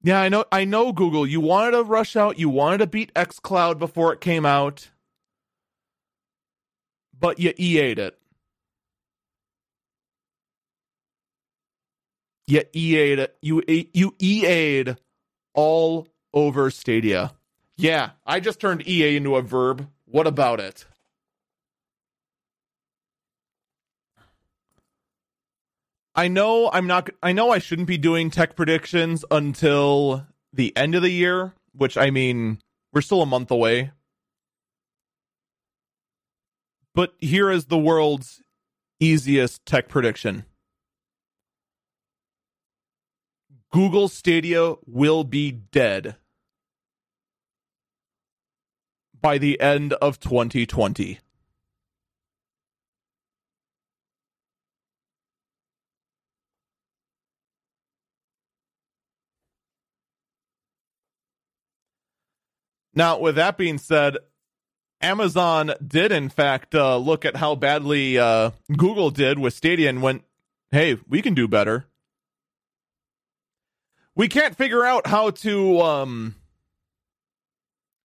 Yeah, 0.00 0.20
I 0.20 0.28
know 0.28 0.44
I 0.52 0.64
know 0.64 0.92
Google, 0.92 1.26
you 1.26 1.40
wanted 1.40 1.72
to 1.72 1.82
rush 1.82 2.14
out, 2.14 2.38
you 2.38 2.48
wanted 2.48 2.78
to 2.78 2.86
beat 2.86 3.12
xCloud 3.14 3.80
before 3.80 4.12
it 4.12 4.20
came 4.20 4.46
out. 4.46 4.90
But 7.18 7.40
you 7.40 7.52
EA'd 7.58 7.98
it. 7.98 8.16
You 12.46 12.62
EA'd 12.72 13.18
it. 13.18 13.36
you 13.42 13.60
you 13.66 14.14
EA'd 14.20 14.96
all 15.58 16.06
over 16.32 16.70
Stadia. 16.70 17.32
Yeah, 17.76 18.10
I 18.24 18.38
just 18.38 18.60
turned 18.60 18.86
EA 18.86 19.16
into 19.16 19.34
a 19.34 19.42
verb. 19.42 19.88
What 20.04 20.28
about 20.28 20.60
it? 20.60 20.86
I 26.14 26.28
know 26.28 26.70
I'm 26.72 26.86
not 26.86 27.10
I 27.24 27.32
know 27.32 27.50
I 27.50 27.58
shouldn't 27.58 27.88
be 27.88 27.98
doing 27.98 28.30
tech 28.30 28.54
predictions 28.54 29.24
until 29.32 30.26
the 30.52 30.76
end 30.76 30.94
of 30.94 31.02
the 31.02 31.10
year, 31.10 31.54
which 31.72 31.96
I 31.96 32.10
mean, 32.10 32.60
we're 32.92 33.00
still 33.00 33.22
a 33.22 33.26
month 33.26 33.50
away. 33.50 33.90
But 36.94 37.14
here 37.18 37.50
is 37.50 37.64
the 37.64 37.78
world's 37.78 38.40
easiest 39.00 39.66
tech 39.66 39.88
prediction. 39.88 40.44
Google 43.70 44.08
Stadia 44.08 44.74
will 44.86 45.24
be 45.24 45.52
dead 45.52 46.16
by 49.20 49.38
the 49.38 49.60
end 49.60 49.92
of 49.94 50.18
2020. 50.20 51.18
Now, 62.94 63.18
with 63.18 63.36
that 63.36 63.56
being 63.56 63.78
said, 63.78 64.16
Amazon 65.00 65.72
did 65.86 66.10
in 66.10 66.28
fact 66.28 66.74
uh, 66.74 66.96
look 66.96 67.24
at 67.24 67.36
how 67.36 67.54
badly 67.54 68.18
uh, 68.18 68.50
Google 68.76 69.10
did 69.10 69.38
with 69.38 69.54
Stadia 69.54 69.88
and 69.88 70.02
went, 70.02 70.24
"Hey, 70.72 70.98
we 71.06 71.22
can 71.22 71.34
do 71.34 71.46
better." 71.46 71.86
We 74.18 74.26
can't 74.26 74.56
figure 74.56 74.84
out 74.84 75.06
how 75.06 75.30
to 75.30 75.80
um, 75.80 76.34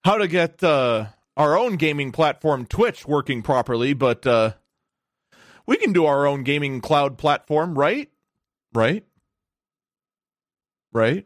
how 0.05 0.19
to 0.19 0.27
get 0.27 0.63
uh, 0.63 1.07
our 1.35 1.57
own 1.57 1.75
gaming 1.75 2.11
platform 2.11 2.67
Twitch 2.67 3.07
working 3.07 3.41
properly, 3.41 3.93
but 3.93 4.27
uh, 4.27 4.53
we 5.65 5.75
can 5.77 5.91
do 5.91 6.05
our 6.05 6.27
own 6.27 6.43
gaming 6.43 6.81
cloud 6.81 7.17
platform, 7.17 7.73
right? 7.73 8.11
Right? 8.75 9.03
Right? 10.91 11.25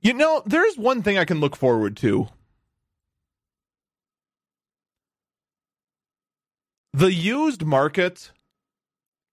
You 0.00 0.14
know, 0.14 0.44
there's 0.46 0.78
one 0.78 1.02
thing 1.02 1.18
I 1.18 1.24
can 1.24 1.40
look 1.40 1.56
forward 1.56 1.96
to. 1.96 2.28
The 6.92 7.12
used 7.12 7.64
market 7.64 8.30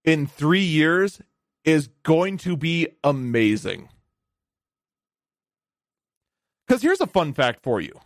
in 0.05 0.27
three 0.27 0.63
years 0.63 1.21
is 1.63 1.89
going 2.03 2.37
to 2.37 2.55
be 2.55 2.87
amazing. 3.03 3.89
Because 6.67 6.81
here's 6.81 7.01
a 7.01 7.07
fun 7.07 7.33
fact 7.33 7.61
for 7.63 7.81
you 7.81 7.99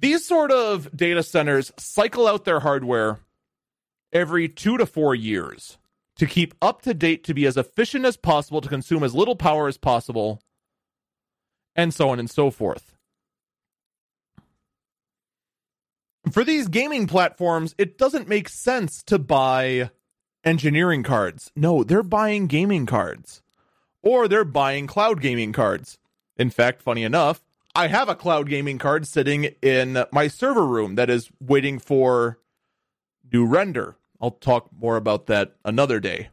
these 0.00 0.26
sort 0.26 0.50
of 0.50 0.94
data 0.96 1.22
centers 1.22 1.72
cycle 1.78 2.26
out 2.26 2.44
their 2.44 2.60
hardware 2.60 3.20
every 4.12 4.48
two 4.48 4.76
to 4.78 4.86
four 4.86 5.14
years 5.14 5.78
to 6.16 6.26
keep 6.26 6.54
up 6.60 6.82
to 6.82 6.92
date, 6.92 7.24
to 7.24 7.34
be 7.34 7.46
as 7.46 7.56
efficient 7.56 8.04
as 8.04 8.16
possible, 8.16 8.60
to 8.60 8.68
consume 8.68 9.02
as 9.02 9.14
little 9.14 9.36
power 9.36 9.68
as 9.68 9.78
possible, 9.78 10.42
and 11.76 11.94
so 11.94 12.10
on 12.10 12.18
and 12.18 12.30
so 12.30 12.50
forth. 12.50 12.94
For 16.30 16.44
these 16.44 16.68
gaming 16.68 17.06
platforms, 17.06 17.74
it 17.78 17.98
doesn't 17.98 18.28
make 18.28 18.48
sense 18.48 19.02
to 19.04 19.18
buy 19.18 19.90
engineering 20.44 21.02
cards. 21.02 21.50
No, 21.56 21.82
they're 21.82 22.02
buying 22.02 22.46
gaming 22.46 22.86
cards. 22.86 23.42
Or 24.02 24.28
they're 24.28 24.44
buying 24.44 24.86
cloud 24.86 25.20
gaming 25.20 25.52
cards. 25.52 25.98
In 26.36 26.50
fact, 26.50 26.82
funny 26.82 27.02
enough, 27.02 27.42
I 27.74 27.88
have 27.88 28.08
a 28.08 28.14
cloud 28.14 28.48
gaming 28.48 28.78
card 28.78 29.06
sitting 29.06 29.44
in 29.62 30.04
my 30.12 30.28
server 30.28 30.66
room 30.66 30.94
that 30.96 31.10
is 31.10 31.30
waiting 31.40 31.78
for 31.78 32.38
new 33.32 33.44
render. 33.44 33.96
I'll 34.20 34.30
talk 34.30 34.68
more 34.72 34.96
about 34.96 35.26
that 35.26 35.56
another 35.64 35.98
day. 35.98 36.28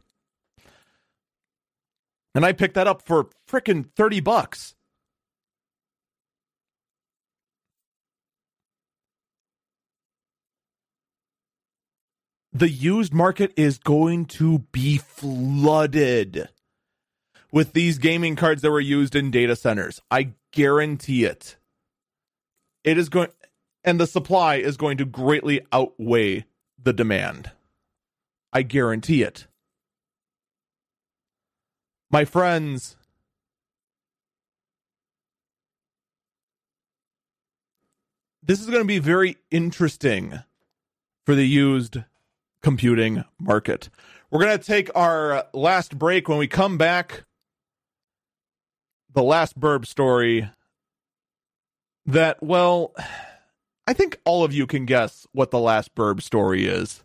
And 2.34 2.44
I 2.44 2.52
picked 2.52 2.74
that 2.74 2.86
up 2.86 3.02
for 3.02 3.28
frickin' 3.48 3.90
30 3.96 4.20
bucks. 4.20 4.74
The 12.52 12.68
used 12.68 13.14
market 13.14 13.52
is 13.56 13.78
going 13.78 14.26
to 14.26 14.60
be 14.72 14.98
flooded 14.98 16.48
with 17.52 17.72
these 17.72 17.98
gaming 17.98 18.34
cards 18.34 18.62
that 18.62 18.70
were 18.70 18.80
used 18.80 19.14
in 19.14 19.30
data 19.30 19.54
centers. 19.54 20.00
I 20.10 20.32
guarantee 20.52 21.24
it. 21.24 21.56
It 22.82 22.98
is 22.98 23.08
going, 23.08 23.28
and 23.84 24.00
the 24.00 24.06
supply 24.06 24.56
is 24.56 24.76
going 24.76 24.98
to 24.98 25.04
greatly 25.04 25.60
outweigh 25.72 26.46
the 26.82 26.92
demand. 26.92 27.52
I 28.52 28.62
guarantee 28.62 29.22
it. 29.22 29.46
My 32.10 32.24
friends, 32.24 32.96
this 38.42 38.60
is 38.60 38.66
going 38.66 38.82
to 38.82 38.84
be 38.84 38.98
very 38.98 39.36
interesting 39.52 40.40
for 41.24 41.36
the 41.36 41.46
used 41.46 41.98
computing 42.62 43.24
market. 43.38 43.88
We're 44.30 44.40
going 44.44 44.58
to 44.58 44.64
take 44.64 44.90
our 44.94 45.32
uh, 45.32 45.42
last 45.52 45.98
break. 45.98 46.28
When 46.28 46.38
we 46.38 46.46
come 46.46 46.78
back, 46.78 47.24
the 49.12 49.22
last 49.22 49.58
burb 49.58 49.86
story 49.86 50.48
that, 52.06 52.42
well, 52.42 52.94
I 53.86 53.92
think 53.92 54.20
all 54.24 54.44
of 54.44 54.52
you 54.52 54.66
can 54.66 54.84
guess 54.84 55.26
what 55.32 55.50
the 55.50 55.58
last 55.58 55.94
burb 55.94 56.22
story 56.22 56.66
is. 56.66 57.02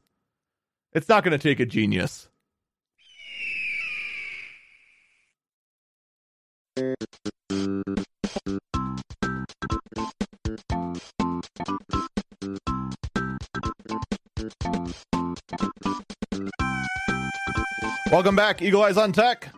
It's 0.94 1.10
not 1.10 1.24
going 1.24 1.38
to 1.38 1.38
take 1.38 1.60
a 1.60 1.66
genius. 1.66 2.30
Welcome 18.12 18.36
back, 18.36 18.62
Eagle 18.62 18.84
Eyes 18.84 18.98
on 18.98 19.12
Tech. 19.12 19.50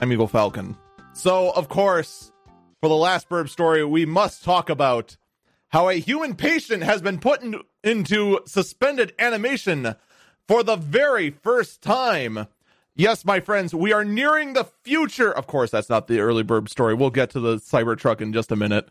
I'm 0.00 0.12
Eagle 0.12 0.26
Falcon. 0.26 0.76
So, 1.14 1.50
of 1.50 1.68
course, 1.68 2.32
for 2.80 2.88
the 2.88 2.96
last 2.96 3.28
burb 3.28 3.48
story, 3.48 3.84
we 3.84 4.04
must 4.04 4.42
talk 4.42 4.68
about 4.68 5.16
how 5.68 5.88
a 5.88 5.94
human 5.94 6.34
patient 6.34 6.82
has 6.82 7.00
been 7.00 7.18
put 7.18 7.42
in, 7.42 7.60
into 7.82 8.40
suspended 8.44 9.14
animation 9.18 9.94
for 10.46 10.62
the 10.62 10.76
very 10.76 11.30
first 11.30 11.80
time. 11.80 12.46
Yes, 12.94 13.24
my 13.24 13.40
friends, 13.40 13.74
we 13.74 13.92
are 13.92 14.04
nearing 14.04 14.52
the 14.52 14.64
future. 14.82 15.32
Of 15.32 15.46
course, 15.46 15.70
that's 15.70 15.88
not 15.88 16.08
the 16.08 16.20
early 16.20 16.44
burb 16.44 16.68
story. 16.68 16.94
We'll 16.94 17.10
get 17.10 17.30
to 17.30 17.40
the 17.40 17.56
Cybertruck 17.56 18.20
in 18.20 18.34
just 18.34 18.52
a 18.52 18.56
minute. 18.56 18.88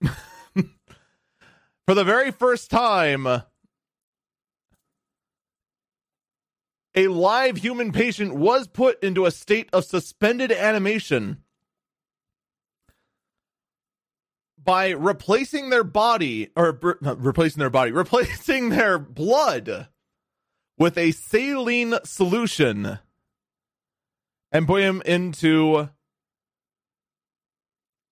for 1.86 1.94
the 1.94 2.02
very 2.02 2.32
first 2.32 2.70
time, 2.70 3.42
a 6.96 7.08
live 7.08 7.58
human 7.58 7.92
patient 7.92 8.34
was 8.34 8.66
put 8.66 9.02
into 9.04 9.26
a 9.26 9.30
state 9.30 9.68
of 9.72 9.84
suspended 9.84 10.50
animation 10.50 11.42
by 14.58 14.90
replacing 14.90 15.68
their 15.68 15.84
body 15.84 16.50
or 16.56 16.78
replacing 17.02 17.60
their 17.60 17.70
body, 17.70 17.92
replacing 17.92 18.70
their 18.70 18.98
blood 18.98 19.88
with 20.78 20.96
a 20.96 21.12
saline 21.12 21.94
solution 22.04 22.98
and 24.50 24.66
put 24.66 24.82
him 24.82 25.02
into 25.04 25.90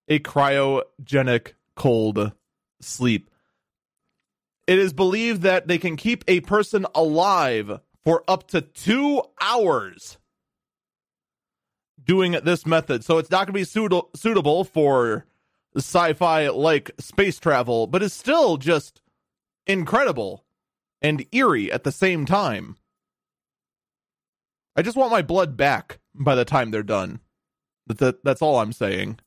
a 0.09 0.19
cryogenic 0.19 1.53
cold 1.75 2.33
sleep. 2.83 3.31
It 4.67 4.79
is 4.79 4.93
believed 4.93 5.43
that 5.43 5.67
they 5.67 5.79
can 5.79 5.97
keep 5.97 6.25
a 6.29 6.41
person 6.41 6.87
alive 6.95 7.81
for 8.05 8.23
up 8.29 8.49
to 8.49 8.61
two 8.61 9.23
hours 9.41 10.19
doing 12.03 12.33
this 12.33 12.67
method. 12.67 13.05
So 13.05 13.19
it's 13.19 13.31
not 13.31 13.47
going 13.47 13.47
to 13.47 13.53
be 13.53 13.65
suit- 13.65 13.93
suitable 14.15 14.65
for 14.65 15.25
sci-fi 15.77 16.49
like 16.49 16.91
space 16.99 17.39
travel, 17.39 17.87
but 17.87 18.03
it's 18.03 18.15
still 18.15 18.57
just 18.57 19.01
incredible 19.67 20.45
and 21.01 21.25
eerie 21.33 21.73
at 21.73 21.85
the 21.85 21.93
same 21.93 22.27
time. 22.27 22.77
I 24.77 24.83
just 24.83 24.97
want 24.97 25.13
my 25.13 25.23
blood 25.23 25.57
back 25.57 25.99
by 26.15 26.35
the 26.35 26.45
time 26.45 26.71
they're 26.71 26.83
done. 26.83 27.21
That, 27.87 28.25
that's 28.25 28.43
all 28.43 28.59
I'm 28.59 28.73
saying. 28.73 29.19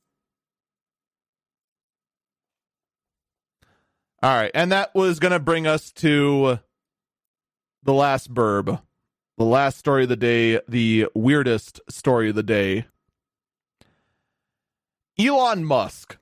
All 4.23 4.35
right, 4.35 4.51
and 4.55 4.71
that 4.71 4.95
was 4.95 5.19
going 5.19 5.31
to 5.31 5.39
bring 5.39 5.67
us 5.67 5.91
to 5.93 6.59
the 7.87 7.93
last 7.93 8.33
burb, 8.33 8.81
the 9.37 9.45
last 9.45 9.77
story 9.77 10.03
of 10.03 10.09
the 10.09 10.17
day, 10.17 10.59
the 10.67 11.07
weirdest 11.15 11.79
story 11.89 12.29
of 12.29 12.35
the 12.35 12.43
day. 12.43 12.85
Elon 15.17 15.63
Musk. 15.63 16.17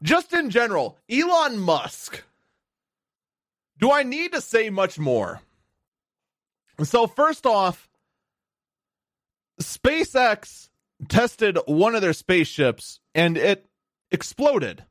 Just 0.00 0.32
in 0.32 0.50
general, 0.50 0.96
Elon 1.10 1.58
Musk. 1.58 2.22
Do 3.78 3.90
I 3.90 4.04
need 4.04 4.32
to 4.32 4.40
say 4.40 4.70
much 4.70 4.96
more? 4.96 5.40
So, 6.84 7.08
first 7.08 7.44
off, 7.44 7.88
SpaceX 9.60 10.68
tested 11.08 11.58
one 11.66 11.96
of 11.96 12.00
their 12.00 12.12
spaceships 12.12 13.00
and 13.12 13.36
it 13.36 13.66
exploded 14.12 14.84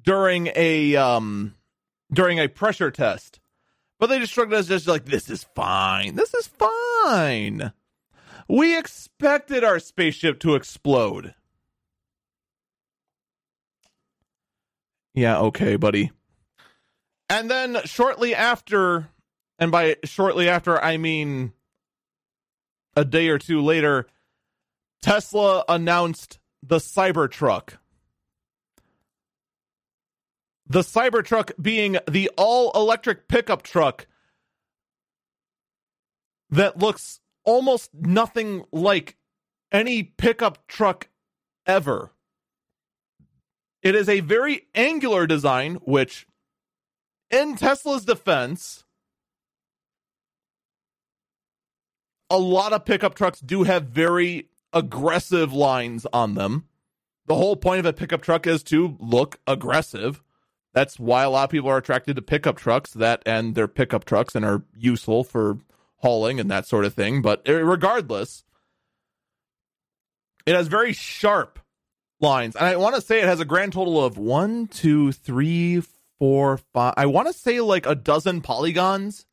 during 0.00 0.48
a 0.54 0.94
um 0.94 1.54
during 2.12 2.38
a 2.38 2.46
pressure 2.46 2.92
test. 2.92 3.40
But 4.00 4.06
they 4.06 4.18
just 4.18 4.32
shrugged 4.32 4.54
us 4.54 4.66
just 4.66 4.88
like 4.88 5.04
this 5.04 5.28
is 5.28 5.44
fine. 5.54 6.16
This 6.16 6.32
is 6.32 6.46
fine. 6.48 7.72
We 8.48 8.76
expected 8.76 9.62
our 9.62 9.78
spaceship 9.78 10.40
to 10.40 10.54
explode. 10.54 11.34
Yeah, 15.14 15.38
okay, 15.40 15.76
buddy. 15.76 16.12
And 17.28 17.50
then 17.50 17.78
shortly 17.84 18.34
after, 18.34 19.10
and 19.58 19.70
by 19.70 19.96
shortly 20.04 20.48
after, 20.48 20.82
I 20.82 20.96
mean 20.96 21.52
a 22.96 23.04
day 23.04 23.28
or 23.28 23.38
two 23.38 23.60
later, 23.60 24.06
Tesla 25.02 25.62
announced 25.68 26.38
the 26.62 26.78
Cybertruck. 26.78 27.74
The 30.70 30.82
Cybertruck 30.82 31.50
being 31.60 31.98
the 32.08 32.30
all 32.36 32.70
electric 32.76 33.26
pickup 33.26 33.62
truck 33.62 34.06
that 36.48 36.78
looks 36.78 37.18
almost 37.44 37.90
nothing 37.92 38.62
like 38.70 39.16
any 39.72 40.04
pickup 40.04 40.64
truck 40.68 41.08
ever. 41.66 42.12
It 43.82 43.96
is 43.96 44.08
a 44.08 44.20
very 44.20 44.68
angular 44.72 45.26
design, 45.26 45.80
which, 45.82 46.28
in 47.32 47.56
Tesla's 47.56 48.04
defense, 48.04 48.84
a 52.30 52.38
lot 52.38 52.72
of 52.72 52.84
pickup 52.84 53.16
trucks 53.16 53.40
do 53.40 53.64
have 53.64 53.86
very 53.86 54.50
aggressive 54.72 55.52
lines 55.52 56.06
on 56.12 56.34
them. 56.34 56.68
The 57.26 57.34
whole 57.34 57.56
point 57.56 57.80
of 57.80 57.86
a 57.86 57.92
pickup 57.92 58.22
truck 58.22 58.46
is 58.46 58.62
to 58.64 58.96
look 59.00 59.40
aggressive. 59.48 60.22
That's 60.72 60.98
why 60.98 61.24
a 61.24 61.30
lot 61.30 61.44
of 61.44 61.50
people 61.50 61.68
are 61.68 61.78
attracted 61.78 62.16
to 62.16 62.22
pickup 62.22 62.56
trucks 62.56 62.92
that 62.92 63.22
and 63.26 63.54
they're 63.54 63.68
pickup 63.68 64.04
trucks 64.04 64.34
and 64.34 64.44
are 64.44 64.62
useful 64.76 65.24
for 65.24 65.58
hauling 65.96 66.38
and 66.38 66.50
that 66.50 66.66
sort 66.66 66.84
of 66.84 66.94
thing. 66.94 67.22
But 67.22 67.42
regardless, 67.46 68.44
it 70.46 70.54
has 70.54 70.68
very 70.68 70.92
sharp 70.92 71.58
lines. 72.20 72.54
And 72.54 72.66
I 72.66 72.76
want 72.76 72.94
to 72.94 73.00
say 73.00 73.20
it 73.20 73.26
has 73.26 73.40
a 73.40 73.44
grand 73.44 73.72
total 73.72 74.04
of 74.04 74.16
one, 74.16 74.68
two, 74.68 75.12
three, 75.12 75.82
four, 76.18 76.58
five. 76.72 76.94
I 76.96 77.06
want 77.06 77.28
to 77.28 77.34
say 77.34 77.60
like 77.60 77.86
a 77.86 77.94
dozen 77.94 78.40
polygons 78.40 79.26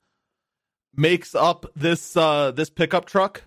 makes 0.96 1.36
up 1.36 1.68
this 1.76 2.18
uh 2.18 2.52
this 2.52 2.72
pickup 2.72 3.06
truck. 3.06 3.44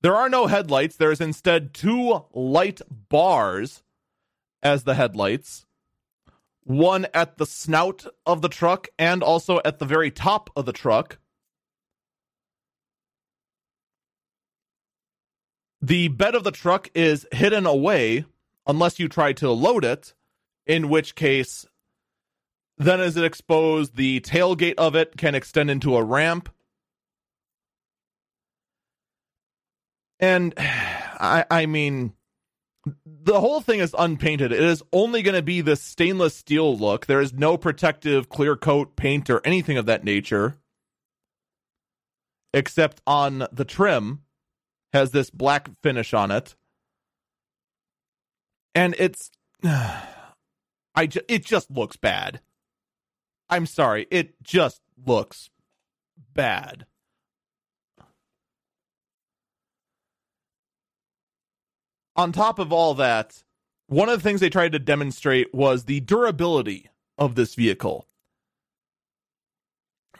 There 0.00 0.16
are 0.16 0.28
no 0.28 0.46
headlights. 0.46 0.96
There's 0.96 1.20
instead 1.20 1.74
two 1.74 2.24
light 2.32 2.80
bars 2.88 3.82
as 4.62 4.84
the 4.84 4.94
headlights. 4.94 5.65
One 6.66 7.06
at 7.14 7.38
the 7.38 7.46
snout 7.46 8.06
of 8.26 8.42
the 8.42 8.48
truck 8.48 8.88
and 8.98 9.22
also 9.22 9.60
at 9.64 9.78
the 9.78 9.84
very 9.84 10.10
top 10.10 10.50
of 10.56 10.66
the 10.66 10.72
truck. 10.72 11.18
The 15.80 16.08
bed 16.08 16.34
of 16.34 16.42
the 16.42 16.50
truck 16.50 16.90
is 16.92 17.24
hidden 17.30 17.66
away 17.66 18.24
unless 18.66 18.98
you 18.98 19.08
try 19.08 19.32
to 19.34 19.52
load 19.52 19.84
it, 19.84 20.12
in 20.66 20.88
which 20.88 21.14
case, 21.14 21.66
then 22.78 23.00
as 23.00 23.16
it 23.16 23.22
exposed, 23.22 23.94
the 23.94 24.18
tailgate 24.18 24.74
of 24.76 24.96
it 24.96 25.16
can 25.16 25.36
extend 25.36 25.70
into 25.70 25.94
a 25.94 26.02
ramp. 26.02 26.48
And 30.18 30.52
I, 30.58 31.44
I 31.48 31.66
mean, 31.66 32.15
the 33.04 33.40
whole 33.40 33.60
thing 33.60 33.80
is 33.80 33.94
unpainted. 33.98 34.52
It 34.52 34.62
is 34.62 34.82
only 34.92 35.22
going 35.22 35.34
to 35.34 35.42
be 35.42 35.60
this 35.60 35.82
stainless 35.82 36.34
steel 36.36 36.76
look. 36.76 37.06
There 37.06 37.20
is 37.20 37.32
no 37.32 37.56
protective 37.56 38.28
clear 38.28 38.56
coat 38.56 38.96
paint 38.96 39.28
or 39.28 39.40
anything 39.44 39.76
of 39.76 39.86
that 39.86 40.04
nature, 40.04 40.56
except 42.54 43.00
on 43.06 43.46
the 43.50 43.64
trim 43.64 44.20
has 44.92 45.10
this 45.10 45.30
black 45.30 45.68
finish 45.82 46.14
on 46.14 46.30
it. 46.30 46.54
And 48.74 48.94
it's 48.98 49.30
I 49.64 51.06
ju- 51.08 51.20
it 51.28 51.44
just 51.44 51.70
looks 51.70 51.96
bad. 51.96 52.40
I'm 53.48 53.66
sorry, 53.66 54.06
it 54.10 54.42
just 54.42 54.80
looks 55.04 55.50
bad. 56.34 56.86
On 62.16 62.32
top 62.32 62.58
of 62.58 62.72
all 62.72 62.94
that, 62.94 63.44
one 63.88 64.08
of 64.08 64.18
the 64.18 64.22
things 64.22 64.40
they 64.40 64.50
tried 64.50 64.72
to 64.72 64.78
demonstrate 64.78 65.54
was 65.54 65.84
the 65.84 66.00
durability 66.00 66.88
of 67.18 67.34
this 67.34 67.54
vehicle. 67.54 68.06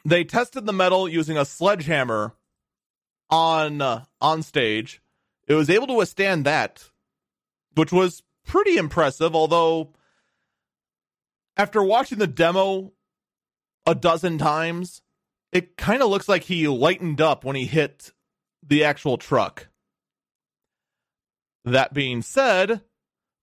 They 0.04 0.22
tested 0.22 0.66
the 0.66 0.72
metal 0.72 1.08
using 1.08 1.36
a 1.36 1.44
sledgehammer 1.44 2.34
on 3.28 3.80
uh, 3.80 4.04
on 4.20 4.42
stage. 4.42 5.00
It 5.48 5.54
was 5.54 5.70
able 5.70 5.86
to 5.88 5.94
withstand 5.94 6.44
that, 6.44 6.90
which 7.74 7.92
was 7.92 8.22
pretty 8.44 8.76
impressive. 8.76 9.34
Although, 9.34 9.94
after 11.56 11.82
watching 11.82 12.18
the 12.18 12.26
demo 12.26 12.92
a 13.84 13.94
dozen 13.94 14.38
times, 14.38 15.02
it 15.50 15.76
kind 15.76 16.02
of 16.02 16.10
looks 16.10 16.28
like 16.28 16.44
he 16.44 16.68
lightened 16.68 17.20
up 17.20 17.44
when 17.44 17.56
he 17.56 17.66
hit 17.66 18.12
the 18.62 18.84
actual 18.84 19.16
truck. 19.16 19.68
That 21.66 21.92
being 21.92 22.22
said, 22.22 22.80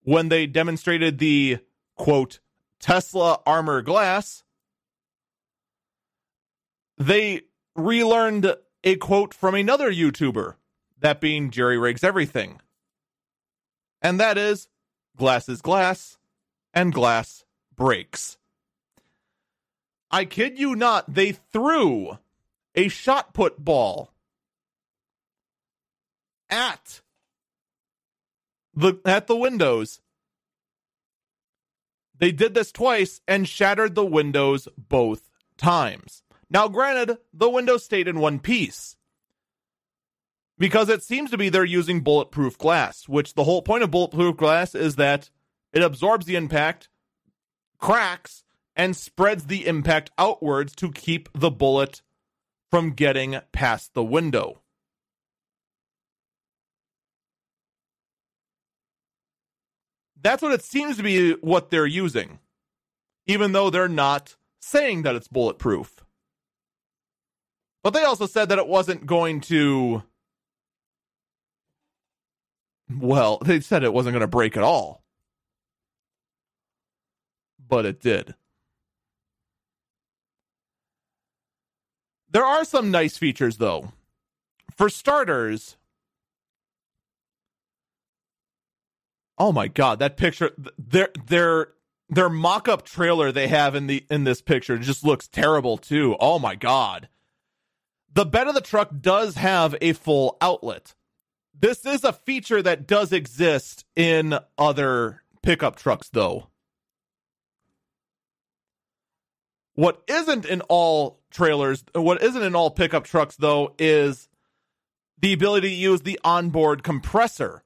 when 0.02 0.30
they 0.30 0.48
demonstrated 0.48 1.20
the 1.20 1.60
quote 1.96 2.40
Tesla 2.80 3.42
armor 3.46 3.82
glass, 3.82 4.46
they 6.98 7.42
relearned 7.76 8.56
a 8.86 8.96
quote 8.96 9.34
from 9.34 9.56
another 9.56 9.92
YouTuber, 9.92 10.56
that 11.00 11.20
being 11.20 11.52
Jerry 11.52 11.78
Rigs 11.78 12.02
Everything. 12.02 12.62
And 14.02 14.22
that 14.22 14.38
is 14.38 14.70
glass 15.18 15.50
is 15.50 15.62
glass 15.62 16.18
and 16.74 16.94
glass 16.94 17.44
breaks. 17.76 18.38
I 20.10 20.24
kid 20.24 20.58
you 20.58 20.78
not, 20.78 21.14
they 21.14 21.34
threw 21.34 22.20
a 22.74 22.88
shot 22.88 23.34
put 23.34 23.64
ball 23.64 24.14
at 26.50 27.02
the 28.76 29.00
at 29.06 29.28
the 29.28 29.36
windows. 29.36 30.02
They 32.18 32.32
did 32.32 32.54
this 32.54 32.72
twice 32.72 33.22
and 33.28 33.48
shattered 33.48 33.96
the 33.96 34.06
windows 34.06 34.68
both 34.78 35.30
times. 35.58 36.24
Now, 36.50 36.68
granted, 36.68 37.18
the 37.34 37.50
window 37.50 37.78
stayed 37.78 38.08
in 38.08 38.20
one 38.20 38.40
piece 38.40 38.96
because 40.58 40.90
it 40.90 41.04
seems 41.04 41.32
to 41.32 41.38
be 41.38 41.50
they're 41.50 41.66
using 41.66 42.02
bulletproof 42.02 42.58
glass, 42.58 43.08
which 43.08 43.34
the 43.34 43.44
whole 43.44 43.62
point 43.62 43.84
of 43.84 43.92
bulletproof 43.92 44.38
glass 44.38 44.76
is 44.76 44.96
that 44.96 45.30
it 45.74 45.82
absorbs 45.82 46.26
the 46.26 46.36
impact, 46.36 46.90
cracks, 47.80 48.44
and 48.76 48.96
spreads 48.96 49.46
the 49.46 49.66
impact 49.68 50.12
outwards 50.18 50.76
to 50.76 50.92
keep 50.92 51.30
the 51.34 51.52
bullet 51.52 52.02
from 52.70 52.92
getting 52.92 53.40
past 53.52 53.94
the 53.94 54.04
window. 54.04 54.63
That's 60.24 60.42
what 60.42 60.54
it 60.54 60.64
seems 60.64 60.98
to 60.98 61.04
be 61.04 61.34
what 61.34 61.70
they're 61.70 61.86
using, 61.86 62.40
even 63.28 63.52
though 63.52 63.70
they're 63.70 63.90
not 63.90 64.36
saying 64.62 65.04
that 65.04 65.16
it's 65.16 65.28
bulletproof. 65.28 66.04
But 67.84 67.94
they 67.94 68.04
also 68.04 68.26
said 68.26 68.48
that 68.50 68.58
it 68.58 68.68
wasn't 68.68 69.06
going 69.06 69.42
to. 69.42 70.04
Well, 72.90 73.40
they 73.44 73.60
said 73.60 73.84
it 73.84 73.94
wasn't 73.94 74.14
going 74.14 74.22
to 74.22 74.28
break 74.28 74.56
at 74.56 74.64
all. 74.64 75.04
But 77.68 77.86
it 77.86 78.00
did. 78.00 78.36
There 82.30 82.46
are 82.46 82.64
some 82.64 82.92
nice 82.92 83.18
features, 83.18 83.58
though. 83.58 83.92
For 84.76 84.90
starters, 84.90 85.76
oh 89.38 89.52
my 89.52 89.68
god, 89.68 90.00
that 90.00 90.18
picture 90.18 90.52
they're 90.78 91.10
they're 91.28 91.70
their 92.10 92.30
mock-up 92.30 92.86
trailer 92.86 93.32
they 93.32 93.48
have 93.48 93.76
in 93.76 93.88
the 93.88 94.06
in 94.10 94.24
this 94.24 94.42
picture 94.42 94.78
just 94.78 95.04
looks 95.04 95.28
terrible 95.28 95.78
too. 95.78 96.16
Oh 96.20 96.40
my 96.40 96.56
god. 96.56 97.10
The 98.14 98.26
bed 98.26 98.48
of 98.48 98.54
the 98.54 98.62
truck 98.62 98.92
does 99.02 99.36
have 99.36 99.76
a 99.82 99.94
full 99.94 100.38
outlet. 100.40 100.94
This 101.60 101.86
is 101.86 102.04
a 102.04 102.14
feature 102.14 102.62
that 102.62 102.86
does 102.86 103.12
exist 103.12 103.86
in 103.96 104.38
other 104.58 105.24
pickup 105.42 105.76
trucks 105.76 106.10
though. 106.10 106.50
What 109.76 110.04
isn't 110.08 110.46
in 110.46 110.62
all 110.62 111.22
trailers, 111.32 111.84
what 111.94 112.22
isn't 112.22 112.44
in 112.44 112.56
all 112.56 112.70
pickup 112.70 113.06
trucks 113.06 113.36
though 113.36 113.74
is 113.80 114.30
the 115.20 115.34
ability 115.34 115.70
to 115.70 115.76
use 115.76 116.02
the 116.02 116.20
onboard 116.24 116.84
compressor. 116.84 117.64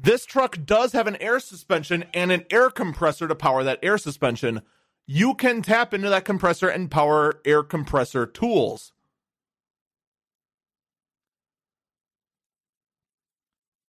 This 0.00 0.24
truck 0.24 0.64
does 0.64 0.92
have 0.92 1.08
an 1.08 1.16
air 1.16 1.40
suspension 1.40 2.04
and 2.14 2.30
an 2.30 2.44
air 2.52 2.70
compressor 2.70 3.26
to 3.26 3.34
power 3.34 3.64
that 3.64 3.80
air 3.82 3.98
suspension. 3.98 4.62
You 5.08 5.34
can 5.34 5.60
tap 5.60 5.92
into 5.92 6.08
that 6.08 6.24
compressor 6.24 6.68
and 6.68 6.88
power 6.88 7.40
air 7.44 7.64
compressor 7.64 8.24
tools. 8.24 8.92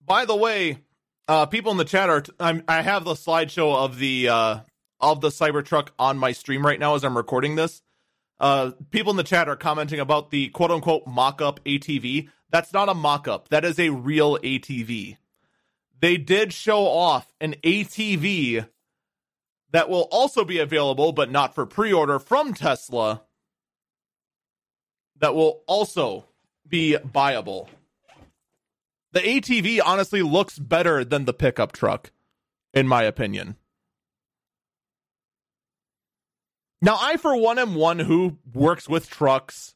By 0.04 0.26
the 0.26 0.36
way, 0.36 0.80
uh, 1.28 1.46
people 1.46 1.72
in 1.72 1.78
the 1.78 1.86
chat 1.86 2.10
are. 2.10 2.24
I'm, 2.40 2.64
I 2.68 2.82
have 2.82 3.04
the 3.04 3.14
slideshow 3.14 3.76
of 3.76 4.00
the 4.00 4.30
uh, 4.30 4.60
of 5.00 5.22
the 5.22 5.30
Cybertruck 5.30 5.90
on 6.00 6.18
my 6.18 6.32
stream 6.32 6.66
right 6.66 6.80
now 6.80 6.96
as 6.96 7.04
I'm 7.04 7.18
recording 7.18 7.56
this. 7.56 7.84
Uh, 8.40 8.72
people 8.90 9.12
in 9.12 9.18
the 9.18 9.24
chat 9.24 9.48
are 9.48 9.56
commenting 9.56 10.00
about 10.00 10.32
the 10.32 10.50
quote 10.50 10.72
unquote 10.72 11.06
mock 11.06 11.40
up 11.40 11.64
ATV. 11.66 12.30
That's 12.50 12.74
not 12.74 12.90
a 12.90 12.96
mock 12.96 13.28
up. 13.28 13.50
That 13.50 13.64
is 13.64 13.78
a 13.78 13.90
real 13.90 14.40
ATV 14.40 15.18
they 16.00 16.18
did 16.18 16.54
show 16.54 16.86
off 16.86 17.34
an 17.42 17.56
ATV 17.64 18.68
that 19.72 19.90
will 19.90 20.08
also 20.12 20.44
be 20.44 20.60
available, 20.60 21.12
but 21.12 21.32
not 21.32 21.54
for 21.54 21.66
pre 21.66 21.92
order 21.94 22.20
from 22.20 22.54
Tesla, 22.54 23.24
that 25.20 25.36
will 25.36 25.64
also 25.68 26.26
be 26.68 26.98
buyable. 27.04 27.68
The 29.12 29.20
ATV 29.22 29.80
honestly 29.84 30.22
looks 30.22 30.60
better 30.60 31.04
than 31.04 31.26
the 31.26 31.34
pickup 31.34 31.72
truck, 31.72 32.12
in 32.74 32.88
my 32.88 33.04
opinion. 33.04 33.56
Now, 36.82 36.98
I, 37.00 37.18
for 37.18 37.36
one, 37.36 37.60
am 37.60 37.76
one 37.76 38.00
who 38.00 38.38
works 38.54 38.88
with 38.88 39.10
trucks 39.10 39.76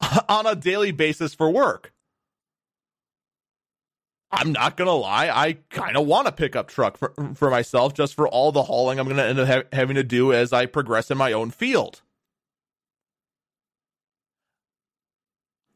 on 0.28 0.46
a 0.46 0.54
daily 0.54 0.90
basis 0.90 1.34
for 1.34 1.50
work. 1.50 1.92
I'm 4.32 4.52
not 4.52 4.76
gonna 4.76 4.94
lie, 4.94 5.28
I 5.28 5.58
kind 5.68 5.96
of 5.96 6.06
want 6.06 6.26
a 6.26 6.32
pickup 6.32 6.68
truck 6.68 6.96
for 6.96 7.12
for 7.34 7.50
myself, 7.50 7.92
just 7.94 8.14
for 8.14 8.26
all 8.26 8.50
the 8.50 8.62
hauling 8.62 8.98
I'm 8.98 9.06
gonna 9.08 9.24
end 9.24 9.38
up 9.38 9.48
ha- 9.48 9.68
having 9.72 9.96
to 9.96 10.02
do 10.02 10.32
as 10.32 10.52
I 10.52 10.66
progress 10.66 11.10
in 11.10 11.18
my 11.18 11.32
own 11.32 11.50
field. 11.50 12.00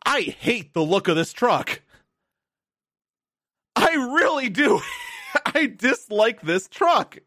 I 0.06 0.20
hate 0.20 0.72
the 0.72 0.82
look 0.82 1.08
of 1.08 1.16
this 1.16 1.32
truck. 1.32 1.82
I 3.74 3.92
really 3.92 4.48
do. 4.48 4.80
I 5.46 5.66
dislike 5.66 6.40
this 6.40 6.68
truck. 6.68 7.18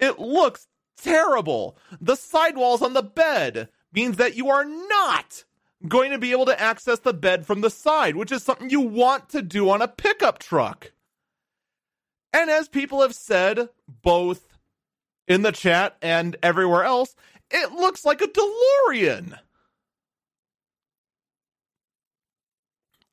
It 0.00 0.18
looks 0.18 0.66
terrible. 0.96 1.76
The 2.00 2.16
sidewalls 2.16 2.82
on 2.82 2.94
the 2.94 3.02
bed 3.02 3.68
means 3.92 4.16
that 4.16 4.36
you 4.36 4.48
are 4.48 4.64
not 4.64 5.44
going 5.86 6.10
to 6.10 6.18
be 6.18 6.32
able 6.32 6.46
to 6.46 6.60
access 6.60 6.98
the 6.98 7.14
bed 7.14 7.46
from 7.46 7.60
the 7.60 7.70
side, 7.70 8.16
which 8.16 8.32
is 8.32 8.42
something 8.42 8.70
you 8.70 8.80
want 8.80 9.28
to 9.30 9.42
do 9.42 9.70
on 9.70 9.82
a 9.82 9.88
pickup 9.88 10.38
truck. 10.38 10.92
And 12.32 12.50
as 12.50 12.68
people 12.68 13.02
have 13.02 13.14
said, 13.14 13.68
both 14.02 14.58
in 15.26 15.42
the 15.42 15.52
chat 15.52 15.96
and 16.02 16.36
everywhere 16.42 16.84
else, 16.84 17.14
it 17.50 17.72
looks 17.72 18.04
like 18.04 18.20
a 18.20 18.26
DeLorean. 18.26 19.38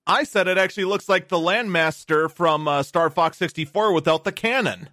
I 0.08 0.24
said 0.24 0.48
it 0.48 0.58
actually 0.58 0.86
looks 0.86 1.10
like 1.10 1.30
the 1.30 1.38
Landmaster 1.38 2.30
from 2.30 2.68
uh, 2.68 2.84
Star 2.84 3.10
Fox 3.10 3.38
64 3.38 3.92
without 3.92 4.24
the 4.24 4.32
cannon. 4.32 4.90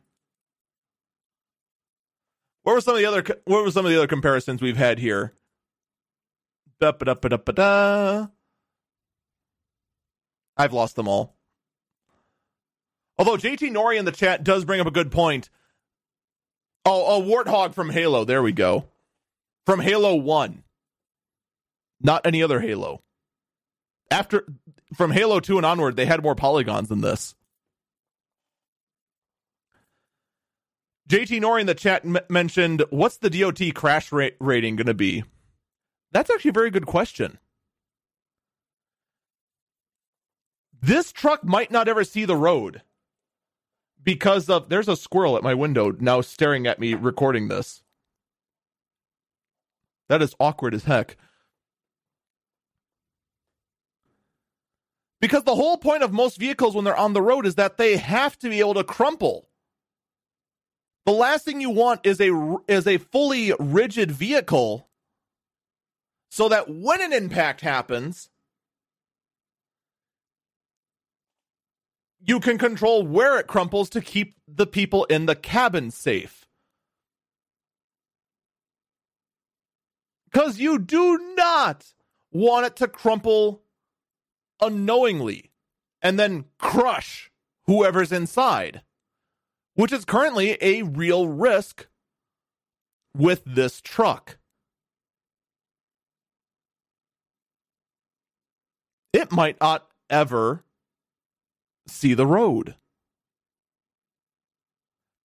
What 2.63 2.75
were 2.75 2.81
some 2.81 2.95
of 2.95 3.01
the 3.01 3.07
other 3.07 3.25
what 3.45 3.65
were 3.65 3.71
some 3.71 3.85
of 3.85 3.91
the 3.91 3.99
other 3.99 4.07
comparisons 4.07 4.63
we've 4.63 4.77
had 4.77 4.99
here? 4.99 5.33
I've 10.57 10.73
lost 10.73 10.97
them 10.97 11.09
all. 11.09 11.35
Although 13.19 13.37
JT 13.37 13.71
Nori 13.73 13.99
in 13.99 14.05
the 14.05 14.13
chat 14.13 14.45
does 14.45 14.65
bring 14.65 14.81
up 14.81 14.87
a 14.87 14.93
good 14.93 15.11
point. 15.11 15.49
Oh, 16.85 17.21
a 17.21 17.25
warthog 17.25 17.75
from 17.75 17.91
Halo. 17.91 18.25
There 18.25 18.43
we 18.43 18.53
go. 18.53 18.87
From 19.67 19.81
Halo 19.81 20.17
1. 20.17 20.65
Not 22.01 22.27
any 22.27 22.43
other 22.43 22.61
Halo. 22.61 23.03
After 24.11 24.45
from 24.95 25.13
Halo 25.13 25.41
2 25.41 25.57
and 25.57 25.67
onward, 25.67 25.97
they 25.97 26.07
had 26.07 26.23
more 26.23 26.35
polygons 26.35 26.89
than 26.89 27.01
this. 27.01 27.35
JT 31.09 31.41
Nori 31.41 31.61
in 31.61 31.67
the 31.67 31.75
chat 31.75 32.05
m- 32.05 32.19
mentioned, 32.29 32.85
"What's 32.91 33.19
the 33.19 33.31
DOT 33.31 33.75
crash 33.75 34.13
rate 34.13 34.37
rating 34.41 34.77
going 34.77 34.87
to 34.87 34.95
be?" 34.95 35.25
That's 36.13 36.31
actually 36.31 36.51
a 36.51 36.53
very 36.53 36.71
good 36.71 36.87
question. 36.87 37.39
This 40.81 41.13
truck 41.13 41.45
might 41.45 41.71
not 41.71 41.89
ever 41.89 42.05
see 42.05 42.25
the 42.25 42.37
road 42.37 42.83
because 44.03 44.51
of 44.51 44.69
there's 44.69 44.89
a 44.89 44.97
squirrel 44.97 45.37
at 45.37 45.43
my 45.43 45.55
window 45.55 45.93
now 45.99 46.21
staring 46.21 46.67
at 46.67 46.79
me 46.79 46.95
recording 46.95 47.49
this. 47.49 47.83
That 50.09 50.23
is 50.23 50.35
awkward 50.39 50.75
as 50.75 50.85
heck. 50.85 51.17
Because 55.21 55.45
the 55.45 55.55
whole 55.55 55.77
point 55.77 56.03
of 56.03 56.13
most 56.13 56.37
vehicles 56.37 56.75
when 56.75 56.85
they're 56.85 56.97
on 56.97 57.13
the 57.13 57.23
road 57.23 57.47
is 57.47 57.55
that 57.55 57.79
they 57.79 57.97
have 57.97 58.37
to 58.41 58.49
be 58.49 58.59
able 58.59 58.75
to 58.75 58.85
crumple. 58.85 59.49
The 61.07 61.13
last 61.13 61.45
thing 61.45 61.61
you 61.61 61.71
want 61.71 62.01
is 62.05 62.21
a 62.21 62.57
is 62.67 62.87
a 62.89 62.99
fully 62.99 63.53
rigid 63.59 64.11
vehicle 64.11 64.89
so 66.33 66.49
that 66.49 66.67
when 66.67 67.03
an 67.03 67.13
impact 67.13 67.61
happens, 67.61 68.31
you 72.25 72.41
can 72.41 72.57
control 72.57 73.07
where 73.07 73.39
it 73.39 73.47
crumples 73.47 73.91
to 73.91 74.01
keep 74.01 74.35
the 74.49 74.67
people 74.67 75.05
in 75.05 75.27
the 75.27 75.37
cabin 75.37 75.91
safe. 75.91 76.47
Because 80.25 80.59
you 80.59 80.79
do 80.79 81.35
not 81.37 81.93
want 82.31 82.65
it 82.65 82.77
to 82.77 82.89
crumple 82.89 83.65
unknowingly 84.63 85.51
and 86.01 86.19
then 86.19 86.47
crush 86.59 87.31
whoever's 87.67 88.11
inside, 88.11 88.81
which 89.75 89.93
is 89.93 90.07
currently 90.07 90.57
a 90.63 90.81
real 90.81 91.29
risk 91.29 91.89
with 93.15 93.43
this 93.45 93.83
truck. 93.83 94.39
It 99.13 99.33
might 99.33 99.61
not 99.61 99.87
ever 100.09 100.65
see 101.87 102.15
the 102.15 102.27
road. 102.27 102.77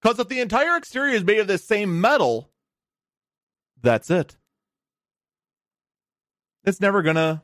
Because 0.01 0.19
if 0.19 0.27
the 0.27 0.39
entire 0.39 0.77
exterior 0.77 1.15
is 1.15 1.23
made 1.23 1.39
of 1.39 1.47
this 1.47 1.63
same 1.63 1.99
metal, 1.99 2.49
that's 3.81 4.09
it. 4.09 4.37
It's 6.63 6.81
never 6.81 7.01
gonna 7.01 7.43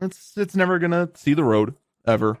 it's 0.00 0.36
it's 0.36 0.56
never 0.56 0.78
gonna 0.78 1.10
see 1.14 1.34
the 1.34 1.44
road 1.44 1.74
ever. 2.06 2.38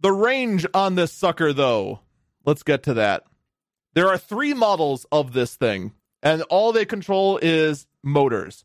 The 0.00 0.12
range 0.12 0.66
on 0.74 0.94
this 0.94 1.12
sucker 1.12 1.52
though, 1.52 2.00
let's 2.44 2.62
get 2.62 2.82
to 2.84 2.94
that. 2.94 3.24
There 3.94 4.08
are 4.08 4.18
three 4.18 4.54
models 4.54 5.06
of 5.12 5.32
this 5.32 5.54
thing, 5.54 5.92
and 6.22 6.42
all 6.42 6.72
they 6.72 6.84
control 6.84 7.38
is 7.42 7.86
motors. 8.02 8.64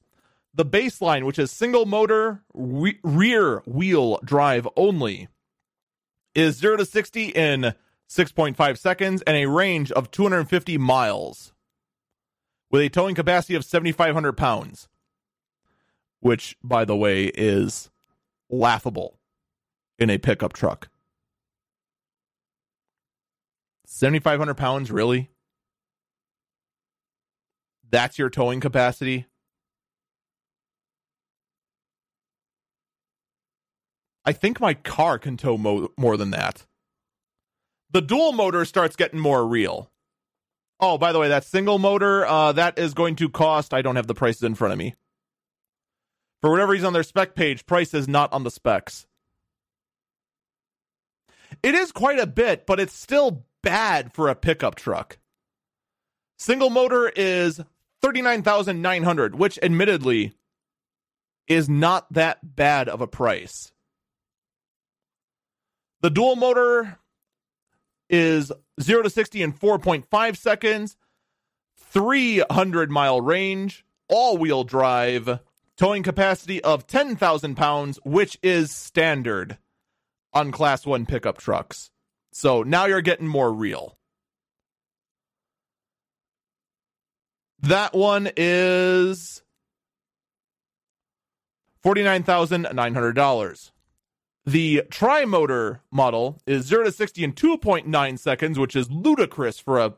The 0.53 0.65
baseline, 0.65 1.26
which 1.26 1.39
is 1.39 1.51
single 1.51 1.85
motor 1.85 2.43
re- 2.53 2.99
rear 3.03 3.61
wheel 3.65 4.19
drive 4.23 4.67
only, 4.76 5.27
is 6.34 6.57
0 6.57 6.77
to 6.77 6.85
60 6.85 7.30
in 7.30 7.73
6.5 8.09 8.77
seconds 8.77 9.21
and 9.23 9.38
a 9.38 9.45
range 9.45 9.91
of 9.91 10.11
250 10.11 10.77
miles 10.77 11.53
with 12.71 12.81
a 12.81 12.89
towing 12.89 13.15
capacity 13.15 13.55
of 13.55 13.65
7,500 13.65 14.34
pounds, 14.34 14.88
which, 16.19 16.57
by 16.63 16.85
the 16.85 16.95
way, 16.95 17.26
is 17.26 17.89
laughable 18.49 19.19
in 19.97 20.09
a 20.09 20.17
pickup 20.17 20.53
truck. 20.53 20.89
7,500 23.85 24.55
pounds, 24.55 24.91
really? 24.91 25.31
That's 27.89 28.19
your 28.19 28.30
towing 28.30 28.59
capacity? 28.59 29.26
I 34.30 34.31
think 34.31 34.60
my 34.60 34.76
car 34.76 35.18
can 35.18 35.38
tow 35.38 35.57
mo- 35.57 35.91
more 35.97 36.15
than 36.15 36.30
that. 36.30 36.68
The 37.89 37.99
dual 37.99 38.31
motor 38.31 38.64
starts 38.64 38.95
getting 38.95 39.19
more 39.19 39.43
real. 39.43 39.89
Oh, 40.80 40.99
by 40.99 41.11
the 41.11 41.18
way, 41.18 41.30
that 41.30 41.45
single 41.45 41.80
motor, 41.80 42.27
uh, 42.27 42.51
that 42.51 42.77
is 42.77 42.93
going 42.93 43.15
to 43.15 43.27
cost, 43.27 43.73
I 43.73 43.81
don't 43.81 43.95
have 43.95 44.06
the 44.06 44.14
prices 44.14 44.43
in 44.43 44.53
front 44.53 44.72
of 44.72 44.77
me. 44.77 44.93
For 46.41 46.51
whatever 46.51 46.73
reason 46.73 46.85
on 46.85 46.93
their 46.93 47.01
spec 47.01 47.34
page, 47.34 47.65
price 47.65 47.95
is 47.95 48.07
not 48.07 48.31
on 48.31 48.43
the 48.43 48.51
specs. 48.51 49.07
It 51.64 51.73
is 51.73 51.91
quite 51.91 52.19
a 52.19 52.27
bit, 52.27 52.68
but 52.68 52.80
it's 52.80 52.93
still 52.93 53.47
bad 53.64 54.14
for 54.14 54.30
a 54.30 54.35
pickup 54.35 54.76
truck. 54.76 55.18
Single 56.38 56.69
motor 56.69 57.10
is 57.10 57.61
39,900, 58.03 59.34
which 59.34 59.57
admittedly 59.64 60.34
is 61.47 61.68
not 61.68 62.14
that 62.14 62.56
bad 62.56 62.88
of 62.88 63.01
a 63.01 63.07
price. 63.07 63.72
The 66.01 66.09
dual 66.09 66.35
motor 66.35 66.99
is 68.09 68.51
0 68.81 69.03
to 69.03 69.09
60 69.09 69.41
in 69.41 69.53
4.5 69.53 70.38
seconds, 70.38 70.97
300 71.77 72.89
mile 72.89 73.21
range, 73.21 73.85
all 74.07 74.38
wheel 74.38 74.63
drive, 74.63 75.39
towing 75.76 76.03
capacity 76.03 76.63
of 76.63 76.88
10,000 76.88 77.55
pounds, 77.55 77.99
which 78.03 78.38
is 78.41 78.71
standard 78.71 79.57
on 80.34 80.51
class 80.51 80.85
1 80.85 81.05
pickup 81.05 81.38
trucks. 81.38 81.91
So 82.31 82.63
now 82.63 82.85
you're 82.85 83.01
getting 83.01 83.27
more 83.27 83.51
real. 83.51 83.97
That 87.61 87.93
one 87.93 88.30
is 88.38 89.43
$49,900. 91.84 93.71
The 94.49 94.81
tri-motor 94.89 95.84
model 95.91 96.41
is 96.47 96.65
0 96.65 96.85
to 96.85 96.91
60 96.91 97.23
in 97.23 97.34
2.9 97.34 98.17
seconds, 98.17 98.57
which 98.57 98.76
is 98.76 98.89
ludicrous 98.89 99.59
for 99.59 99.77
a 99.77 99.93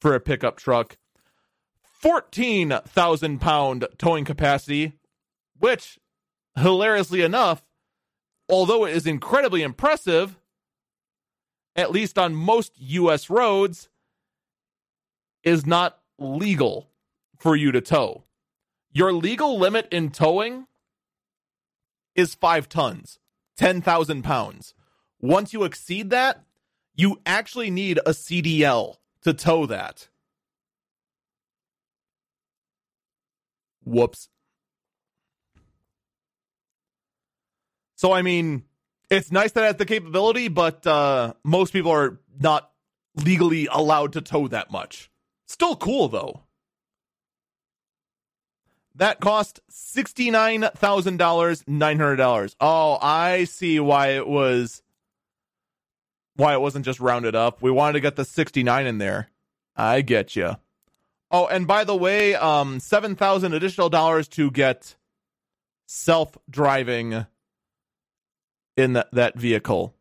for 0.00 0.14
a 0.14 0.20
pickup 0.20 0.56
truck. 0.56 0.96
14,000 1.82 3.40
pound 3.40 3.88
towing 3.98 4.24
capacity, 4.24 4.92
which 5.58 5.98
hilariously 6.56 7.22
enough, 7.22 7.64
although 8.48 8.84
it 8.84 8.94
is 8.94 9.04
incredibly 9.04 9.62
impressive, 9.62 10.38
at 11.74 11.90
least 11.90 12.16
on 12.20 12.36
most 12.36 12.74
US 12.76 13.28
roads, 13.28 13.88
is 15.42 15.66
not 15.66 15.98
legal 16.20 16.88
for 17.36 17.56
you 17.56 17.72
to 17.72 17.80
tow. 17.80 18.22
Your 18.92 19.12
legal 19.12 19.58
limit 19.58 19.88
in 19.90 20.12
towing 20.12 20.68
is 22.14 22.36
five 22.36 22.68
tons, 22.68 23.18
10,000 23.58 24.22
pounds. 24.22 24.72
Once 25.20 25.52
you 25.52 25.64
exceed 25.64 26.10
that, 26.10 26.44
you 26.94 27.20
actually 27.26 27.70
need 27.70 27.98
a 27.98 28.10
CDL 28.10 28.96
to 29.22 29.34
tow 29.34 29.66
that. 29.66 30.08
Whoops. 33.84 34.28
So, 37.96 38.12
I 38.12 38.22
mean, 38.22 38.64
it's 39.10 39.32
nice 39.32 39.52
that 39.52 39.64
it 39.64 39.66
has 39.66 39.76
the 39.76 39.86
capability, 39.86 40.48
but 40.48 40.86
uh, 40.86 41.34
most 41.44 41.72
people 41.72 41.90
are 41.90 42.20
not 42.38 42.70
legally 43.16 43.66
allowed 43.70 44.12
to 44.12 44.20
tow 44.20 44.46
that 44.48 44.70
much. 44.70 45.10
Still 45.46 45.74
cool, 45.74 46.08
though. 46.08 46.42
That 48.98 49.20
cost 49.20 49.60
$69,000, 49.70 50.72
$900. 50.74 52.56
Oh, 52.60 52.98
I 53.00 53.44
see 53.44 53.78
why 53.78 54.08
it 54.08 54.26
was 54.26 54.82
why 56.34 56.54
it 56.54 56.60
wasn't 56.60 56.84
just 56.84 56.98
rounded 56.98 57.36
up. 57.36 57.62
We 57.62 57.70
wanted 57.70 57.92
to 57.92 58.00
get 58.00 58.16
the 58.16 58.24
69 58.24 58.86
in 58.86 58.98
there. 58.98 59.30
I 59.76 60.00
get 60.00 60.34
you. 60.34 60.56
Oh, 61.30 61.46
and 61.46 61.64
by 61.64 61.84
the 61.84 61.94
way, 61.94 62.34
um 62.34 62.80
7,000 62.80 63.54
additional 63.54 63.88
dollars 63.88 64.26
to 64.28 64.50
get 64.50 64.96
self-driving 65.86 67.24
in 68.76 68.92
that, 68.94 69.12
that 69.12 69.38
vehicle. 69.38 69.94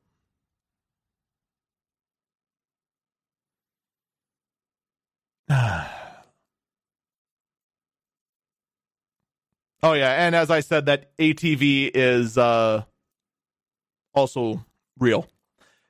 Oh 9.83 9.93
yeah, 9.93 10.25
and 10.25 10.35
as 10.35 10.49
I 10.49 10.61
said, 10.61 10.87
that 10.87 11.15
ATV 11.17 11.91
is 11.93 12.37
uh, 12.37 12.83
also 14.13 14.65
real, 14.99 15.27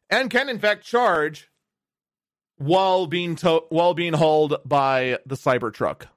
and 0.10 0.30
can 0.30 0.50
in 0.50 0.60
fact 0.60 0.84
charge 0.84 1.50
while 2.58 3.08
being 3.08 3.36
to- 3.38 3.64
while 3.70 3.94
being 3.94 4.14
hauled 4.14 4.58
by 4.66 5.20
the 5.26 5.36
Cybertruck. 5.36 6.08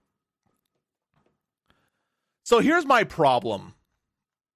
So 2.42 2.58
here's 2.58 2.84
my 2.86 3.04
problem 3.04 3.74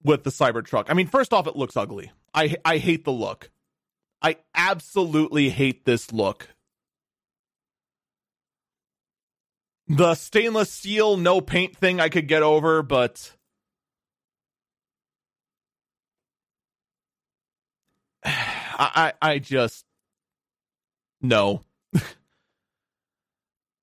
with 0.02 0.24
the 0.24 0.30
Cybertruck. 0.30 0.86
I 0.88 0.94
mean, 0.94 1.06
first 1.06 1.32
off, 1.32 1.46
it 1.46 1.54
looks 1.56 1.76
ugly. 1.76 2.10
I 2.34 2.56
I 2.64 2.78
hate 2.78 3.04
the 3.04 3.12
look. 3.12 3.50
I 4.20 4.36
absolutely 4.54 5.50
hate 5.50 5.84
this 5.84 6.12
look. 6.12 6.48
The 9.86 10.14
stainless 10.14 10.70
steel 10.70 11.16
no 11.18 11.40
paint 11.42 11.76
thing 11.76 12.00
I 12.00 12.08
could 12.08 12.26
get 12.26 12.42
over, 12.42 12.82
but 12.82 13.32
I 18.24 19.12
I, 19.20 19.38
just 19.38 19.84
no. 21.20 21.64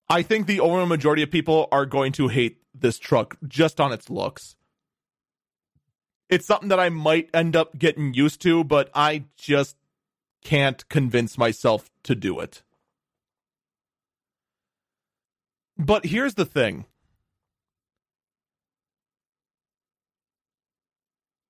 I 0.10 0.24
think 0.24 0.48
the 0.48 0.60
overall 0.60 0.88
majority 0.88 1.22
of 1.22 1.30
people 1.30 1.68
are 1.72 1.86
going 1.86 2.12
to 2.14 2.28
hate 2.28 2.58
this 2.74 2.98
truck 2.98 3.38
just 3.48 3.80
on 3.80 3.94
its 3.94 4.10
looks. 4.10 4.56
It's 6.30 6.48
something 6.48 6.70
that 6.70 6.80
I 6.80 6.90
might 6.90 7.30
end 7.34 7.56
up 7.56 7.78
getting 7.78 8.14
used 8.14 8.42
to, 8.42 8.64
but 8.64 8.90
I 8.96 9.26
just 9.38 9.76
can't 10.44 10.88
convince 10.90 11.38
myself 11.38 11.92
to 12.04 12.16
do 12.16 12.40
it. 12.40 12.64
But 15.82 16.06
here's 16.06 16.36
the 16.36 16.46
thing. 16.46 16.86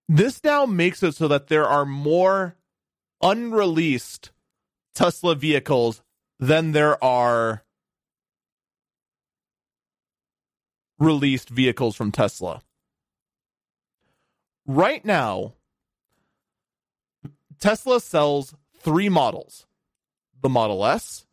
This 0.08 0.41
now 0.41 0.66
makes 0.66 1.03
it 1.03 1.16
so 1.16 1.28
that 1.28 1.48
there 1.48 1.68
are 1.68 1.86
more 1.86 2.56
unreleased 3.22 4.32
Tesla 4.95 5.36
vehicles 5.36 6.02
than 6.40 6.72
there 6.72 7.02
are 7.03 7.66
released 10.98 11.49
vehicles 11.49 11.98
from 11.98 12.14
Tesla. 12.14 12.62
Right 14.66 15.03
now, 15.03 15.56
Tesla 17.60 17.99
sells 17.99 18.56
three 18.80 19.10
models 19.10 19.66
the 20.41 20.49
Model 20.49 20.86
S, 20.86 21.26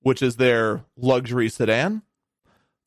which 0.00 0.22
is 0.22 0.36
their 0.36 0.84
luxury 0.96 1.50
sedan, 1.50 2.02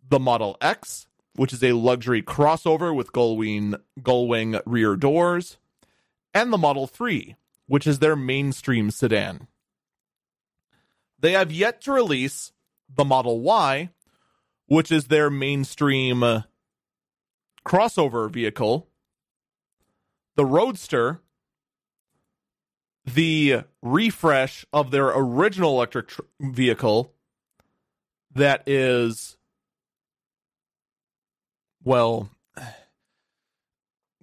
the 0.09 0.19
Model 0.19 0.57
X, 0.61 1.07
which 1.35 1.53
is 1.53 1.63
a 1.63 1.73
luxury 1.73 2.21
crossover 2.21 2.95
with 2.95 3.11
gullwing, 3.11 3.79
gullwing 3.99 4.61
rear 4.65 4.95
doors, 4.95 5.57
and 6.33 6.51
the 6.51 6.57
Model 6.57 6.87
3, 6.87 7.35
which 7.67 7.87
is 7.87 7.99
their 7.99 8.15
mainstream 8.15 8.91
sedan. 8.91 9.47
They 11.19 11.31
have 11.31 11.51
yet 11.51 11.81
to 11.81 11.91
release 11.91 12.51
the 12.93 13.05
Model 13.05 13.41
Y, 13.41 13.89
which 14.67 14.91
is 14.91 15.07
their 15.07 15.29
mainstream 15.29 16.43
crossover 17.65 18.29
vehicle, 18.29 18.87
the 20.35 20.45
Roadster, 20.45 21.21
the 23.05 23.63
refresh 23.81 24.65
of 24.71 24.91
their 24.91 25.07
original 25.07 25.71
electric 25.71 26.09
tr- 26.09 26.21
vehicle 26.39 27.13
that 28.33 28.63
is 28.67 29.37
well 31.87 32.29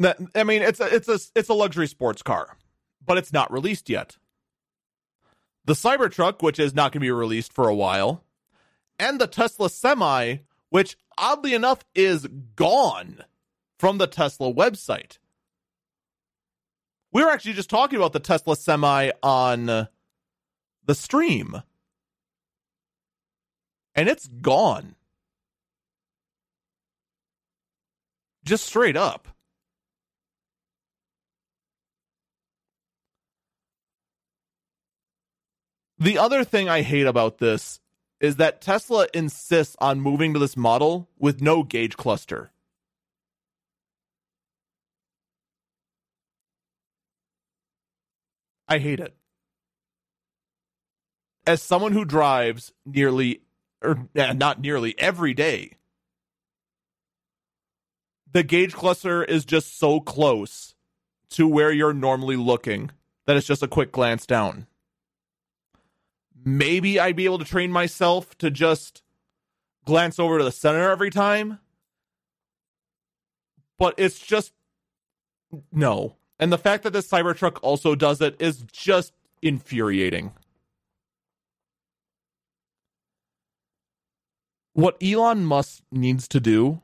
I 0.04 0.44
mean 0.44 0.62
it's 0.62 0.80
a 0.80 0.94
it's 0.94 1.08
a 1.08 1.18
it's 1.34 1.48
a 1.48 1.54
luxury 1.54 1.86
sports 1.86 2.22
car, 2.22 2.56
but 3.04 3.16
it's 3.16 3.32
not 3.32 3.52
released 3.52 3.88
yet. 3.88 4.16
The 5.64 5.72
Cybertruck, 5.72 6.42
which 6.42 6.58
is 6.58 6.74
not 6.74 6.92
going 6.92 7.00
to 7.00 7.06
be 7.06 7.10
released 7.10 7.52
for 7.52 7.68
a 7.68 7.74
while, 7.74 8.22
and 8.98 9.18
the 9.20 9.26
Tesla 9.26 9.70
Semi, 9.70 10.38
which 10.68 10.96
oddly 11.16 11.54
enough 11.54 11.84
is 11.94 12.26
gone 12.56 13.24
from 13.78 13.98
the 13.98 14.06
Tesla 14.06 14.52
website. 14.52 15.18
We 17.12 17.24
were 17.24 17.30
actually 17.30 17.54
just 17.54 17.70
talking 17.70 17.96
about 17.96 18.12
the 18.12 18.20
Tesla 18.20 18.56
Semi 18.56 19.10
on 19.22 19.66
the 19.66 20.94
stream. 20.94 21.62
And 23.94 24.08
it's 24.08 24.26
gone. 24.26 24.96
Just 28.44 28.66
straight 28.66 28.96
up. 28.96 29.28
The 35.98 36.18
other 36.18 36.44
thing 36.44 36.68
I 36.68 36.82
hate 36.82 37.06
about 37.06 37.38
this 37.38 37.80
is 38.20 38.36
that 38.36 38.60
Tesla 38.60 39.06
insists 39.14 39.76
on 39.80 40.00
moving 40.00 40.34
to 40.34 40.38
this 40.38 40.56
model 40.56 41.08
with 41.18 41.40
no 41.40 41.62
gauge 41.62 41.96
cluster. 41.96 42.50
I 48.68 48.78
hate 48.78 49.00
it. 49.00 49.14
As 51.46 51.62
someone 51.62 51.92
who 51.92 52.04
drives 52.04 52.72
nearly, 52.84 53.42
or 53.82 54.08
not 54.14 54.60
nearly 54.60 54.98
every 54.98 55.34
day, 55.34 55.72
the 58.34 58.42
gauge 58.42 58.74
cluster 58.74 59.22
is 59.24 59.44
just 59.44 59.78
so 59.78 60.00
close 60.00 60.74
to 61.30 61.46
where 61.46 61.72
you're 61.72 61.94
normally 61.94 62.36
looking 62.36 62.90
that 63.26 63.36
it's 63.36 63.46
just 63.46 63.62
a 63.62 63.68
quick 63.68 63.92
glance 63.92 64.26
down. 64.26 64.66
Maybe 66.44 66.98
I'd 67.00 67.16
be 67.16 67.24
able 67.24 67.38
to 67.38 67.44
train 67.44 67.70
myself 67.70 68.36
to 68.38 68.50
just 68.50 69.02
glance 69.86 70.18
over 70.18 70.38
to 70.38 70.44
the 70.44 70.52
center 70.52 70.90
every 70.90 71.10
time. 71.10 71.60
But 73.78 73.94
it's 73.96 74.18
just 74.18 74.52
no. 75.72 76.16
And 76.38 76.52
the 76.52 76.58
fact 76.58 76.82
that 76.82 76.92
this 76.92 77.08
Cybertruck 77.08 77.58
also 77.62 77.94
does 77.94 78.20
it 78.20 78.36
is 78.40 78.64
just 78.72 79.12
infuriating. 79.42 80.32
What 84.72 84.96
Elon 85.00 85.44
Musk 85.44 85.84
needs 85.92 86.26
to 86.28 86.40
do 86.40 86.82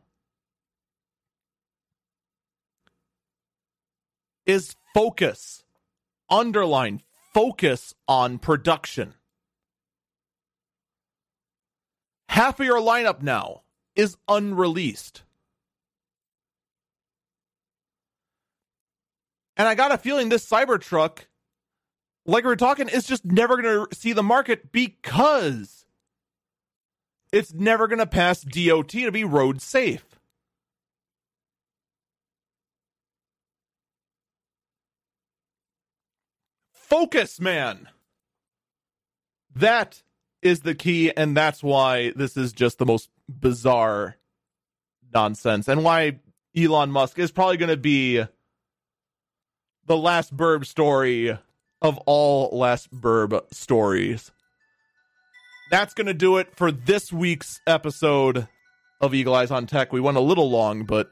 is 4.47 4.75
focus, 4.95 5.65
underline, 6.29 7.03
focus 7.33 7.95
on 8.09 8.39
production. 8.39 9.15
Half 12.29 12.61
of 12.61 12.67
your 12.67 12.81
lineup 12.81 13.23
now 13.23 13.63
is 13.95 14.17
unreleased. 14.29 15.23
And 19.57 19.69
I 19.69 19.75
got 19.75 19.93
a 19.93 19.99
feeling 19.99 20.31
this 20.31 20.49
Cybertruck, 20.49 21.27
like 22.25 22.45
we 22.45 22.51
are 22.51 22.57
talking, 22.57 22.89
is 22.89 23.07
just 23.07 23.25
never 23.25 23.61
going 23.61 23.87
to 23.89 23.95
see 23.95 24.13
the 24.13 24.23
market 24.23 24.73
because 24.73 25.85
it's 27.33 27.53
never 27.53 27.87
going 27.87 27.99
to 27.99 28.07
pass 28.07 28.43
DOT 28.43 28.89
to 28.89 29.13
be 29.13 29.25
road 29.25 29.61
safe. 29.61 30.10
Focus, 36.91 37.41
man. 37.41 37.89
That 39.55 40.03
is 40.43 40.61
the 40.61 40.75
key, 40.75 41.13
and 41.17 41.37
that's 41.37 41.63
why 41.63 42.13
this 42.17 42.37
is 42.37 42.53
just 42.53 42.79
the 42.79 42.87
most 42.87 43.09
bizarre 43.29 44.17
nonsense, 45.15 45.69
and 45.69 45.85
why 45.85 46.19
Elon 46.57 46.91
Musk 46.91 47.19
is 47.19 47.31
probably 47.31 47.57
going 47.57 47.71
to 47.71 47.77
be 47.77 48.25
the 49.87 49.97
last 49.97 50.37
burb 50.37 50.67
story 50.67 51.39
of 51.81 51.99
all 52.07 52.57
last 52.59 52.93
burb 52.93 53.41
stories. 53.53 54.33
That's 55.71 55.95
going 55.95 56.09
to 56.09 56.15
do 56.15 56.39
it 56.39 56.57
for 56.57 56.73
this 56.73 57.13
week's 57.13 57.61
episode 57.67 58.49
of 59.01 59.15
Eagle 59.15 59.35
Eyes 59.35 59.53
on 59.53 59.67
Tech. 59.67 59.93
We 59.93 60.01
went 60.01 60.17
a 60.17 60.21
little 60.21 60.51
long, 60.51 60.85
but 60.85 61.11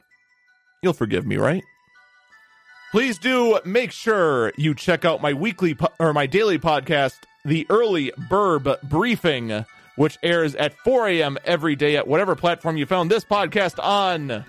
you'll 0.82 0.92
forgive 0.92 1.24
me, 1.24 1.36
right? 1.36 1.62
Please 2.90 3.18
do 3.18 3.58
make 3.64 3.92
sure 3.92 4.52
you 4.56 4.74
check 4.74 5.04
out 5.04 5.20
my 5.20 5.34
weekly 5.34 5.74
po- 5.74 5.92
or 5.98 6.14
my 6.14 6.26
daily 6.26 6.58
podcast, 6.58 7.18
The 7.44 7.66
Early 7.68 8.12
Burb 8.30 8.80
Briefing, 8.82 9.66
which 9.96 10.18
airs 10.22 10.54
at 10.54 10.72
4 10.78 11.08
a.m. 11.08 11.38
every 11.44 11.76
day 11.76 11.96
at 11.96 12.08
whatever 12.08 12.34
platform 12.34 12.78
you 12.78 12.86
found 12.86 13.10
this 13.10 13.24
podcast 13.24 13.82
on. 13.82 14.44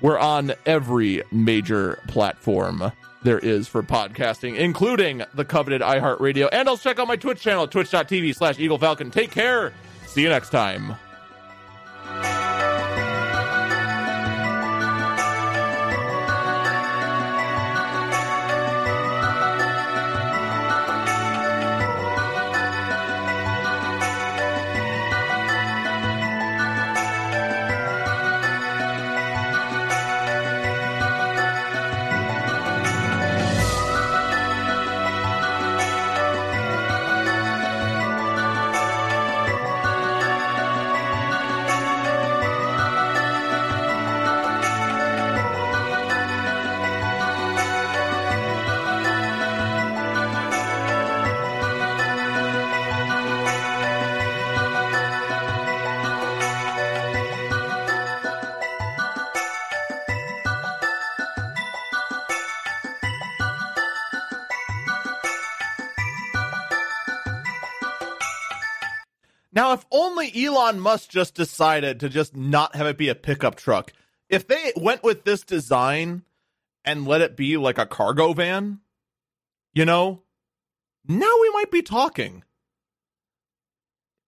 We're 0.00 0.18
on 0.18 0.52
every 0.64 1.22
major 1.30 1.98
platform 2.06 2.92
there 3.22 3.38
is 3.38 3.68
for 3.68 3.82
podcasting, 3.82 4.56
including 4.56 5.22
the 5.34 5.44
coveted 5.44 5.82
iHeartRadio. 5.82 6.48
And 6.52 6.68
I'll 6.68 6.78
check 6.78 6.98
out 6.98 7.08
my 7.08 7.16
Twitch 7.16 7.40
channel, 7.40 7.66
twitch.tv 7.66 8.34
slash 8.36 8.58
Eagle 8.58 8.78
Falcon. 8.78 9.10
Take 9.10 9.32
care. 9.32 9.72
See 10.06 10.22
you 10.22 10.28
next 10.28 10.50
time. 10.50 10.96
If 69.76 69.86
only 69.90 70.32
Elon 70.34 70.80
Musk 70.80 71.10
just 71.10 71.34
decided 71.34 72.00
to 72.00 72.08
just 72.08 72.34
not 72.34 72.74
have 72.74 72.86
it 72.86 72.96
be 72.96 73.10
a 73.10 73.14
pickup 73.14 73.56
truck. 73.56 73.92
If 74.28 74.48
they 74.48 74.72
went 74.74 75.02
with 75.02 75.24
this 75.24 75.42
design 75.42 76.22
and 76.84 77.06
let 77.06 77.20
it 77.20 77.36
be 77.36 77.58
like 77.58 77.76
a 77.76 77.84
cargo 77.84 78.32
van, 78.32 78.80
you 79.74 79.84
know, 79.84 80.22
now 81.06 81.32
we 81.40 81.50
might 81.50 81.70
be 81.70 81.82
talking. 81.82 82.42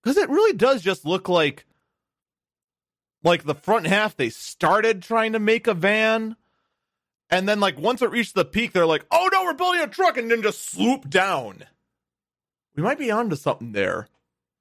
Because 0.03 0.19
it 0.19 0.29
really 0.29 0.53
does 0.53 0.83
just 0.83 1.07
look 1.07 1.29
like 1.29 1.65
like 3.25 3.45
the 3.45 3.55
front 3.55 3.87
half 3.87 4.17
they 4.17 4.29
started 4.29 5.03
trying 5.03 5.33
to 5.33 5.39
make 5.39 5.67
a 5.67 5.75
van 5.75 6.37
and 7.31 7.49
then 7.49 7.59
like 7.59 7.79
once 7.79 8.01
it 8.01 8.11
reached 8.11 8.35
the 8.35 8.45
peak 8.45 8.73
they're 8.73 8.87
like 8.87 9.05
oh 9.11 9.29
no 9.33 9.43
we're 9.43 9.55
building 9.55 9.83
a 9.83 9.89
truck 9.89 10.17
and 10.17 10.31
then 10.31 10.41
just 10.41 10.71
swoop 10.71 11.11
down 11.11 11.65
we 12.77 12.83
might 12.83 12.99
be 12.99 13.11
onto 13.11 13.35
something 13.35 13.73
there 13.73 14.07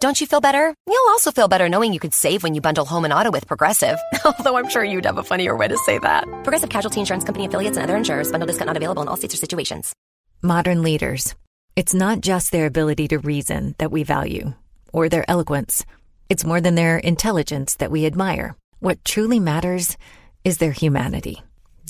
Don't 0.00 0.18
you 0.18 0.26
feel 0.26 0.40
better? 0.40 0.74
You'll 0.86 1.10
also 1.10 1.30
feel 1.30 1.46
better 1.46 1.68
knowing 1.68 1.92
you 1.92 2.00
could 2.00 2.14
save 2.14 2.42
when 2.42 2.54
you 2.54 2.62
bundle 2.62 2.86
home 2.86 3.04
and 3.04 3.12
auto 3.12 3.30
with 3.30 3.46
Progressive. 3.46 3.98
Although 4.24 4.56
I'm 4.56 4.70
sure 4.70 4.82
you'd 4.82 5.04
have 5.04 5.18
a 5.18 5.22
funnier 5.22 5.54
way 5.54 5.68
to 5.68 5.76
say 5.76 5.98
that. 5.98 6.24
Progressive 6.42 6.70
Casualty 6.70 7.00
Insurance 7.00 7.22
Company 7.22 7.44
affiliates 7.44 7.76
and 7.76 7.84
other 7.84 7.98
insurers. 7.98 8.30
Bundle 8.30 8.46
discount 8.46 8.68
not 8.68 8.78
available 8.78 9.02
in 9.02 9.08
all 9.08 9.16
states 9.16 9.34
or 9.34 9.36
situations. 9.36 9.94
Modern 10.40 10.82
leaders. 10.82 11.34
It's 11.76 11.92
not 11.92 12.22
just 12.22 12.50
their 12.50 12.64
ability 12.64 13.08
to 13.08 13.18
reason 13.18 13.74
that 13.76 13.92
we 13.92 14.02
value, 14.02 14.54
or 14.90 15.10
their 15.10 15.30
eloquence. 15.30 15.84
It's 16.30 16.46
more 16.46 16.62
than 16.62 16.76
their 16.76 16.96
intelligence 16.96 17.74
that 17.74 17.90
we 17.90 18.06
admire. 18.06 18.56
What 18.78 19.04
truly 19.04 19.38
matters 19.38 19.98
is 20.44 20.56
their 20.56 20.72
humanity. 20.72 21.42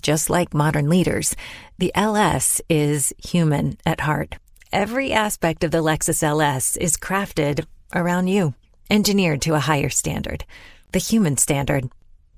Just 0.03 0.31
like 0.31 0.53
modern 0.53 0.89
leaders, 0.89 1.37
the 1.78 1.93
LS 1.95 2.61
is 2.69 3.12
human 3.19 3.78
at 3.87 4.01
heart. 4.01 4.35
Every 4.73 5.12
aspect 5.12 5.62
of 5.62 5.70
the 5.70 5.78
Lexus 5.78 6.24
LS 6.24 6.77
is 6.77 6.97
crafted 6.97 7.66
around 7.95 8.29
you, 8.29 8.55
engineered 8.91 9.43
to 9.43 9.55
a 9.55 9.61
higher 9.61 9.89
standard, 9.89 10.45
the 10.93 10.99
human 10.99 11.37
standard. 11.37 11.89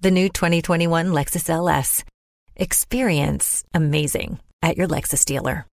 The 0.00 0.10
new 0.10 0.28
2021 0.28 1.06
Lexus 1.06 1.48
LS. 1.48 2.02
Experience 2.56 3.64
amazing 3.72 4.40
at 4.60 4.76
your 4.76 4.88
Lexus 4.88 5.24
dealer. 5.24 5.66